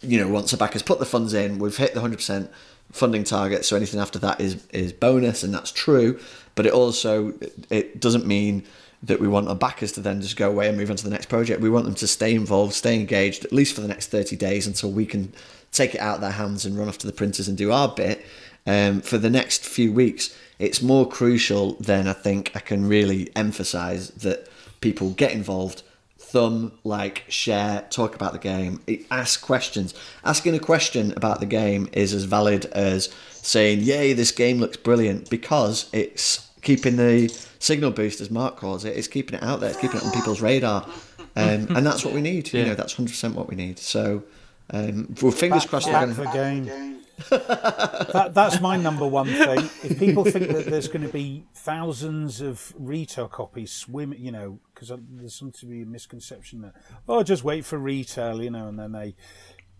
you 0.00 0.20
know 0.20 0.28
once 0.28 0.52
a 0.52 0.56
backer's 0.56 0.84
put 0.84 1.00
the 1.00 1.04
funds 1.04 1.34
in, 1.34 1.58
we've 1.58 1.76
hit 1.76 1.94
the 1.94 2.00
hundred 2.00 2.18
percent 2.18 2.48
funding 2.92 3.24
target, 3.24 3.64
so 3.64 3.74
anything 3.74 3.98
after 3.98 4.20
that 4.20 4.40
is 4.40 4.64
is 4.70 4.92
bonus, 4.92 5.42
and 5.42 5.52
that's 5.52 5.72
true. 5.72 6.20
But 6.54 6.64
it 6.64 6.72
also 6.72 7.34
it 7.70 7.98
doesn't 7.98 8.24
mean 8.24 8.62
that 9.06 9.20
we 9.20 9.28
want 9.28 9.48
our 9.48 9.54
backers 9.54 9.92
to 9.92 10.00
then 10.00 10.20
just 10.20 10.36
go 10.36 10.50
away 10.50 10.68
and 10.68 10.76
move 10.76 10.90
on 10.90 10.96
to 10.96 11.04
the 11.04 11.10
next 11.10 11.26
project. 11.26 11.60
We 11.60 11.70
want 11.70 11.84
them 11.84 11.94
to 11.96 12.06
stay 12.06 12.34
involved, 12.34 12.74
stay 12.74 12.94
engaged, 12.94 13.44
at 13.44 13.52
least 13.52 13.74
for 13.74 13.80
the 13.80 13.88
next 13.88 14.08
30 14.08 14.36
days 14.36 14.66
until 14.66 14.90
we 14.90 15.06
can 15.06 15.32
take 15.72 15.94
it 15.94 16.00
out 16.00 16.16
of 16.16 16.20
their 16.20 16.32
hands 16.32 16.64
and 16.64 16.76
run 16.78 16.88
off 16.88 16.98
to 16.98 17.06
the 17.06 17.12
printers 17.12 17.48
and 17.48 17.56
do 17.56 17.72
our 17.72 17.88
bit. 17.88 18.24
Um, 18.66 19.00
for 19.00 19.18
the 19.18 19.30
next 19.30 19.64
few 19.64 19.92
weeks, 19.92 20.36
it's 20.58 20.82
more 20.82 21.08
crucial 21.08 21.74
than 21.74 22.08
I 22.08 22.12
think 22.12 22.50
I 22.54 22.58
can 22.58 22.88
really 22.88 23.30
emphasize 23.36 24.10
that 24.10 24.48
people 24.80 25.10
get 25.10 25.32
involved, 25.32 25.82
thumb, 26.18 26.72
like, 26.82 27.24
share, 27.28 27.86
talk 27.90 28.16
about 28.16 28.32
the 28.32 28.38
game, 28.38 28.80
ask 29.10 29.40
questions. 29.40 29.94
Asking 30.24 30.54
a 30.56 30.58
question 30.58 31.12
about 31.16 31.38
the 31.38 31.46
game 31.46 31.88
is 31.92 32.12
as 32.12 32.24
valid 32.24 32.66
as 32.66 33.14
saying, 33.30 33.80
Yay, 33.80 34.14
this 34.14 34.32
game 34.32 34.58
looks 34.58 34.76
brilliant, 34.76 35.30
because 35.30 35.88
it's 35.92 36.50
keeping 36.62 36.96
the 36.96 37.28
signal 37.66 37.90
boost, 37.90 38.20
as 38.20 38.30
Mark 38.30 38.56
calls 38.56 38.84
it, 38.84 38.96
is 38.96 39.08
keeping 39.08 39.36
it 39.36 39.42
out 39.42 39.60
there, 39.60 39.70
it's 39.70 39.80
keeping 39.80 39.98
it 39.98 40.04
on 40.04 40.12
people's 40.12 40.40
radar, 40.40 40.86
um, 41.34 41.66
and 41.76 41.84
that's 41.84 42.04
what 42.04 42.14
we 42.14 42.20
need. 42.20 42.52
Yeah. 42.52 42.60
You 42.60 42.66
know, 42.68 42.74
that's 42.74 42.94
hundred 42.94 43.10
percent 43.10 43.34
what 43.34 43.48
we 43.48 43.56
need. 43.56 43.78
So, 43.78 44.22
um, 44.70 45.14
well, 45.20 45.32
fingers 45.32 45.64
back, 45.64 45.70
crossed. 45.70 45.90
Back 45.90 46.16
gonna... 46.16 46.32
game. 46.32 46.92
that, 47.30 48.32
that's 48.34 48.60
my 48.60 48.76
number 48.76 49.06
one 49.06 49.26
thing. 49.26 49.70
If 49.82 49.98
people 49.98 50.24
think 50.24 50.48
that 50.48 50.66
there's 50.66 50.86
going 50.86 51.00
to 51.00 51.08
be 51.08 51.44
thousands 51.54 52.42
of 52.42 52.74
retail 52.78 53.26
copies 53.26 53.72
swimming, 53.72 54.20
you 54.20 54.30
know, 54.30 54.60
because 54.74 54.92
there's 55.10 55.34
some 55.34 55.50
to 55.52 55.66
be 55.66 55.80
a 55.80 55.86
misconception 55.86 56.60
that 56.60 56.74
oh, 57.08 57.22
just 57.22 57.42
wait 57.42 57.64
for 57.64 57.78
retail, 57.78 58.42
you 58.42 58.50
know, 58.50 58.68
and 58.68 58.78
then 58.78 58.92
they 58.92 59.14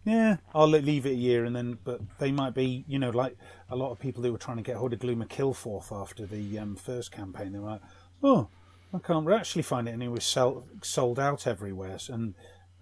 yeah, 0.06 0.36
I'll 0.54 0.68
leave 0.68 1.04
it 1.04 1.10
a 1.10 1.14
year 1.14 1.44
and 1.44 1.54
then, 1.54 1.78
but 1.82 2.00
they 2.18 2.30
might 2.30 2.54
be, 2.54 2.84
you 2.86 2.96
know, 2.96 3.10
like 3.10 3.36
a 3.68 3.74
lot 3.74 3.90
of 3.90 3.98
people 3.98 4.22
who 4.22 4.30
were 4.30 4.38
trying 4.38 4.56
to 4.56 4.62
get 4.62 4.76
hold 4.76 4.92
of 4.92 5.00
Gloom 5.00 5.20
of 5.20 5.28
Kilforth 5.28 5.90
after 5.90 6.24
the 6.24 6.60
um, 6.60 6.76
first 6.76 7.10
campaign. 7.10 7.52
They 7.52 7.58
were 7.58 7.70
like, 7.70 7.82
oh, 8.22 8.48
I 8.94 9.00
can't 9.00 9.28
actually 9.28 9.62
find 9.62 9.88
it, 9.88 9.90
and 9.90 10.02
it 10.04 10.08
was 10.08 10.24
sell, 10.24 10.64
sold 10.80 11.18
out 11.18 11.48
everywhere. 11.48 11.98
And 12.08 12.34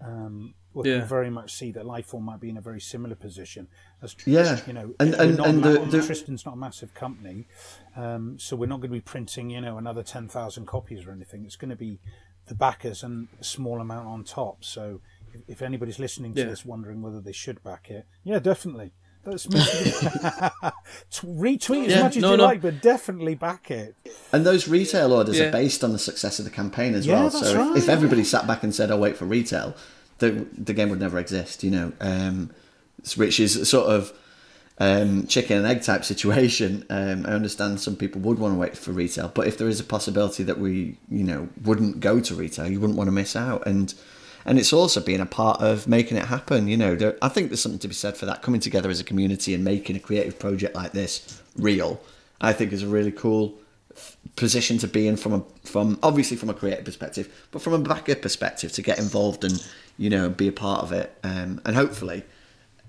um, 0.05 0.53
we 0.75 0.87
yeah. 0.87 0.99
can 0.99 1.07
very 1.07 1.31
much 1.31 1.51
see 1.51 1.71
that 1.71 1.83
Lifeform 1.83 2.21
might 2.21 2.39
be 2.39 2.49
in 2.49 2.57
a 2.57 2.61
very 2.61 2.79
similar 2.79 3.15
position. 3.15 3.69
As 4.03 4.15
yeah, 4.27 4.59
you 4.67 4.73
know, 4.73 4.93
and 4.99 5.15
and, 5.15 5.39
and 5.39 5.63
the, 5.63 5.79
the, 5.79 6.05
Tristan's 6.05 6.45
not 6.45 6.53
a 6.53 6.57
massive 6.57 6.93
company, 6.93 7.47
um, 7.95 8.37
so 8.37 8.55
we're 8.55 8.67
not 8.67 8.81
going 8.81 8.91
to 8.91 8.97
be 8.97 9.01
printing, 9.01 9.49
you 9.49 9.61
know, 9.61 9.79
another 9.79 10.03
ten 10.03 10.27
thousand 10.27 10.67
copies 10.67 11.07
or 11.07 11.11
anything. 11.11 11.43
It's 11.43 11.55
going 11.55 11.71
to 11.71 11.75
be 11.75 11.99
the 12.45 12.55
backers 12.55 13.01
and 13.01 13.29
a 13.39 13.43
small 13.43 13.81
amount 13.81 14.07
on 14.07 14.23
top. 14.23 14.63
So 14.63 15.01
if 15.47 15.61
anybody's 15.61 15.99
listening 15.99 16.33
to 16.35 16.41
yeah. 16.41 16.47
this 16.47 16.65
wondering 16.65 17.01
whether 17.01 17.21
they 17.21 17.31
should 17.31 17.63
back 17.63 17.89
it, 17.89 18.05
yeah, 18.23 18.39
definitely. 18.39 18.93
That's 19.23 19.47
retweet 21.23 21.87
as 21.87 21.91
yeah, 21.91 22.03
much 22.03 22.15
as 22.15 22.21
no, 22.21 22.31
you 22.31 22.37
no. 22.37 22.43
like, 22.43 22.61
but 22.61 22.79
definitely 22.81 23.33
back 23.33 23.71
it. 23.71 23.95
And 24.31 24.45
those 24.45 24.67
retail 24.67 25.11
orders 25.13 25.39
yeah. 25.39 25.45
are 25.45 25.51
based 25.51 25.83
on 25.83 25.93
the 25.93 25.99
success 25.99 26.37
of 26.37 26.45
the 26.45 26.51
campaign 26.51 26.93
as 26.93 27.07
well. 27.07 27.31
So 27.31 27.57
right. 27.57 27.71
if, 27.75 27.83
if, 27.83 27.89
everybody 27.89 28.23
sat 28.23 28.45
back 28.45 28.61
and 28.61 28.73
said, 28.73 28.91
"I'll 28.91 28.99
wait 28.99 29.17
for 29.17 29.25
retail," 29.25 29.75
the 30.19 30.45
the 30.55 30.73
game 30.73 30.89
would 30.89 30.99
never 30.99 31.17
exist. 31.17 31.63
You 31.63 31.71
know, 31.71 31.93
um, 31.99 32.51
which 33.15 33.39
is 33.39 33.67
sort 33.67 33.89
of 33.89 34.13
um, 34.77 35.25
chicken 35.27 35.57
and 35.57 35.67
egg 35.67 35.81
type 35.81 36.05
situation. 36.05 36.85
Um, 36.89 37.25
I 37.25 37.29
understand 37.29 37.79
some 37.79 37.95
people 37.95 38.21
would 38.21 38.39
want 38.39 38.53
to 38.53 38.59
wait 38.59 38.77
for 38.77 38.91
retail, 38.91 39.29
but 39.33 39.47
if 39.47 39.57
there 39.57 39.67
is 39.67 39.79
a 39.79 39.83
possibility 39.83 40.43
that 40.43 40.59
we, 40.59 40.97
you 41.09 41.23
know, 41.23 41.49
wouldn't 41.63 41.99
go 41.99 42.19
to 42.19 42.35
retail, 42.35 42.67
you 42.67 42.79
wouldn't 42.79 42.97
want 42.97 43.07
to 43.07 43.11
miss 43.11 43.35
out. 43.35 43.65
And 43.65 43.93
and 44.45 44.59
it's 44.59 44.71
also 44.71 45.01
being 45.01 45.19
a 45.19 45.25
part 45.25 45.59
of 45.61 45.87
making 45.87 46.17
it 46.17 46.25
happen. 46.25 46.67
You 46.67 46.77
know, 46.77 46.95
there, 46.95 47.17
I 47.21 47.29
think 47.29 47.49
there's 47.49 47.61
something 47.61 47.79
to 47.79 47.87
be 47.87 47.95
said 47.95 48.15
for 48.15 48.27
that. 48.27 48.43
Coming 48.43 48.61
together 48.61 48.89
as 48.89 48.99
a 48.99 49.03
community 49.03 49.53
and 49.55 49.63
making 49.63 49.95
a 49.95 49.99
creative 49.99 50.37
project 50.37 50.75
like 50.75 50.91
this 50.91 51.41
real, 51.57 51.99
I 52.39 52.53
think 52.53 52.71
is 52.71 52.83
a 52.83 52.87
really 52.87 53.11
cool 53.11 53.55
position 54.35 54.77
to 54.77 54.87
be 54.87 55.07
in 55.07 55.15
from 55.15 55.33
a 55.33 55.43
from 55.63 55.97
obviously 56.03 56.37
from 56.37 56.49
a 56.49 56.53
creative 56.53 56.85
perspective, 56.85 57.47
but 57.51 57.61
from 57.61 57.73
a 57.73 57.79
backer 57.79 58.15
perspective 58.15 58.71
to 58.73 58.81
get 58.81 58.99
involved 58.99 59.43
and 59.43 59.65
you 59.97 60.09
know 60.09 60.29
be 60.29 60.47
a 60.47 60.51
part 60.51 60.83
of 60.83 60.91
it, 60.91 61.17
um, 61.23 61.61
and 61.65 61.75
hopefully. 61.75 62.23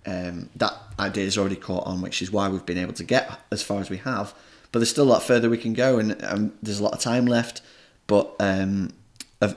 Um, 0.08 0.50
that 0.54 0.72
idea 1.00 1.24
is 1.24 1.36
already 1.36 1.56
caught 1.56 1.84
on, 1.84 2.00
which 2.00 2.22
is 2.22 2.30
why 2.30 2.48
we've 2.48 2.64
been 2.64 2.78
able 2.78 2.92
to 2.92 3.02
get 3.02 3.28
as 3.50 3.64
far 3.64 3.80
as 3.80 3.90
we 3.90 3.96
have. 3.96 4.36
But 4.70 4.78
there's 4.78 4.90
still 4.90 5.02
a 5.02 5.10
lot 5.10 5.24
further 5.24 5.50
we 5.50 5.58
can 5.58 5.72
go, 5.72 5.98
and 5.98 6.24
um, 6.24 6.52
there's 6.62 6.78
a 6.78 6.84
lot 6.84 6.92
of 6.92 7.00
time 7.00 7.26
left. 7.26 7.60
but 8.06 8.36
um, 8.38 8.92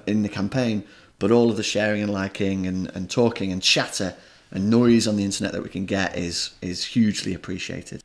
in 0.06 0.24
the 0.24 0.30
campaign. 0.30 0.84
But 1.20 1.32
all 1.32 1.50
of 1.50 1.58
the 1.58 1.64
sharing 1.64 2.02
and 2.02 2.12
liking 2.12 2.66
and, 2.66 2.90
and 2.96 3.10
talking 3.10 3.52
and 3.52 3.62
chatter 3.62 4.16
and 4.52 4.70
noise 4.70 5.08
on 5.08 5.16
the 5.16 5.24
internet 5.24 5.52
that 5.54 5.62
we 5.62 5.70
can 5.70 5.86
get 5.86 6.18
is 6.18 6.52
is 6.62 6.84
hugely 6.86 7.34
appreciated. 7.34 8.02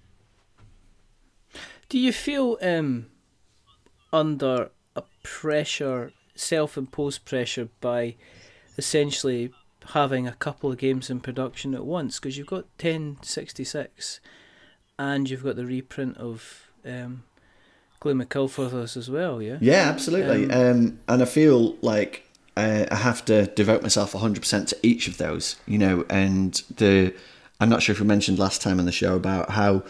Do 1.88 1.98
you 1.98 2.12
feel 2.12 2.58
um, 2.60 3.06
under 4.12 4.70
a 4.96 5.02
pressure, 5.22 6.12
self-imposed 6.34 7.24
pressure 7.24 7.68
by 7.80 8.16
essentially 8.76 9.52
having 9.90 10.26
a 10.26 10.32
couple 10.32 10.72
of 10.72 10.78
games 10.78 11.10
in 11.10 11.20
production 11.20 11.74
at 11.74 11.84
once? 11.84 12.18
Because 12.18 12.36
you've 12.36 12.46
got 12.46 12.64
1066 12.80 14.20
and 14.98 15.30
you've 15.30 15.44
got 15.44 15.56
the 15.56 15.66
reprint 15.66 16.16
of 16.16 16.68
um, 16.84 17.24
Gloom 18.00 18.20
of 18.20 18.28
Kilforth 18.28 18.96
as 18.96 19.10
well, 19.10 19.40
yeah? 19.40 19.58
Yeah, 19.60 19.88
absolutely. 19.88 20.50
Um, 20.50 20.70
um, 20.70 20.98
and 21.08 21.22
I 21.22 21.26
feel 21.26 21.76
like 21.80 22.23
uh, 22.56 22.86
I 22.90 22.94
have 22.96 23.24
to 23.26 23.46
devote 23.46 23.82
myself 23.82 24.12
100% 24.12 24.68
to 24.68 24.78
each 24.82 25.08
of 25.08 25.18
those, 25.18 25.56
you 25.66 25.78
know, 25.78 26.04
and 26.08 26.54
the. 26.76 27.14
I'm 27.60 27.68
not 27.68 27.82
sure 27.82 27.92
if 27.92 28.00
we 28.00 28.06
mentioned 28.06 28.38
last 28.38 28.60
time 28.62 28.80
on 28.80 28.84
the 28.84 28.92
show 28.92 29.14
about 29.14 29.50
how 29.50 29.84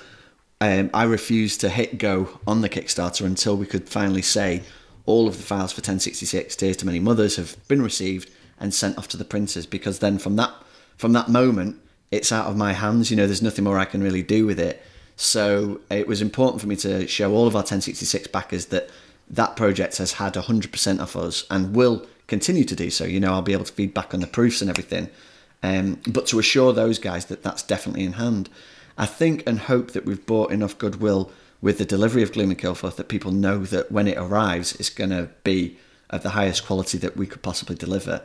um, 0.60 0.90
I 0.94 1.04
refused 1.04 1.60
to 1.62 1.68
hit 1.68 1.98
go 1.98 2.38
on 2.46 2.60
the 2.60 2.68
Kickstarter 2.68 3.24
until 3.24 3.56
we 3.56 3.66
could 3.66 3.88
finally 3.88 4.22
say 4.22 4.62
all 5.06 5.26
of 5.26 5.36
the 5.36 5.42
files 5.42 5.72
for 5.72 5.78
1066 5.78 6.56
Tears 6.56 6.76
to 6.78 6.86
Many 6.86 7.00
Mothers 7.00 7.36
have 7.36 7.56
been 7.68 7.82
received 7.82 8.30
and 8.58 8.72
sent 8.72 8.96
off 8.96 9.08
to 9.08 9.16
the 9.16 9.24
printers 9.24 9.66
because 9.66 9.98
then 9.98 10.18
from 10.18 10.36
that 10.36 10.52
from 10.96 11.12
that 11.12 11.28
moment 11.28 11.80
it's 12.10 12.32
out 12.32 12.46
of 12.46 12.56
my 12.56 12.72
hands 12.72 13.10
you 13.10 13.16
know 13.16 13.26
there's 13.26 13.42
nothing 13.42 13.64
more 13.64 13.78
I 13.78 13.84
can 13.84 14.02
really 14.02 14.22
do 14.22 14.46
with 14.46 14.60
it 14.60 14.82
so 15.16 15.80
it 15.90 16.06
was 16.06 16.22
important 16.22 16.60
for 16.60 16.68
me 16.68 16.76
to 16.76 17.06
show 17.06 17.32
all 17.32 17.46
of 17.46 17.54
our 17.54 17.60
1066 17.60 18.28
backers 18.28 18.66
that 18.66 18.88
that 19.28 19.56
project 19.56 19.98
has 19.98 20.12
had 20.12 20.34
100% 20.34 20.98
of 21.00 21.16
us 21.16 21.44
and 21.50 21.74
will 21.74 22.06
continue 22.26 22.64
to 22.64 22.76
do 22.76 22.90
so 22.90 23.04
you 23.04 23.20
know 23.20 23.32
I'll 23.32 23.42
be 23.42 23.52
able 23.52 23.64
to 23.64 23.72
feed 23.72 23.94
back 23.94 24.14
on 24.14 24.20
the 24.20 24.26
proofs 24.26 24.60
and 24.60 24.70
everything 24.70 25.08
um, 25.62 26.00
but 26.06 26.26
to 26.26 26.38
assure 26.38 26.72
those 26.72 26.98
guys 26.98 27.26
that 27.26 27.42
that's 27.42 27.62
definitely 27.62 28.04
in 28.04 28.14
hand 28.14 28.48
I 28.96 29.06
think 29.06 29.42
and 29.46 29.58
hope 29.60 29.92
that 29.92 30.04
we've 30.04 30.24
bought 30.24 30.52
enough 30.52 30.78
goodwill 30.78 31.30
with 31.60 31.78
the 31.78 31.84
delivery 31.84 32.22
of 32.22 32.32
Gloom 32.32 32.50
and 32.50 32.58
Kilforth 32.58 32.96
that 32.96 33.08
people 33.08 33.32
know 33.32 33.64
that 33.64 33.90
when 33.90 34.06
it 34.06 34.18
arrives, 34.18 34.74
it's 34.76 34.90
going 34.90 35.10
to 35.10 35.30
be 35.44 35.78
of 36.10 36.22
the 36.22 36.30
highest 36.30 36.66
quality 36.66 36.98
that 36.98 37.16
we 37.16 37.26
could 37.26 37.42
possibly 37.42 37.74
deliver. 37.74 38.20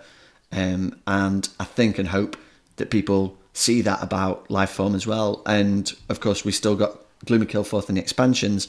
Um, 0.51 0.99
and 1.07 1.47
I 1.59 1.63
think 1.63 1.97
and 1.97 2.09
hope 2.09 2.35
that 2.75 2.89
people 2.91 3.37
see 3.53 3.81
that 3.81 4.03
about 4.03 4.47
Lifeform 4.49 4.93
as 4.93 5.07
well. 5.07 5.41
And 5.45 5.91
of 6.09 6.19
course, 6.19 6.43
we 6.43 6.51
still 6.51 6.75
got 6.75 6.99
Gloom 7.25 7.41
and 7.41 7.49
Kilforth 7.49 7.87
and 7.87 7.97
the 7.97 8.01
expansions 8.01 8.67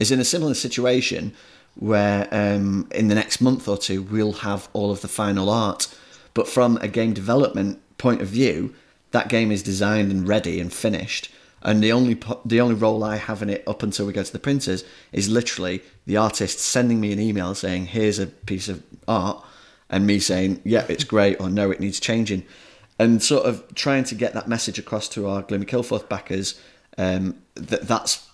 is 0.00 0.10
in 0.10 0.20
a 0.20 0.24
similar 0.24 0.54
situation 0.54 1.34
where 1.76 2.28
um, 2.32 2.88
in 2.92 3.08
the 3.08 3.14
next 3.14 3.40
month 3.40 3.68
or 3.68 3.78
two 3.78 4.02
we'll 4.02 4.32
have 4.32 4.68
all 4.72 4.90
of 4.90 5.00
the 5.00 5.08
final 5.08 5.50
art. 5.50 5.94
But 6.34 6.48
from 6.48 6.76
a 6.78 6.88
game 6.88 7.12
development 7.12 7.80
point 7.98 8.20
of 8.20 8.28
view, 8.28 8.74
that 9.12 9.28
game 9.28 9.50
is 9.50 9.62
designed 9.62 10.10
and 10.10 10.26
ready 10.28 10.60
and 10.60 10.72
finished 10.72 11.30
and 11.66 11.82
the 11.82 11.92
only 11.92 12.18
the 12.44 12.60
only 12.60 12.74
role 12.74 13.02
I 13.02 13.16
have 13.16 13.42
in 13.42 13.50
it 13.50 13.64
up 13.66 13.82
until 13.82 14.06
we 14.06 14.12
go 14.12 14.22
to 14.22 14.32
the 14.32 14.38
printers 14.38 14.84
is 15.12 15.28
literally 15.28 15.82
the 16.06 16.16
artist 16.16 16.60
sending 16.60 17.00
me 17.00 17.12
an 17.12 17.20
email 17.20 17.54
saying 17.54 17.86
here's 17.86 18.18
a 18.18 18.28
piece 18.28 18.68
of 18.68 18.82
art 19.08 19.44
and 19.90 20.06
me 20.06 20.18
saying 20.18 20.62
yeah 20.64 20.86
it's 20.88 21.04
great 21.04 21.40
or 21.40 21.50
no 21.50 21.70
it 21.70 21.80
needs 21.80 21.98
changing 21.98 22.44
and 22.98 23.22
sort 23.22 23.44
of 23.44 23.74
trying 23.74 24.04
to 24.04 24.14
get 24.14 24.32
that 24.32 24.48
message 24.48 24.78
across 24.78 25.08
to 25.08 25.26
our 25.26 25.40
of 25.40 25.46
Kilforth 25.48 26.08
backers 26.08 26.58
um, 26.98 27.36
that 27.54 27.86
that's 27.88 28.25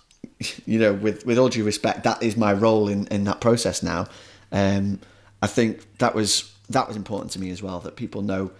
you 0.65 0.79
know 0.79 0.93
with 0.93 1.25
with 1.25 1.37
all 1.37 1.49
due 1.49 1.63
respect 1.63 2.03
that 2.03 2.21
is 2.21 2.37
my 2.37 2.53
role 2.53 2.87
in 2.87 3.07
in 3.07 3.23
that 3.23 3.41
process 3.41 3.83
now 3.83 4.07
um, 4.51 4.99
I 5.41 5.47
think 5.47 5.97
that 5.97 6.15
was 6.15 6.53
that 6.69 6.87
was 6.87 6.95
important 6.95 7.31
to 7.31 7.39
me 7.39 7.49
as 7.49 7.61
well 7.61 7.79
that 7.81 7.95
people 7.95 8.21
know 8.21 8.51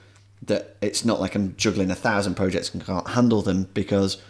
that 0.41 0.75
it's 0.81 1.05
not 1.05 1.21
like 1.21 1.35
I'm 1.35 1.55
juggling 1.55 1.89
a 1.89 1.95
thousand 1.95 2.35
projects 2.35 2.73
and 2.73 2.85
can't 2.85 3.07
handle 3.09 3.41
them 3.41 3.69
because 3.73 4.21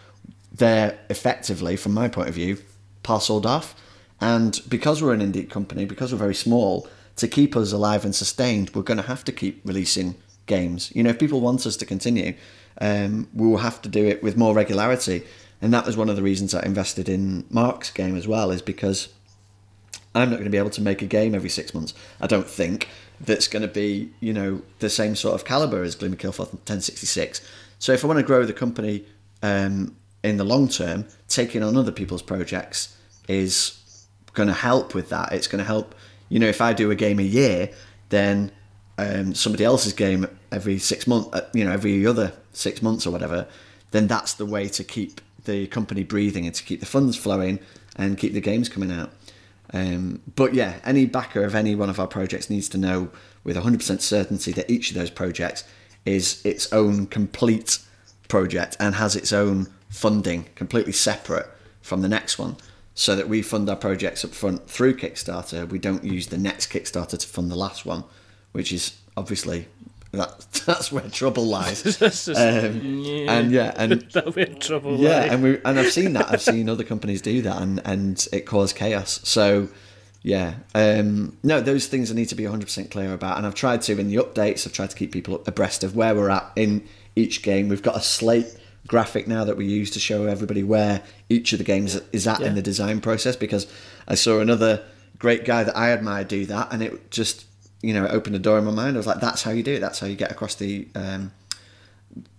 they're 0.51 0.97
effectively, 1.09 1.75
from 1.75 1.93
my 1.93 2.07
point 2.07 2.29
of 2.29 2.35
view, 2.35 2.57
parceled 3.01 3.45
off. 3.45 3.75
And 4.21 4.59
because 4.69 5.01
we're 5.01 5.13
an 5.13 5.33
indie 5.33 5.49
company, 5.49 5.85
because 5.85 6.11
we're 6.11 6.19
very 6.19 6.35
small, 6.35 6.87
to 7.15 7.27
keep 7.27 7.55
us 7.55 7.71
alive 7.71 8.05
and 8.05 8.13
sustained, 8.13 8.71
we're 8.75 8.83
going 8.83 8.97
to 8.99 9.07
have 9.07 9.23
to 9.25 9.31
keep 9.31 9.61
releasing 9.65 10.15
games. 10.45 10.91
You 10.95 11.03
know, 11.03 11.09
if 11.09 11.19
people 11.19 11.41
want 11.41 11.65
us 11.65 11.75
to 11.77 11.85
continue, 11.85 12.35
um, 12.79 13.27
we 13.33 13.47
will 13.47 13.57
have 13.57 13.81
to 13.81 13.89
do 13.89 14.05
it 14.05 14.23
with 14.23 14.37
more 14.37 14.53
regularity. 14.53 15.23
And 15.63 15.73
that 15.73 15.85
was 15.85 15.95
one 15.95 16.09
of 16.09 16.17
the 16.17 16.21
reasons 16.21 16.53
I 16.53 16.61
invested 16.63 17.07
in 17.07 17.45
Mark's 17.49 17.89
game 17.89 18.17
as 18.17 18.27
well, 18.27 18.51
is 18.51 18.61
because 18.61 19.07
I'm 20.13 20.29
not 20.29 20.35
going 20.35 20.43
to 20.43 20.51
be 20.51 20.57
able 20.57 20.69
to 20.71 20.81
make 20.81 21.01
a 21.01 21.05
game 21.05 21.33
every 21.33 21.47
six 21.47 21.73
months. 21.73 21.93
I 22.19 22.27
don't 22.27 22.45
think 22.45 22.89
that's 23.21 23.47
going 23.47 23.61
to 23.61 23.69
be, 23.69 24.11
you 24.19 24.33
know, 24.33 24.61
the 24.79 24.89
same 24.89 25.15
sort 25.15 25.35
of 25.35 25.45
caliber 25.45 25.81
as 25.81 25.95
Gloom 25.95 26.11
of 26.11 26.19
Kilforth 26.19 26.51
1066. 26.51 27.39
So 27.79 27.93
if 27.93 28.03
I 28.03 28.07
want 28.07 28.19
to 28.19 28.25
grow 28.25 28.45
the 28.45 28.51
company 28.51 29.05
um, 29.41 29.95
in 30.21 30.35
the 30.35 30.43
long 30.43 30.67
term, 30.67 31.05
taking 31.29 31.63
on 31.63 31.77
other 31.77 31.93
people's 31.93 32.21
projects 32.21 32.97
is 33.29 34.05
going 34.33 34.47
to 34.47 34.53
help 34.53 34.93
with 34.93 35.07
that. 35.09 35.31
It's 35.31 35.47
going 35.47 35.59
to 35.59 35.65
help, 35.65 35.95
you 36.27 36.39
know, 36.39 36.47
if 36.47 36.59
I 36.59 36.73
do 36.73 36.91
a 36.91 36.95
game 36.95 37.19
a 37.19 37.23
year, 37.23 37.69
then 38.09 38.51
um, 38.97 39.33
somebody 39.33 39.63
else's 39.63 39.93
game 39.93 40.27
every 40.51 40.77
six 40.77 41.07
months, 41.07 41.29
uh, 41.31 41.47
you 41.53 41.63
know, 41.63 41.71
every 41.71 42.05
other 42.05 42.33
six 42.51 42.81
months 42.81 43.07
or 43.07 43.11
whatever, 43.11 43.47
then 43.91 44.07
that's 44.07 44.33
the 44.33 44.45
way 44.45 44.67
to 44.67 44.83
keep 44.83 45.21
the 45.45 45.67
company 45.67 46.03
breathing 46.03 46.45
and 46.45 46.55
to 46.55 46.63
keep 46.63 46.79
the 46.79 46.85
funds 46.85 47.17
flowing 47.17 47.59
and 47.95 48.17
keep 48.17 48.33
the 48.33 48.41
games 48.41 48.69
coming 48.69 48.91
out. 48.91 49.11
Um, 49.73 50.21
but 50.35 50.53
yeah, 50.53 50.79
any 50.85 51.05
backer 51.05 51.43
of 51.43 51.55
any 51.55 51.75
one 51.75 51.89
of 51.89 51.99
our 51.99 52.07
projects 52.07 52.49
needs 52.49 52.69
to 52.69 52.77
know 52.77 53.09
with 53.43 53.55
100% 53.55 54.01
certainty 54.01 54.51
that 54.51 54.69
each 54.69 54.89
of 54.89 54.95
those 54.95 55.09
projects 55.09 55.63
is 56.05 56.45
its 56.45 56.71
own 56.71 57.07
complete 57.07 57.79
project 58.27 58.77
and 58.79 58.95
has 58.95 59.15
its 59.15 59.33
own 59.33 59.67
funding 59.89 60.45
completely 60.55 60.91
separate 60.91 61.47
from 61.81 62.01
the 62.01 62.09
next 62.09 62.37
one 62.39 62.55
so 62.95 63.15
that 63.15 63.27
we 63.27 63.41
fund 63.41 63.69
our 63.69 63.75
projects 63.75 64.23
up 64.23 64.31
front 64.31 64.69
through 64.69 64.95
Kickstarter. 64.95 65.67
We 65.67 65.79
don't 65.79 66.03
use 66.03 66.27
the 66.27 66.37
next 66.37 66.71
Kickstarter 66.71 67.17
to 67.17 67.27
fund 67.27 67.49
the 67.49 67.55
last 67.55 67.85
one, 67.85 68.03
which 68.51 68.71
is 68.71 68.97
obviously 69.17 69.67
that 70.13 70.39
that's 70.65 70.91
where 70.91 71.07
trouble 71.09 71.45
lies. 71.45 71.83
just, 71.99 72.29
um, 72.29 72.81
yeah. 72.83 73.31
And 73.31 73.51
yeah, 73.51 73.73
and 73.75 74.01
that 74.13 74.35
where 74.35 74.45
trouble 74.45 74.97
yeah, 74.97 75.19
lies. 75.19 75.31
and 75.31 75.43
we 75.43 75.61
and 75.65 75.79
I've 75.79 75.91
seen 75.91 76.13
that. 76.13 76.31
I've 76.31 76.41
seen 76.41 76.69
other 76.69 76.83
companies 76.83 77.21
do 77.21 77.41
that, 77.41 77.61
and 77.61 77.81
and 77.85 78.27
it 78.31 78.41
caused 78.41 78.75
chaos. 78.75 79.19
So 79.23 79.67
yeah, 80.21 80.55
um, 80.73 81.37
no, 81.43 81.59
those 81.59 81.87
things 81.87 82.09
I 82.09 82.15
need 82.15 82.29
to 82.29 82.35
be 82.35 82.43
100% 82.43 82.89
clear 82.89 83.13
about, 83.13 83.37
and 83.37 83.45
I've 83.45 83.55
tried 83.55 83.81
to 83.83 83.99
in 83.99 84.07
the 84.07 84.15
updates. 84.15 84.65
I've 84.65 84.71
tried 84.71 84.89
to 84.91 84.95
keep 84.95 85.11
people 85.11 85.43
abreast 85.45 85.83
of 85.83 85.97
where 85.97 86.15
we're 86.15 86.29
at 86.29 86.49
in 86.55 86.87
each 87.15 87.41
game. 87.41 87.67
We've 87.67 87.81
got 87.81 87.97
a 87.97 88.01
slate 88.01 88.57
graphic 88.87 89.27
now 89.27 89.43
that 89.43 89.57
we 89.57 89.65
use 89.65 89.91
to 89.91 89.99
show 89.99 90.25
everybody 90.25 90.63
where 90.63 91.01
each 91.29 91.53
of 91.53 91.57
the 91.57 91.65
games 91.65 91.99
is 92.11 92.27
at 92.27 92.39
yeah. 92.39 92.47
in 92.47 92.55
the 92.55 92.61
design 92.61 93.01
process 93.01 93.35
because 93.35 93.67
I 94.07 94.15
saw 94.15 94.39
another 94.39 94.83
great 95.19 95.45
guy 95.45 95.63
that 95.63 95.75
I 95.77 95.91
admire 95.91 96.25
do 96.25 96.45
that 96.47 96.69
and 96.71 96.83
it 96.83 97.09
just 97.09 97.45
you 97.83 97.93
know 97.93 98.05
it 98.05 98.11
opened 98.11 98.35
a 98.35 98.39
door 98.39 98.57
in 98.57 98.65
my 98.65 98.71
mind. 98.71 98.95
I 98.95 98.97
was 98.97 99.05
like 99.05 99.19
that's 99.19 99.43
how 99.43 99.51
you 99.51 99.61
do 99.61 99.73
it. 99.73 99.79
That's 99.79 99.99
how 99.99 100.07
you 100.07 100.15
get 100.15 100.31
across 100.31 100.55
the 100.55 100.87
um, 100.95 101.31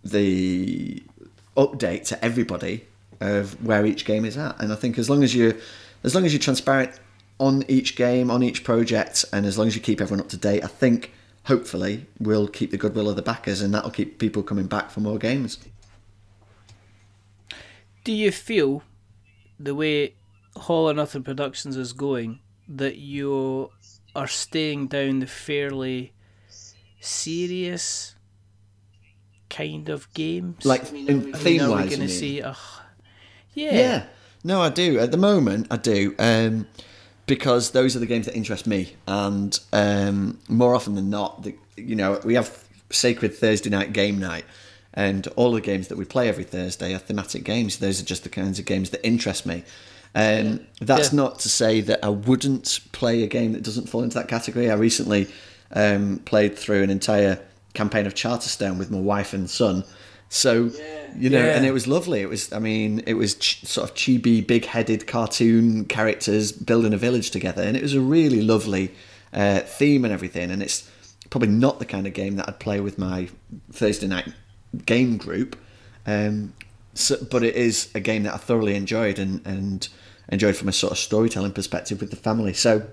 the 0.02 1.02
update 1.56 2.04
to 2.08 2.24
everybody 2.24 2.86
of 3.20 3.64
where 3.64 3.86
each 3.86 4.04
game 4.04 4.24
is 4.24 4.36
at. 4.36 4.60
And 4.60 4.72
I 4.72 4.76
think 4.76 4.98
as 4.98 5.08
long 5.08 5.22
as 5.22 5.34
you 5.34 5.60
as 6.02 6.14
long 6.14 6.24
as 6.24 6.32
you're 6.32 6.40
transparent 6.40 6.98
on 7.38 7.64
each 7.68 7.94
game 7.96 8.30
on 8.30 8.42
each 8.42 8.64
project 8.64 9.24
and 9.32 9.44
as 9.44 9.58
long 9.58 9.66
as 9.66 9.74
you 9.74 9.80
keep 9.80 10.00
everyone 10.00 10.20
up 10.20 10.28
to 10.28 10.36
date 10.36 10.62
I 10.62 10.68
think 10.68 11.12
hopefully 11.44 12.06
we'll 12.20 12.46
keep 12.46 12.70
the 12.70 12.76
goodwill 12.76 13.08
of 13.08 13.16
the 13.16 13.22
backers 13.22 13.60
and 13.60 13.74
that'll 13.74 13.90
keep 13.90 14.18
people 14.18 14.42
coming 14.42 14.66
back 14.66 14.90
for 14.90 15.00
more 15.00 15.18
games. 15.18 15.58
Do 18.04 18.12
you 18.12 18.30
feel 18.30 18.82
the 19.58 19.74
way 19.74 20.14
Hall 20.56 20.88
or 20.88 20.94
Nothing 20.94 21.22
Productions 21.22 21.76
is 21.76 21.92
going 21.92 22.40
that 22.68 22.96
you 22.96 23.70
are 24.14 24.26
staying 24.26 24.88
down 24.88 25.20
the 25.20 25.26
fairly 25.26 26.12
serious 27.00 28.14
kind 29.50 29.88
of 29.88 30.12
games? 30.14 30.64
Like 30.64 30.92
in 30.92 31.32
theme 31.32 31.68
wise, 31.68 31.88
going 31.88 32.00
to 32.00 32.08
see? 32.08 32.38
Yeah. 32.38 32.54
Yeah. 33.54 34.06
No, 34.42 34.60
I 34.60 34.68
do. 34.68 34.98
At 34.98 35.10
the 35.10 35.16
moment, 35.16 35.68
I 35.70 35.76
do. 35.78 36.14
Um, 36.18 36.66
because 37.26 37.70
those 37.70 37.96
are 37.96 37.98
the 37.98 38.06
games 38.06 38.26
that 38.26 38.36
interest 38.36 38.66
me, 38.66 38.94
and 39.06 39.58
um, 39.72 40.38
more 40.48 40.74
often 40.74 40.94
than 40.94 41.08
not, 41.08 41.42
the, 41.42 41.56
you 41.76 41.96
know, 41.96 42.20
we 42.24 42.34
have 42.34 42.64
sacred 42.90 43.34
Thursday 43.34 43.70
night 43.70 43.92
game 43.92 44.18
night, 44.18 44.44
and 44.92 45.26
all 45.28 45.52
the 45.52 45.60
games 45.60 45.88
that 45.88 45.96
we 45.96 46.04
play 46.04 46.28
every 46.28 46.44
Thursday 46.44 46.94
are 46.94 46.98
thematic 46.98 47.44
games. 47.44 47.78
Those 47.78 48.00
are 48.00 48.04
just 48.04 48.24
the 48.24 48.28
kinds 48.28 48.58
of 48.58 48.66
games 48.66 48.90
that 48.90 49.04
interest 49.06 49.46
me. 49.46 49.64
Um, 50.14 50.24
yeah. 50.24 50.56
That's 50.80 51.12
yeah. 51.12 51.16
not 51.16 51.38
to 51.40 51.48
say 51.48 51.80
that 51.82 52.04
I 52.04 52.08
wouldn't 52.08 52.80
play 52.92 53.22
a 53.22 53.26
game 53.26 53.52
that 53.52 53.62
doesn't 53.62 53.88
fall 53.88 54.02
into 54.02 54.18
that 54.18 54.28
category. 54.28 54.70
I 54.70 54.74
recently 54.74 55.28
um, 55.72 56.20
played 56.24 56.56
through 56.56 56.82
an 56.82 56.90
entire 56.90 57.40
campaign 57.74 58.06
of 58.06 58.14
Charterstone 58.14 58.78
with 58.78 58.90
my 58.90 59.00
wife 59.00 59.32
and 59.32 59.50
son. 59.50 59.84
So, 60.28 60.64
yeah. 60.64 61.14
you 61.16 61.30
know, 61.30 61.38
and 61.38 61.64
it 61.64 61.72
was 61.72 61.86
lovely. 61.86 62.20
It 62.20 62.28
was, 62.28 62.52
I 62.52 62.58
mean, 62.58 63.02
it 63.06 63.14
was 63.14 63.34
ch- 63.34 63.64
sort 63.64 63.88
of 63.88 63.94
chibi, 63.94 64.44
big 64.44 64.64
headed 64.64 65.06
cartoon 65.06 65.84
characters 65.84 66.50
building 66.52 66.92
a 66.92 66.96
village 66.96 67.30
together. 67.30 67.62
And 67.62 67.76
it 67.76 67.82
was 67.82 67.94
a 67.94 68.00
really 68.00 68.42
lovely 68.42 68.92
uh, 69.32 69.60
theme 69.60 70.04
and 70.04 70.12
everything, 70.12 70.50
and 70.50 70.62
it's 70.62 70.90
probably 71.30 71.48
not 71.48 71.78
the 71.78 71.84
kind 71.84 72.06
of 72.06 72.14
game 72.14 72.36
that 72.36 72.48
I'd 72.48 72.60
play 72.60 72.80
with 72.80 72.98
my 72.98 73.28
Thursday 73.72 74.06
night 74.06 74.32
game 74.86 75.16
group. 75.16 75.56
Um, 76.06 76.52
so, 76.94 77.16
but 77.30 77.42
it 77.42 77.56
is 77.56 77.90
a 77.94 78.00
game 78.00 78.22
that 78.22 78.34
I 78.34 78.36
thoroughly 78.36 78.76
enjoyed 78.76 79.18
and, 79.18 79.44
and 79.44 79.88
enjoyed 80.28 80.56
from 80.56 80.68
a 80.68 80.72
sort 80.72 80.92
of 80.92 80.98
storytelling 80.98 81.52
perspective 81.52 82.00
with 82.00 82.10
the 82.10 82.16
family. 82.16 82.52
So 82.52 82.86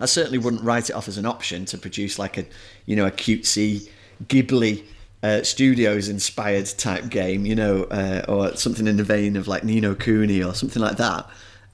I 0.00 0.06
certainly 0.06 0.38
wouldn't 0.38 0.62
write 0.62 0.90
it 0.90 0.94
off 0.94 1.08
as 1.08 1.18
an 1.18 1.26
option 1.26 1.64
to 1.66 1.78
produce 1.78 2.18
like 2.18 2.36
a 2.38 2.44
you 2.84 2.96
know 2.96 3.06
a 3.06 3.10
cutesy 3.10 3.88
Ghibli 4.24 4.84
uh, 5.22 5.42
Studios 5.42 6.08
inspired 6.08 6.66
type 6.66 7.08
game, 7.08 7.46
you 7.46 7.54
know, 7.54 7.84
uh, 7.84 8.24
or 8.28 8.54
something 8.56 8.86
in 8.86 8.96
the 8.96 9.04
vein 9.04 9.36
of 9.36 9.48
like 9.48 9.64
Ni 9.64 9.80
no 9.80 9.94
Kuni 9.94 10.42
or 10.42 10.54
something 10.54 10.82
like 10.82 10.98
that. 10.98 11.28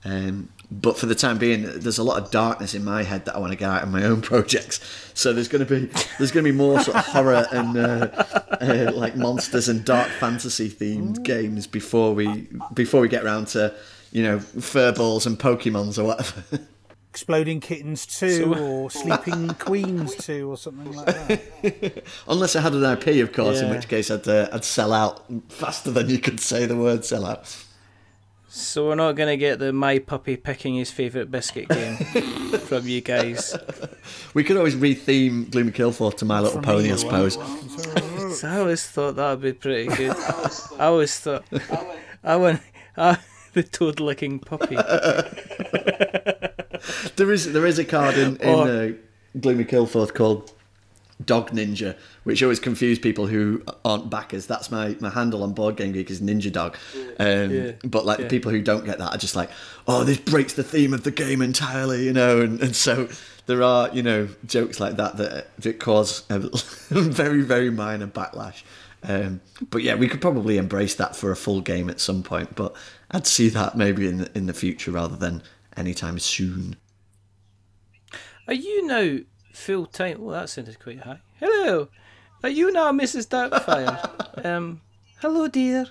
Um, 0.05 0.49
but 0.71 0.97
for 0.97 1.07
the 1.07 1.15
time 1.15 1.39
being, 1.39 1.65
there's 1.81 1.99
a 1.99 2.03
lot 2.03 2.23
of 2.23 2.31
darkness 2.31 2.75
in 2.75 2.83
my 2.83 3.03
head 3.03 3.27
that 3.27 3.37
I 3.37 3.39
want 3.39 3.53
to 3.53 3.59
get 3.59 3.69
out 3.69 3.83
of 3.83 3.91
my 3.91 4.05
own 4.05 4.23
projects. 4.23 4.81
So 5.15 5.33
there's 5.33 5.49
going 5.49 5.67
to 5.67 5.81
be 5.81 5.87
there's 6.19 6.33
going 6.33 6.45
to 6.45 6.53
be 6.53 6.57
more 6.57 6.81
sort 6.81 6.97
of 6.97 7.07
horror 7.07 7.47
and 7.53 7.77
uh, 7.77 8.09
uh, 8.61 8.93
like 8.95 9.17
monsters 9.17 9.69
and 9.69 9.85
dark 9.85 10.09
fantasy 10.09 10.71
themed 10.71 11.23
games 11.25 11.67
before 11.67 12.15
we 12.15 12.49
before 12.73 13.01
we 13.03 13.09
get 13.09 13.25
around 13.25 13.49
to 13.49 13.75
you 14.13 14.23
know 14.23 14.39
fur 14.39 14.93
balls 14.93 15.27
and 15.27 15.39
Pokemons 15.39 15.99
or 15.99 16.05
whatever. 16.05 16.45
Exploding 17.11 17.61
Kittens 17.61 18.07
2 18.07 18.31
so, 18.31 18.55
or 18.55 18.91
Sleeping 18.91 19.49
Queens 19.59 20.15
2 20.17 20.51
or 20.51 20.57
something 20.57 20.93
like 20.93 21.05
that. 21.05 22.05
Unless 22.27 22.57
I 22.57 22.63
had 22.63 22.73
an 22.73 22.85
IP, 22.85 23.23
of 23.23 23.35
course, 23.35 23.61
yeah. 23.61 23.67
in 23.67 23.75
which 23.75 23.87
case 23.87 24.11
I'd, 24.11 24.27
uh, 24.27 24.49
I'd 24.51 24.65
sell 24.65 24.95
out 24.95 25.23
faster 25.51 25.91
than 25.91 26.09
you 26.09 26.19
could 26.19 26.41
say 26.41 26.65
the 26.65 26.75
word 26.75 27.05
sell 27.05 27.27
out. 27.27 27.55
So 28.49 28.89
we're 28.89 28.95
not 28.95 29.13
going 29.13 29.29
to 29.29 29.37
get 29.37 29.59
the 29.59 29.75
My 29.75 29.99
Puppy 29.99 30.39
picking 30.39 30.75
his 30.77 30.91
favourite 30.91 31.31
biscuit 31.31 31.69
game 31.69 31.97
from 32.61 32.89
you 32.89 33.03
guys. 33.03 33.55
We 34.33 34.43
could 34.43 34.57
always 34.57 34.75
retheme 34.75 35.51
Gloom 35.51 35.69
of 35.69 35.75
Kilforth 35.75 36.17
to 36.19 36.25
My 36.25 36.41
Little 36.41 36.63
from 36.63 36.63
Pony, 36.63 36.93
I 36.93 36.97
suppose. 36.97 37.35
so 38.39 38.49
I 38.49 38.59
always 38.59 38.87
thought 38.87 39.17
that 39.17 39.31
would 39.33 39.43
be 39.43 39.53
pretty 39.53 39.95
good. 39.95 40.17
I 40.79 40.87
always 40.87 41.19
thought 41.21 41.45
I 42.25 42.37
went, 42.37 42.63
uh, 42.97 43.17
the 43.55 43.63
toad 43.63 44.01
licking 44.01 44.39
puppy. 44.39 44.77
there 47.17 47.33
is 47.33 47.53
there 47.53 47.67
is 47.67 47.79
a 47.79 47.85
card 47.85 48.17
in, 48.17 48.37
in 48.37 48.49
or, 48.49 48.69
uh, 48.69 48.93
Gloom 49.39 49.61
of 49.61 49.67
Kilforth 49.67 50.15
called 50.15 50.51
Dog 51.25 51.51
Ninja, 51.51 51.97
which 52.25 52.43
always 52.43 52.59
confuse 52.59 52.99
people 52.99 53.27
who 53.27 53.63
aren't 53.85 54.11
backers. 54.11 54.47
That's 54.47 54.71
my, 54.71 54.97
my 55.01 55.11
handle 55.11 55.43
on 55.43 55.53
Board 55.53 55.77
Game 55.77 55.93
Geek 55.93 56.11
is 56.11 56.21
Ninja 56.21 56.53
Dog. 56.53 56.77
Um, 57.19 57.51
yeah, 57.51 57.73
but 57.85 58.05
like 58.05 58.21
yeah. 58.21 58.29
people 58.29 58.51
who 58.51 58.63
don't 58.63 58.85
get 58.85 58.99
that 58.99 59.15
are 59.15 59.19
just 59.19 59.37
like, 59.37 59.51
oh, 59.87 60.05
this 60.05 60.19
breaks 60.19 60.55
the 60.55 60.65
theme 60.65 60.95
of 60.95 61.05
the 61.05 61.11
game 61.11 61.43
entirely, 61.43 62.05
you 62.05 62.13
know. 62.13 62.41
And, 62.41 62.61
and 62.61 62.77
so 62.77 63.09
there 63.47 63.63
are 63.63 63.91
you 63.93 64.03
know 64.03 64.29
jokes 64.47 64.81
like 64.81 64.97
that 64.97 65.17
that 65.17 65.57
that 65.59 65.81
cause 65.81 66.25
a 66.31 66.39
very 66.91 67.43
very 67.43 67.71
minor 67.71 68.07
backlash. 68.07 68.63
Um, 69.05 69.41
but 69.71 69.83
yeah, 69.83 69.97
we 69.97 70.07
could 70.07 70.21
probably 70.21 70.59
embrace 70.59 70.95
that 70.97 71.17
for 71.17 71.33
a 71.33 71.37
full 71.37 71.61
game 71.61 71.91
at 71.91 71.99
some 71.99 72.23
point. 72.23 72.55
But 72.55 72.77
I'd 73.13 73.27
see 73.27 73.49
that 73.51 73.77
maybe 73.77 74.09
in 74.09 74.19
the, 74.19 74.31
in 74.37 74.47
the 74.47 74.55
future 74.55 74.91
rather 74.91 75.17
than 75.17 75.43
anytime 75.77 76.19
soon. 76.19 76.77
Are 78.49 78.55
you 78.55 78.87
now 78.87 79.19
full 79.53 79.87
time. 79.87 80.23
Well, 80.23 80.41
that 80.41 80.49
sounded 80.49 80.79
quite 80.81 81.01
high. 81.01 81.21
Hello, 81.39 81.89
are 82.43 82.49
you 82.49 82.73
now 82.73 82.93
Mrs. 82.93 83.29
Darkfire? 83.29 84.45
um, 84.45 84.81
hello, 85.21 85.49
dear. 85.49 85.87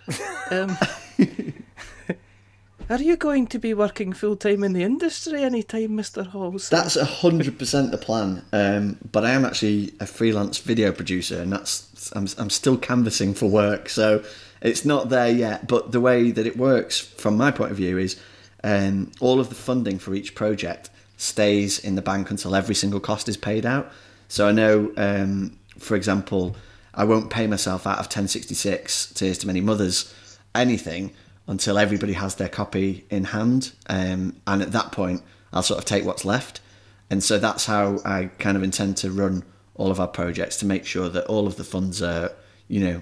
Um, 0.50 0.78
are 2.90 3.02
you 3.02 3.16
going 3.16 3.48
to 3.48 3.60
be 3.60 3.74
working 3.74 4.14
full 4.14 4.36
time 4.36 4.64
in 4.64 4.74
the 4.74 4.84
industry 4.84 5.44
anytime, 5.44 5.96
Mister 5.96 6.24
Halls? 6.24 6.70
That's 6.70 7.00
hundred 7.00 7.58
percent 7.58 7.92
the 7.92 7.98
plan. 7.98 8.44
Um, 8.52 8.98
but 9.12 9.26
I 9.26 9.32
am 9.32 9.46
actually 9.46 9.94
a 10.00 10.06
freelance 10.06 10.58
video 10.58 10.92
producer, 10.92 11.42
and 11.42 11.54
that's 11.54 12.12
I'm 12.16 12.28
I'm 12.38 12.50
still 12.50 12.78
canvassing 12.78 13.34
for 13.34 13.48
work, 13.48 13.90
so 13.90 14.24
it's 14.62 14.86
not 14.86 15.10
there 15.10 15.30
yet. 15.30 15.68
But 15.68 15.92
the 15.92 16.02
way 16.02 16.32
that 16.32 16.46
it 16.46 16.58
works, 16.58 17.00
from 17.00 17.38
my 17.38 17.52
point 17.52 17.72
of 17.72 17.78
view, 17.78 17.98
is 17.98 18.20
um, 18.64 19.12
all 19.20 19.40
of 19.40 19.50
the 19.50 19.56
funding 19.56 20.00
for 20.00 20.14
each 20.14 20.36
project 20.36 20.90
stays 21.18 21.80
in 21.80 21.96
the 21.96 22.02
bank 22.02 22.32
until 22.32 22.56
every 22.56 22.76
single 22.76 23.00
cost 23.00 23.30
is 23.30 23.38
paid 23.38 23.66
out. 23.66 23.92
So 24.28 24.48
I 24.48 24.52
know, 24.52 24.92
um, 24.98 25.58
for 25.78 25.96
example, 25.96 26.56
I 26.94 27.04
won't 27.04 27.30
pay 27.30 27.48
myself 27.48 27.86
out 27.86 28.00
of 28.00 28.06
1066 28.06 29.14
Tears 29.14 29.38
to 29.40 29.48
Many 29.48 29.62
Mothers 29.62 30.14
anything 30.54 31.12
until 31.48 31.78
everybody 31.78 32.14
has 32.14 32.36
their 32.36 32.50
copy 32.50 33.06
in 33.10 33.26
hand. 33.26 33.74
Um, 33.88 34.36
and 34.48 34.62
at 34.62 34.72
that 34.72 34.92
point, 34.92 35.22
I'll 35.54 35.64
sort 35.64 35.80
of 35.80 35.86
take 35.86 36.06
what's 36.06 36.26
left. 36.26 36.62
And 37.10 37.24
so 37.24 37.38
that's 37.40 37.66
how 37.66 38.00
I 38.06 38.26
kind 38.40 38.56
of 38.56 38.64
intend 38.64 38.98
to 38.98 39.12
run 39.12 39.44
all 39.76 39.92
of 39.92 40.00
our 40.00 40.08
projects 40.08 40.58
to 40.58 40.66
make 40.66 40.86
sure 40.86 41.10
that 41.10 41.26
all 41.26 41.48
of 41.48 41.58
the 41.58 41.64
funds 41.64 42.02
are, 42.02 42.32
you 42.68 42.80
know, 42.80 43.02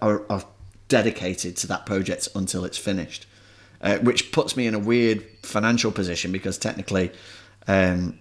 are, 0.00 0.24
are 0.30 0.44
dedicated 0.88 1.56
to 1.56 1.66
that 1.66 1.86
project 1.86 2.28
until 2.34 2.64
it's 2.64 2.78
finished 2.78 3.26
uh, 3.82 3.98
which 3.98 4.32
puts 4.32 4.56
me 4.56 4.66
in 4.66 4.74
a 4.74 4.78
weird 4.78 5.24
financial 5.42 5.90
position 5.90 6.32
because 6.32 6.56
technically 6.56 7.10
um, 7.66 8.18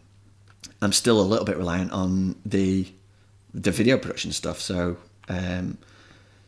I'm 0.82 0.92
still 0.92 1.20
a 1.20 1.24
little 1.24 1.46
bit 1.46 1.58
reliant 1.58 1.92
on 1.92 2.36
the 2.46 2.88
the 3.54 3.72
video 3.72 3.98
production 3.98 4.32
stuff. 4.32 4.60
So 4.60 4.98
um, 5.30 5.78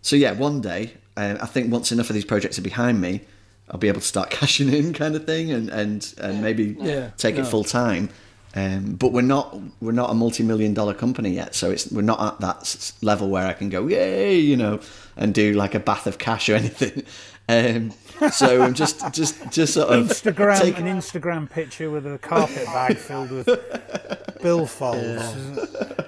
so 0.02 0.16
yeah, 0.16 0.32
one 0.32 0.62
day 0.62 0.94
uh, 1.16 1.38
I 1.40 1.46
think 1.46 1.72
once 1.72 1.92
enough 1.92 2.10
of 2.10 2.16
these 2.16 2.26
projects 2.26 2.58
are 2.58 2.64
behind 2.64 3.00
me, 3.00 3.22
I'll 3.70 3.80
be 3.80 3.88
able 3.88 4.02
to 4.02 4.08
start 4.08 4.30
cashing 4.32 4.74
in, 4.74 4.94
kind 4.94 5.16
of 5.16 5.26
thing, 5.26 5.52
and 5.52 5.70
and, 5.70 6.14
and 6.20 6.42
maybe 6.42 6.76
yeah, 6.80 7.12
take 7.18 7.38
it 7.38 7.46
full 7.46 7.64
time. 7.64 8.10
Um, 8.56 8.94
but 8.94 9.12
we're 9.12 9.22
not 9.22 9.58
we're 9.82 9.94
not 9.94 10.12
a 10.12 10.14
multi 10.14 10.44
million 10.44 10.74
dollar 10.74 10.94
company 10.94 11.32
yet, 11.32 11.56
so 11.56 11.72
it's 11.72 11.92
we're 11.92 12.04
not 12.04 12.22
at 12.22 12.40
that 12.42 12.94
level 13.02 13.30
where 13.30 13.48
I 13.48 13.54
can 13.54 13.70
go 13.70 13.88
yay, 13.88 14.38
you 14.38 14.56
know, 14.56 14.80
and 15.18 15.34
do 15.34 15.54
like 15.54 15.74
a 15.74 15.80
bath 15.80 16.06
of 16.06 16.20
cash 16.20 16.50
or 16.50 16.56
anything. 16.64 17.04
Um, 17.50 17.92
so 18.32 18.62
I'm 18.62 18.74
just 18.74 19.12
just 19.12 19.52
just 19.52 19.74
sort 19.74 19.90
of 19.90 20.08
Instagram 20.08 20.62
take... 20.62 20.78
an 20.78 20.86
Instagram 20.86 21.50
picture 21.50 21.90
with 21.90 22.06
a 22.06 22.18
carpet 22.20 22.66
bag 22.66 22.98
filled 22.98 23.32
with 23.32 23.48
billfolds. 24.40 25.58
Yeah. 25.58 26.06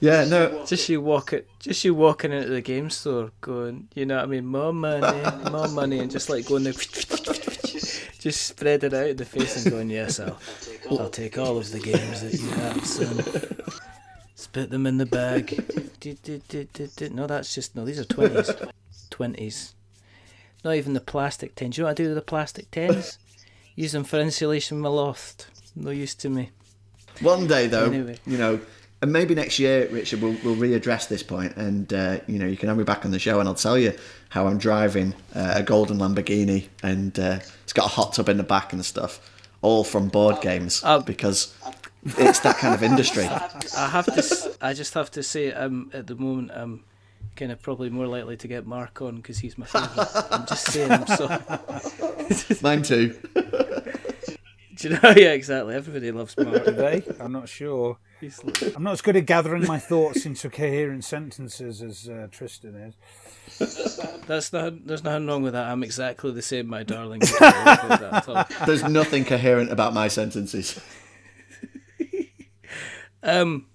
yeah, 0.00 0.24
no. 0.24 0.64
Just 0.66 0.88
you 0.88 1.00
walking, 1.00 1.42
just 1.60 1.84
you 1.84 1.94
walking 1.94 2.32
into 2.32 2.48
the 2.48 2.60
game 2.60 2.90
store, 2.90 3.30
going, 3.40 3.88
you 3.94 4.04
know 4.04 4.16
what 4.16 4.24
I 4.24 4.26
mean, 4.26 4.46
more 4.46 4.72
money, 4.72 5.50
more 5.50 5.68
money, 5.68 6.00
and 6.00 6.10
just 6.10 6.28
like 6.28 6.46
going 6.46 6.64
there, 6.64 6.72
just 8.18 8.46
spread 8.46 8.84
it 8.84 8.94
out 8.94 9.08
in 9.08 9.16
the 9.16 9.24
face 9.24 9.64
and 9.64 9.72
going, 9.72 9.90
yes, 9.90 10.20
I'll, 10.20 10.38
I'll 10.90 11.10
take 11.10 11.38
all 11.38 11.56
of 11.56 11.70
the 11.70 11.78
games 11.78 12.22
that 12.22 12.34
you 12.34 12.48
have, 12.50 12.84
son. 12.84 13.82
Spit 14.34 14.70
them 14.70 14.86
in 14.86 14.98
the 14.98 15.06
bag. 15.06 15.50
No, 17.12 17.26
that's 17.26 17.54
just 17.54 17.74
no. 17.74 17.84
These 17.84 18.00
are 18.00 18.04
twenties. 18.04 18.50
Twenties. 19.10 19.74
Not 20.64 20.74
even 20.74 20.94
the 20.94 21.00
plastic 21.00 21.54
tins. 21.54 21.76
You 21.76 21.82
know 21.82 21.88
what 21.88 21.92
I 21.92 22.02
do 22.02 22.06
with 22.08 22.14
the 22.14 22.22
plastic 22.22 22.70
tins? 22.70 23.18
Use 23.74 23.92
them 23.92 24.04
for 24.04 24.18
insulation 24.18 24.78
in 24.78 24.82
my 24.82 24.88
loft. 24.88 25.48
No 25.76 25.90
use 25.90 26.14
to 26.16 26.28
me. 26.28 26.50
One 27.20 27.46
day, 27.46 27.66
though, 27.66 27.86
anyway. 27.86 28.18
you 28.26 28.38
know, 28.38 28.60
and 29.00 29.12
maybe 29.12 29.34
next 29.34 29.58
year, 29.58 29.88
Richard, 29.90 30.20
we'll, 30.20 30.36
we'll 30.44 30.56
readdress 30.56 31.08
this 31.08 31.22
point, 31.22 31.56
and 31.56 31.92
uh, 31.92 32.18
you 32.26 32.38
know, 32.38 32.46
you 32.46 32.56
can 32.56 32.68
have 32.68 32.78
me 32.78 32.84
back 32.84 33.04
on 33.04 33.10
the 33.10 33.18
show, 33.18 33.40
and 33.40 33.48
I'll 33.48 33.54
tell 33.54 33.78
you 33.78 33.92
how 34.30 34.46
I'm 34.46 34.58
driving 34.58 35.14
uh, 35.34 35.54
a 35.56 35.62
golden 35.62 35.98
Lamborghini, 35.98 36.68
and 36.82 37.18
uh, 37.18 37.38
it's 37.62 37.72
got 37.72 37.86
a 37.86 37.88
hot 37.88 38.14
tub 38.14 38.28
in 38.28 38.36
the 38.36 38.42
back 38.42 38.72
and 38.72 38.84
stuff, 38.84 39.20
all 39.62 39.84
from 39.84 40.08
board 40.08 40.40
games, 40.40 40.82
uh, 40.84 41.00
because 41.00 41.54
it's 42.04 42.40
that 42.40 42.56
kind 42.58 42.74
of 42.74 42.82
industry. 42.82 43.24
I 43.76 43.88
have 43.88 44.06
to. 44.06 44.56
I 44.60 44.72
just 44.74 44.94
have 44.94 45.10
to 45.12 45.22
say, 45.22 45.52
um, 45.52 45.90
at 45.92 46.06
the 46.06 46.16
moment, 46.16 46.50
I'm 46.52 46.84
kind 47.36 47.52
of 47.52 47.62
probably 47.62 47.90
more 47.90 48.08
likely 48.08 48.36
to 48.36 48.48
get 48.48 48.66
Mark 48.66 49.00
on 49.00 49.16
because 49.16 49.38
he's 49.38 49.56
my 49.56 49.66
favourite. 49.66 50.08
I'm 50.32 50.46
just 50.46 50.66
saying. 50.66 50.90
I'm 50.90 51.06
so. 51.06 52.56
Mine 52.62 52.82
too. 52.82 53.16
Do 54.74 54.88
you 54.88 54.90
know? 54.90 55.00
Yeah, 55.16 55.32
exactly. 55.32 55.74
Everybody 55.74 56.10
loves 56.12 56.36
Mark. 56.36 56.64
Do 56.64 56.72
they? 56.72 57.02
I'm 57.20 57.32
not 57.32 57.48
sure. 57.48 57.98
I'm 58.74 58.82
not 58.82 58.92
as 58.92 59.00
good 59.00 59.16
at 59.16 59.26
gathering 59.26 59.66
my 59.66 59.78
thoughts 59.78 60.26
into 60.26 60.50
coherent 60.50 61.04
sentences 61.04 61.82
as 61.82 62.08
uh, 62.08 62.26
Tristan 62.30 62.74
is. 62.74 64.18
That's 64.26 64.52
not. 64.52 64.86
There's 64.86 65.04
nothing 65.04 65.26
wrong 65.26 65.42
with 65.42 65.52
that. 65.52 65.68
I'm 65.68 65.84
exactly 65.84 66.32
the 66.32 66.42
same, 66.42 66.66
my 66.66 66.82
darling. 66.82 67.20
There's 68.66 68.82
nothing 68.84 69.24
coherent 69.24 69.70
about 69.70 69.94
my 69.94 70.08
sentences. 70.08 70.80
um, 73.22 73.66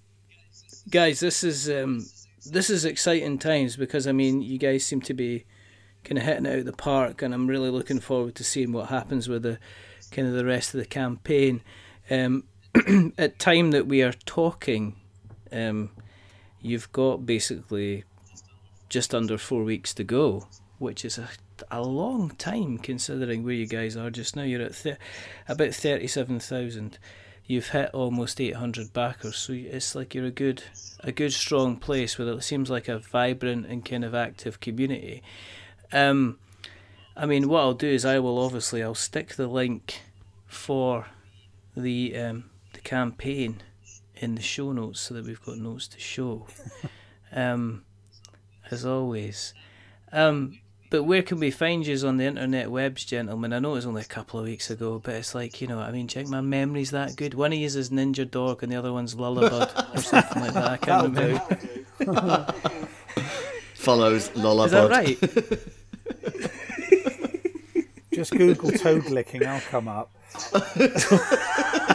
guys, 0.90 1.20
this 1.20 1.42
is 1.42 1.70
um, 1.70 2.06
this 2.44 2.68
is 2.68 2.84
exciting 2.84 3.38
times 3.38 3.76
because 3.76 4.06
I 4.06 4.12
mean, 4.12 4.42
you 4.42 4.58
guys 4.58 4.84
seem 4.84 5.00
to 5.02 5.14
be 5.14 5.46
kind 6.04 6.18
of 6.18 6.24
hitting 6.24 6.44
it 6.44 6.52
out 6.52 6.58
of 6.58 6.66
the 6.66 6.72
park, 6.72 7.22
and 7.22 7.32
I'm 7.32 7.46
really 7.46 7.70
looking 7.70 8.00
forward 8.00 8.34
to 8.36 8.44
seeing 8.44 8.72
what 8.72 8.90
happens 8.90 9.28
with 9.28 9.42
the 9.42 9.58
kind 10.10 10.28
of 10.28 10.34
the 10.34 10.44
rest 10.44 10.74
of 10.74 10.80
the 10.80 10.86
campaign. 10.86 11.62
Um, 12.10 12.44
at 13.18 13.38
time 13.38 13.70
that 13.70 13.86
we 13.86 14.02
are 14.02 14.12
talking, 14.12 14.96
um, 15.52 15.90
you've 16.60 16.90
got 16.92 17.24
basically 17.26 18.04
just 18.88 19.14
under 19.14 19.38
four 19.38 19.64
weeks 19.64 19.94
to 19.94 20.04
go, 20.04 20.46
which 20.78 21.04
is 21.04 21.18
a, 21.18 21.28
a 21.70 21.82
long 21.82 22.30
time 22.30 22.78
considering 22.78 23.44
where 23.44 23.54
you 23.54 23.66
guys 23.66 23.96
are 23.96 24.10
just 24.10 24.34
now. 24.36 24.42
You're 24.42 24.62
at 24.62 24.98
about 25.48 25.74
thirty-seven 25.74 26.40
thousand. 26.40 26.98
you've 27.46 27.68
hit 27.68 27.90
almost 27.92 28.40
800 28.40 28.92
backers. 28.92 29.36
So 29.36 29.52
it's 29.52 29.94
like 29.94 30.14
you're 30.14 30.24
a 30.24 30.30
good, 30.30 30.62
a 31.00 31.12
good 31.12 31.32
strong 31.32 31.76
place 31.76 32.18
where 32.18 32.28
it 32.28 32.42
seems 32.42 32.70
like 32.70 32.88
a 32.88 32.98
vibrant 32.98 33.66
and 33.66 33.84
kind 33.84 34.04
of 34.04 34.14
active 34.14 34.60
community. 34.60 35.22
Um, 35.92 36.38
I 37.16 37.26
mean, 37.26 37.48
what 37.48 37.60
I'll 37.60 37.74
do 37.74 37.86
is 37.86 38.04
I 38.04 38.18
will 38.18 38.38
obviously 38.38 38.82
I'll 38.82 38.94
stick 38.94 39.34
the 39.34 39.46
link 39.46 40.00
for 40.46 41.06
the 41.76 42.16
um, 42.16 42.44
campaign 42.84 43.62
in 44.16 44.34
the 44.36 44.42
show 44.42 44.72
notes 44.72 45.00
so 45.00 45.14
that 45.14 45.24
we've 45.24 45.42
got 45.42 45.58
notes 45.58 45.88
to 45.88 45.98
show. 45.98 46.46
um, 47.32 47.84
as 48.70 48.84
always. 48.86 49.54
Um, 50.12 50.60
but 50.90 51.02
where 51.04 51.22
can 51.22 51.40
we 51.40 51.50
find 51.50 51.84
you 51.86 52.06
on 52.06 52.18
the 52.18 52.24
internet 52.24 52.70
webs, 52.70 53.04
gentlemen? 53.04 53.52
I 53.52 53.58
know 53.58 53.72
it 53.72 53.74
was 53.74 53.86
only 53.86 54.02
a 54.02 54.04
couple 54.04 54.38
of 54.38 54.46
weeks 54.46 54.70
ago, 54.70 55.00
but 55.02 55.14
it's 55.16 55.34
like, 55.34 55.60
you 55.60 55.66
know, 55.66 55.80
I 55.80 55.90
mean, 55.90 56.06
check 56.06 56.28
my 56.28 56.40
memory's 56.40 56.92
that 56.92 57.16
good. 57.16 57.34
One 57.34 57.52
of 57.52 57.58
you 57.58 57.66
is 57.66 57.90
Ninja 57.90 58.30
Dog 58.30 58.62
and 58.62 58.70
the 58.70 58.76
other 58.76 58.92
one's 58.92 59.16
Lullabud 59.16 59.94
or 59.94 60.00
something 60.00 60.42
like 60.42 60.52
that. 60.54 60.70
I 60.70 60.76
can't 60.76 61.16
remember. 61.16 61.40
Follows 63.74 64.28
Lullabud. 64.30 64.66
Is 64.66 64.72
that 64.72 64.90
right? 64.90 65.18
Just 68.12 68.30
Google 68.30 68.70
toad 68.70 69.06
licking, 69.10 69.44
I'll 69.44 69.60
come 69.62 69.88
up. 69.88 70.12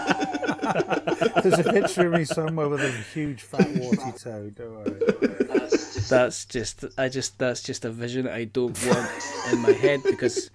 There's 1.44 1.60
a 1.60 1.72
picture 1.72 2.08
of 2.08 2.14
me 2.14 2.26
somewhere 2.26 2.70
with 2.70 2.82
a 2.82 2.92
huge 2.92 3.42
fat 3.42 3.68
warty 3.76 4.12
toad. 4.18 4.56
Don't 4.56 4.74
worry. 4.74 5.70
That's 6.10 6.46
just 6.46 6.86
I 6.98 7.10
just 7.10 7.38
that's 7.38 7.62
just 7.62 7.86
a 7.86 7.92
vision 7.92 8.28
I 8.28 8.46
don't 8.46 8.78
want 8.86 9.10
in 9.52 9.60
my 9.60 9.72
head 9.72 10.02
because 10.04 10.50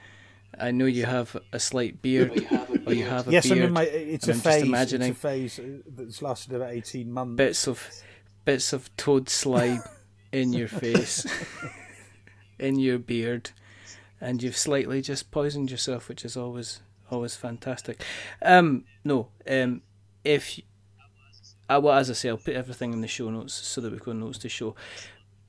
I 0.58 0.70
know 0.70 0.86
you 0.86 1.04
have 1.04 1.36
a 1.52 1.58
slight 1.58 2.02
beard 2.02 2.30
or 2.86 2.92
you 2.92 3.04
have 3.04 3.28
a 3.28 3.32
yes, 3.32 3.48
beard. 3.48 3.58
Yes, 3.58 3.70
my, 3.70 3.82
it's 3.82 4.28
a 4.28 4.34
phase. 4.34 4.62
Imagining 4.62 5.10
it's 5.10 5.18
a 5.18 5.20
phase 5.20 5.60
that's 5.86 6.22
lasted 6.22 6.54
about 6.54 6.70
eighteen 6.70 7.12
months. 7.12 7.36
Bits 7.36 7.66
of 7.66 7.88
bits 8.44 8.72
of 8.72 8.94
toad 8.96 9.28
slime 9.28 9.82
in 10.32 10.52
your 10.52 10.68
face, 10.68 11.26
in 12.58 12.78
your 12.78 12.98
beard, 12.98 13.50
and 14.20 14.42
you've 14.42 14.56
slightly 14.56 15.00
just 15.00 15.30
poisoned 15.30 15.70
yourself, 15.70 16.08
which 16.08 16.24
is 16.24 16.36
always 16.36 16.80
always 17.10 17.36
fantastic. 17.36 18.02
Um, 18.42 18.84
no, 19.04 19.28
um, 19.48 19.82
if 20.24 20.60
I, 21.68 21.78
well, 21.78 21.96
as 21.96 22.10
I 22.10 22.14
say, 22.14 22.28
I'll 22.28 22.36
put 22.36 22.54
everything 22.54 22.92
in 22.92 23.00
the 23.00 23.08
show 23.08 23.30
notes 23.30 23.54
so 23.54 23.80
that 23.80 23.90
we've 23.90 24.02
got 24.02 24.16
notes 24.16 24.38
to 24.38 24.48
show. 24.48 24.74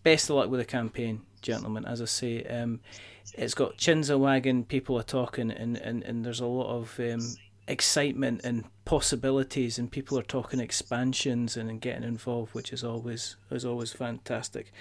Best 0.03 0.29
of 0.29 0.35
luck 0.37 0.49
with 0.49 0.59
the 0.59 0.65
campaign, 0.65 1.21
gentlemen. 1.41 1.85
As 1.85 2.01
I 2.01 2.05
say, 2.05 2.43
um, 2.43 2.79
it's 3.33 3.53
got 3.53 3.77
chins 3.77 4.09
a 4.09 4.17
wagging, 4.17 4.65
people 4.65 4.97
are 4.99 5.03
talking, 5.03 5.51
and, 5.51 5.77
and, 5.77 6.03
and 6.03 6.23
there's 6.23 6.39
a 6.39 6.45
lot 6.45 6.69
of 6.69 6.99
um, 6.99 7.35
excitement 7.67 8.41
and 8.43 8.65
possibilities, 8.85 9.79
and 9.79 9.91
people 9.91 10.17
are 10.19 10.23
talking 10.23 10.59
expansions 10.59 11.57
and, 11.57 11.69
and 11.69 11.81
getting 11.81 12.03
involved, 12.03 12.53
which 12.53 12.71
is 12.71 12.83
always 12.83 13.35
is 13.51 13.65
always 13.65 13.91
fantastic. 13.91 14.71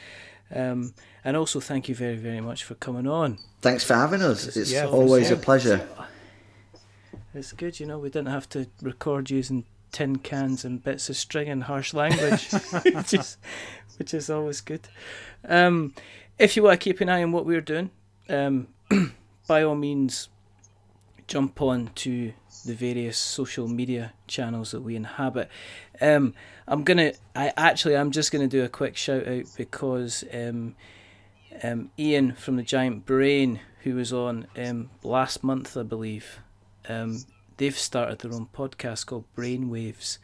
Um, 0.54 0.92
and 1.24 1.36
also, 1.36 1.58
thank 1.58 1.88
you 1.88 1.94
very 1.94 2.16
very 2.16 2.40
much 2.40 2.64
for 2.64 2.74
coming 2.74 3.06
on. 3.06 3.38
Thanks 3.62 3.82
for 3.82 3.94
having 3.94 4.20
us. 4.20 4.56
It's 4.56 4.70
yeah, 4.70 4.86
always 4.86 5.30
a 5.30 5.36
pleasure. 5.36 5.88
It's 7.32 7.52
good, 7.52 7.80
you 7.80 7.86
know. 7.86 7.98
We 7.98 8.10
didn't 8.10 8.28
have 8.28 8.48
to 8.50 8.68
record 8.82 9.30
using 9.30 9.64
tin 9.94 10.16
cans 10.16 10.64
and 10.64 10.82
bits 10.82 11.08
of 11.08 11.16
string 11.16 11.48
and 11.48 11.62
harsh 11.62 11.94
language, 11.94 12.50
which 12.84 13.14
is 13.14 13.38
which 13.96 14.12
is 14.12 14.28
always 14.28 14.60
good. 14.60 14.88
Um, 15.48 15.94
if 16.38 16.56
you 16.56 16.64
want 16.64 16.80
to 16.80 16.84
keep 16.84 17.00
an 17.00 17.08
eye 17.08 17.22
on 17.22 17.32
what 17.32 17.46
we're 17.46 17.60
doing, 17.60 17.90
um, 18.28 18.66
by 19.46 19.62
all 19.62 19.76
means, 19.76 20.28
jump 21.28 21.62
on 21.62 21.90
to 21.94 22.32
the 22.66 22.74
various 22.74 23.16
social 23.16 23.68
media 23.68 24.12
channels 24.26 24.72
that 24.72 24.80
we 24.80 24.96
inhabit. 24.96 25.48
Um, 26.00 26.34
I'm 26.66 26.82
gonna, 26.82 27.12
I 27.36 27.52
actually, 27.56 27.96
I'm 27.96 28.10
just 28.10 28.32
gonna 28.32 28.48
do 28.48 28.64
a 28.64 28.68
quick 28.68 28.96
shout 28.96 29.28
out 29.28 29.44
because 29.56 30.24
um, 30.34 30.74
um, 31.62 31.90
Ian 31.98 32.34
from 32.34 32.56
the 32.56 32.62
Giant 32.62 33.06
Brain, 33.06 33.60
who 33.82 33.94
was 33.94 34.12
on 34.12 34.48
um, 34.56 34.90
last 35.04 35.44
month, 35.44 35.76
I 35.76 35.84
believe, 35.84 36.40
um, 36.88 37.24
they've 37.56 37.76
started 37.76 38.18
their 38.18 38.32
own 38.32 38.48
podcast 38.54 39.06
called 39.06 39.24
Brainwaves, 39.36 40.18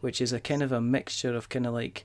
which 0.00 0.20
is 0.20 0.32
a 0.32 0.40
kind 0.40 0.62
of 0.62 0.72
a 0.72 0.80
mixture 0.80 1.34
of 1.34 1.48
kind 1.48 1.66
of 1.66 1.74
like 1.74 2.04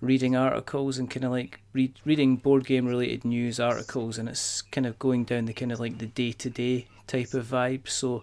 reading 0.00 0.36
articles 0.36 0.98
and 0.98 1.10
kind 1.10 1.24
of 1.24 1.30
like 1.30 1.60
read, 1.72 1.94
reading 2.04 2.36
board 2.36 2.66
game 2.66 2.86
related 2.86 3.24
news 3.24 3.58
articles, 3.58 4.18
and 4.18 4.28
it's 4.28 4.62
kind 4.62 4.86
of 4.86 4.98
going 4.98 5.24
down 5.24 5.46
the 5.46 5.52
kind 5.52 5.72
of 5.72 5.80
like 5.80 5.98
the 5.98 6.06
day 6.06 6.32
to 6.32 6.50
day 6.50 6.86
type 7.06 7.34
of 7.34 7.46
vibe. 7.46 7.88
So 7.88 8.22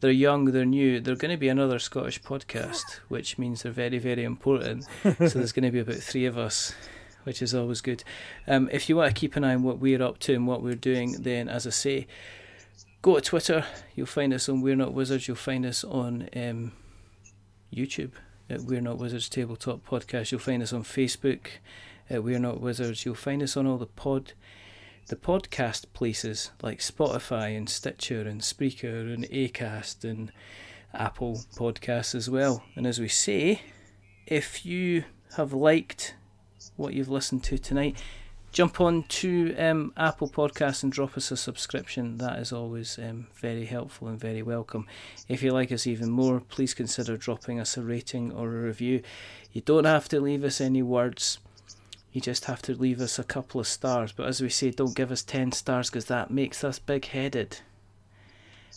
they're 0.00 0.10
young, 0.10 0.46
they're 0.46 0.64
new. 0.64 1.00
They're 1.00 1.16
going 1.16 1.30
to 1.30 1.36
be 1.38 1.48
another 1.48 1.78
Scottish 1.78 2.22
podcast, 2.22 3.00
which 3.08 3.38
means 3.38 3.62
they're 3.62 3.72
very, 3.72 3.98
very 3.98 4.24
important. 4.24 4.86
so 5.02 5.14
there's 5.14 5.52
going 5.52 5.64
to 5.64 5.70
be 5.70 5.80
about 5.80 5.96
three 5.96 6.26
of 6.26 6.36
us, 6.36 6.74
which 7.24 7.40
is 7.40 7.54
always 7.54 7.80
good. 7.80 8.04
Um, 8.46 8.68
if 8.72 8.88
you 8.88 8.96
want 8.96 9.14
to 9.14 9.18
keep 9.18 9.36
an 9.36 9.44
eye 9.44 9.54
on 9.54 9.62
what 9.62 9.78
we're 9.78 10.02
up 10.02 10.18
to 10.20 10.34
and 10.34 10.46
what 10.46 10.62
we're 10.62 10.74
doing, 10.74 11.16
then 11.20 11.48
as 11.48 11.66
I 11.66 11.70
say, 11.70 12.06
go 13.06 13.14
to 13.14 13.20
Twitter. 13.20 13.64
You'll 13.94 14.08
find 14.08 14.34
us 14.34 14.48
on 14.48 14.62
We're 14.62 14.74
Not 14.74 14.92
Wizards. 14.92 15.28
You'll 15.28 15.36
find 15.36 15.64
us 15.64 15.84
on 15.84 16.28
um, 16.34 16.72
YouTube 17.72 18.10
at 18.50 18.62
We're 18.62 18.80
Not 18.80 18.98
Wizards 18.98 19.28
Tabletop 19.28 19.86
Podcast. 19.86 20.32
You'll 20.32 20.40
find 20.40 20.60
us 20.60 20.72
on 20.72 20.82
Facebook 20.82 21.46
at 22.10 22.24
We're 22.24 22.40
Not 22.40 22.60
Wizards. 22.60 23.04
You'll 23.04 23.14
find 23.14 23.44
us 23.44 23.56
on 23.56 23.64
all 23.64 23.78
the 23.78 23.86
pod, 23.86 24.32
the 25.06 25.14
podcast 25.14 25.84
places 25.92 26.50
like 26.60 26.80
Spotify 26.80 27.56
and 27.56 27.68
Stitcher 27.68 28.22
and 28.22 28.40
Spreaker 28.40 29.14
and 29.14 29.22
Acast 29.30 30.02
and 30.02 30.32
Apple 30.92 31.42
Podcasts 31.54 32.12
as 32.12 32.28
well. 32.28 32.64
And 32.74 32.88
as 32.88 32.98
we 32.98 33.06
say, 33.06 33.62
if 34.26 34.66
you 34.66 35.04
have 35.36 35.52
liked 35.52 36.16
what 36.74 36.92
you've 36.92 37.08
listened 37.08 37.44
to 37.44 37.56
tonight, 37.56 38.02
jump 38.56 38.80
on 38.80 39.02
to 39.02 39.54
um, 39.58 39.92
Apple 39.98 40.30
Podcasts 40.30 40.82
and 40.82 40.90
drop 40.90 41.14
us 41.18 41.30
a 41.30 41.36
subscription. 41.36 42.16
That 42.16 42.38
is 42.38 42.54
always 42.54 42.98
um, 42.98 43.26
very 43.34 43.66
helpful 43.66 44.08
and 44.08 44.18
very 44.18 44.40
welcome. 44.40 44.86
If 45.28 45.42
you 45.42 45.52
like 45.52 45.70
us 45.70 45.86
even 45.86 46.10
more, 46.10 46.40
please 46.40 46.72
consider 46.72 47.18
dropping 47.18 47.60
us 47.60 47.76
a 47.76 47.82
rating 47.82 48.32
or 48.32 48.48
a 48.48 48.62
review. 48.62 49.02
You 49.52 49.60
don't 49.60 49.84
have 49.84 50.08
to 50.08 50.20
leave 50.20 50.42
us 50.42 50.58
any 50.58 50.80
words. 50.80 51.38
You 52.12 52.22
just 52.22 52.46
have 52.46 52.62
to 52.62 52.72
leave 52.74 52.98
us 53.02 53.18
a 53.18 53.24
couple 53.24 53.60
of 53.60 53.66
stars. 53.66 54.12
But 54.12 54.26
as 54.26 54.40
we 54.40 54.48
say, 54.48 54.70
don't 54.70 54.96
give 54.96 55.12
us 55.12 55.22
10 55.22 55.52
stars 55.52 55.90
because 55.90 56.06
that 56.06 56.30
makes 56.30 56.64
us 56.64 56.78
big 56.78 57.04
headed. 57.04 57.58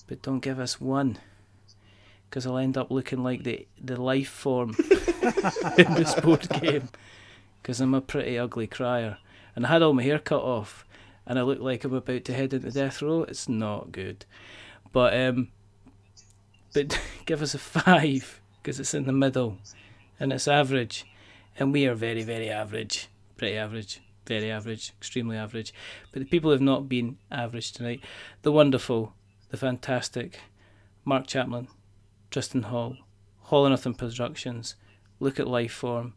But 0.08 0.22
don't 0.22 0.42
give 0.42 0.60
us 0.60 0.82
one 0.82 1.20
because 2.30 2.46
I'll 2.46 2.58
end 2.58 2.78
up 2.78 2.92
looking 2.92 3.24
like 3.24 3.46
the, 3.46 3.66
the 3.82 3.96
life 3.96 4.28
form 4.28 4.76
in 5.78 5.94
this 5.94 6.16
board 6.16 6.50
game 6.50 6.90
because 7.62 7.80
I'm 7.80 7.94
a 7.94 8.02
pretty 8.02 8.38
ugly 8.38 8.68
crier 8.68 9.20
and 9.60 9.66
I 9.66 9.72
had 9.72 9.82
all 9.82 9.92
my 9.92 10.04
hair 10.04 10.20
cut 10.20 10.42
off 10.42 10.86
and 11.28 11.38
I 11.38 11.42
look 11.42 11.60
like 11.60 11.84
I'm 11.84 11.94
about 11.94 12.24
to 12.24 12.34
head 12.34 12.54
into 12.54 12.72
death 12.72 13.02
row, 13.02 13.24
it's 13.24 13.50
not 13.50 13.92
good. 13.92 14.26
But 14.94 15.14
um, 15.14 15.50
but 16.74 16.98
give 17.26 17.42
us 17.42 17.54
a 17.54 17.58
five 17.58 18.40
because 18.62 18.80
it's 18.80 18.94
in 18.94 19.06
the 19.06 19.12
middle 19.12 19.58
and 20.18 20.32
it's 20.32 20.48
average, 20.48 21.06
and 21.58 21.74
we 21.74 21.86
are 21.88 21.94
very 21.94 22.24
very 22.24 22.50
average, 22.50 23.10
pretty 23.36 23.58
average, 23.58 24.00
very 24.26 24.50
average, 24.50 24.94
extremely 24.98 25.36
average. 25.36 25.74
But 26.14 26.22
the 26.22 26.30
people 26.30 26.52
have 26.52 26.62
not 26.62 26.88
been 26.88 27.18
average 27.30 27.74
tonight. 27.74 28.02
The 28.44 28.54
wonderful, 28.54 29.14
the 29.50 29.58
fantastic, 29.58 30.40
Mark 31.04 31.28
Chaplin, 31.28 31.68
Tristan 32.32 32.64
Hall, 32.64 32.96
Hall 33.40 33.68
or 33.68 33.70
Nothing 33.72 33.96
Productions. 33.96 34.76
Look 35.20 35.38
at 35.38 35.48
Lifeform. 35.48 36.14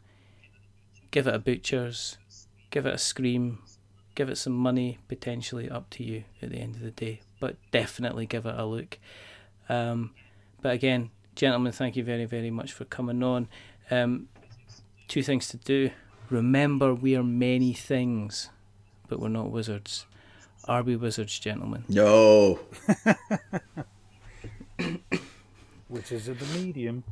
Give 1.11 1.27
it 1.27 1.35
a 1.35 1.39
butcher's 1.39 2.17
give 2.73 2.85
it 2.87 2.95
a 2.95 2.97
scream, 2.97 3.59
give 4.15 4.29
it 4.29 4.35
some 4.35 4.51
money, 4.51 4.97
potentially 5.07 5.69
up 5.69 5.91
to 5.91 6.03
you 6.03 6.23
at 6.41 6.49
the 6.49 6.57
end 6.57 6.73
of 6.73 6.81
the 6.81 6.89
day, 6.89 7.21
but 7.39 7.55
definitely 7.69 8.25
give 8.25 8.47
it 8.47 8.55
a 8.57 8.65
look. 8.65 8.97
Um, 9.69 10.09
but 10.59 10.73
again, 10.73 11.11
gentlemen, 11.35 11.71
thank 11.71 11.95
you 11.95 12.03
very, 12.03 12.25
very 12.25 12.49
much 12.49 12.73
for 12.73 12.85
coming 12.85 13.21
on. 13.21 13.47
Um, 13.91 14.27
two 15.07 15.21
things 15.21 15.47
to 15.49 15.57
do. 15.57 15.91
Remember, 16.31 16.95
we 16.95 17.15
are 17.15 17.21
many 17.21 17.73
things, 17.73 18.49
but 19.07 19.19
we're 19.19 19.27
not 19.27 19.51
wizards. 19.51 20.07
Are 20.67 20.81
we 20.81 20.95
wizards, 20.95 21.37
gentlemen? 21.37 21.83
No. 21.87 22.59
Which 25.89 26.11
is 26.11 26.25
the 26.25 26.33
medium. 26.57 27.03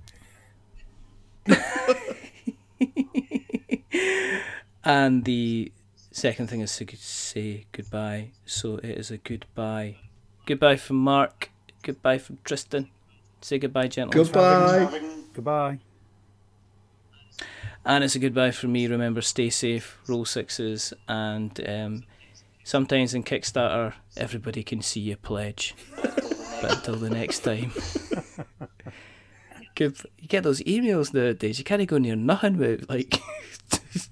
And 4.83 5.25
the 5.25 5.71
second 6.11 6.47
thing 6.47 6.61
is 6.61 6.75
to 6.77 6.85
say 6.97 7.65
goodbye. 7.71 8.31
So 8.45 8.77
it 8.77 8.97
is 8.97 9.11
a 9.11 9.17
goodbye. 9.17 9.97
Goodbye 10.45 10.77
from 10.77 10.97
Mark. 10.97 11.51
Goodbye 11.83 12.17
from 12.17 12.39
Tristan. 12.43 12.89
Say 13.41 13.57
goodbye, 13.59 13.87
gentlemen. 13.87 14.23
Goodbye. 14.23 15.01
Goodbye. 15.33 15.79
And 17.83 18.03
it's 18.03 18.15
a 18.15 18.19
goodbye 18.19 18.51
from 18.51 18.71
me. 18.73 18.85
Remember, 18.87 19.21
stay 19.21 19.49
safe, 19.49 19.97
roll 20.07 20.25
sixes, 20.25 20.93
and 21.07 21.59
um, 21.67 22.03
sometimes 22.63 23.15
in 23.15 23.23
Kickstarter, 23.23 23.93
everybody 24.15 24.61
can 24.61 24.83
see 24.83 24.99
you 24.99 25.15
pledge. 25.15 25.73
but 26.61 26.71
until 26.71 26.95
the 26.97 27.09
next 27.09 27.39
time, 27.39 27.71
Good. 29.75 29.97
You 30.19 30.27
get 30.27 30.43
those 30.43 30.61
emails 30.61 31.13
nowadays. 31.13 31.57
You 31.57 31.63
can't 31.63 31.87
go 31.87 31.97
near 31.97 32.15
nothing 32.15 32.57
with 32.57 32.89
like. 32.89 33.19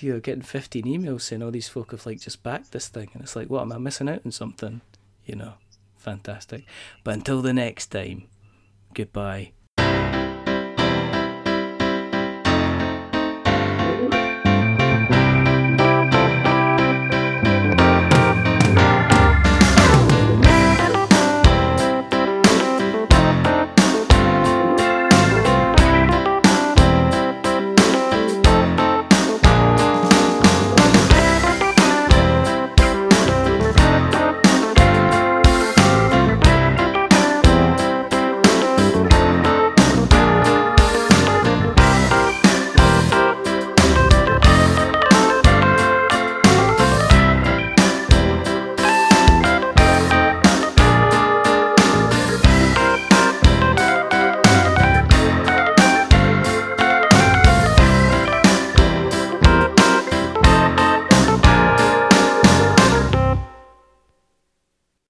you 0.00 0.12
know, 0.12 0.20
getting 0.20 0.42
fifteen 0.42 0.84
emails 0.84 1.22
saying 1.22 1.42
all 1.42 1.50
these 1.50 1.68
folk 1.68 1.90
have 1.90 2.06
like 2.06 2.20
just 2.20 2.42
backed 2.42 2.72
this 2.72 2.88
thing, 2.88 3.10
and 3.14 3.22
it's 3.22 3.36
like, 3.36 3.48
what 3.48 3.62
am 3.62 3.72
I 3.72 3.78
missing 3.78 4.08
out 4.08 4.22
on 4.24 4.32
something? 4.32 4.80
You 5.24 5.36
know, 5.36 5.54
fantastic. 5.96 6.64
But 7.04 7.14
until 7.14 7.42
the 7.42 7.52
next 7.52 7.86
time, 7.88 8.28
goodbye 8.94 9.52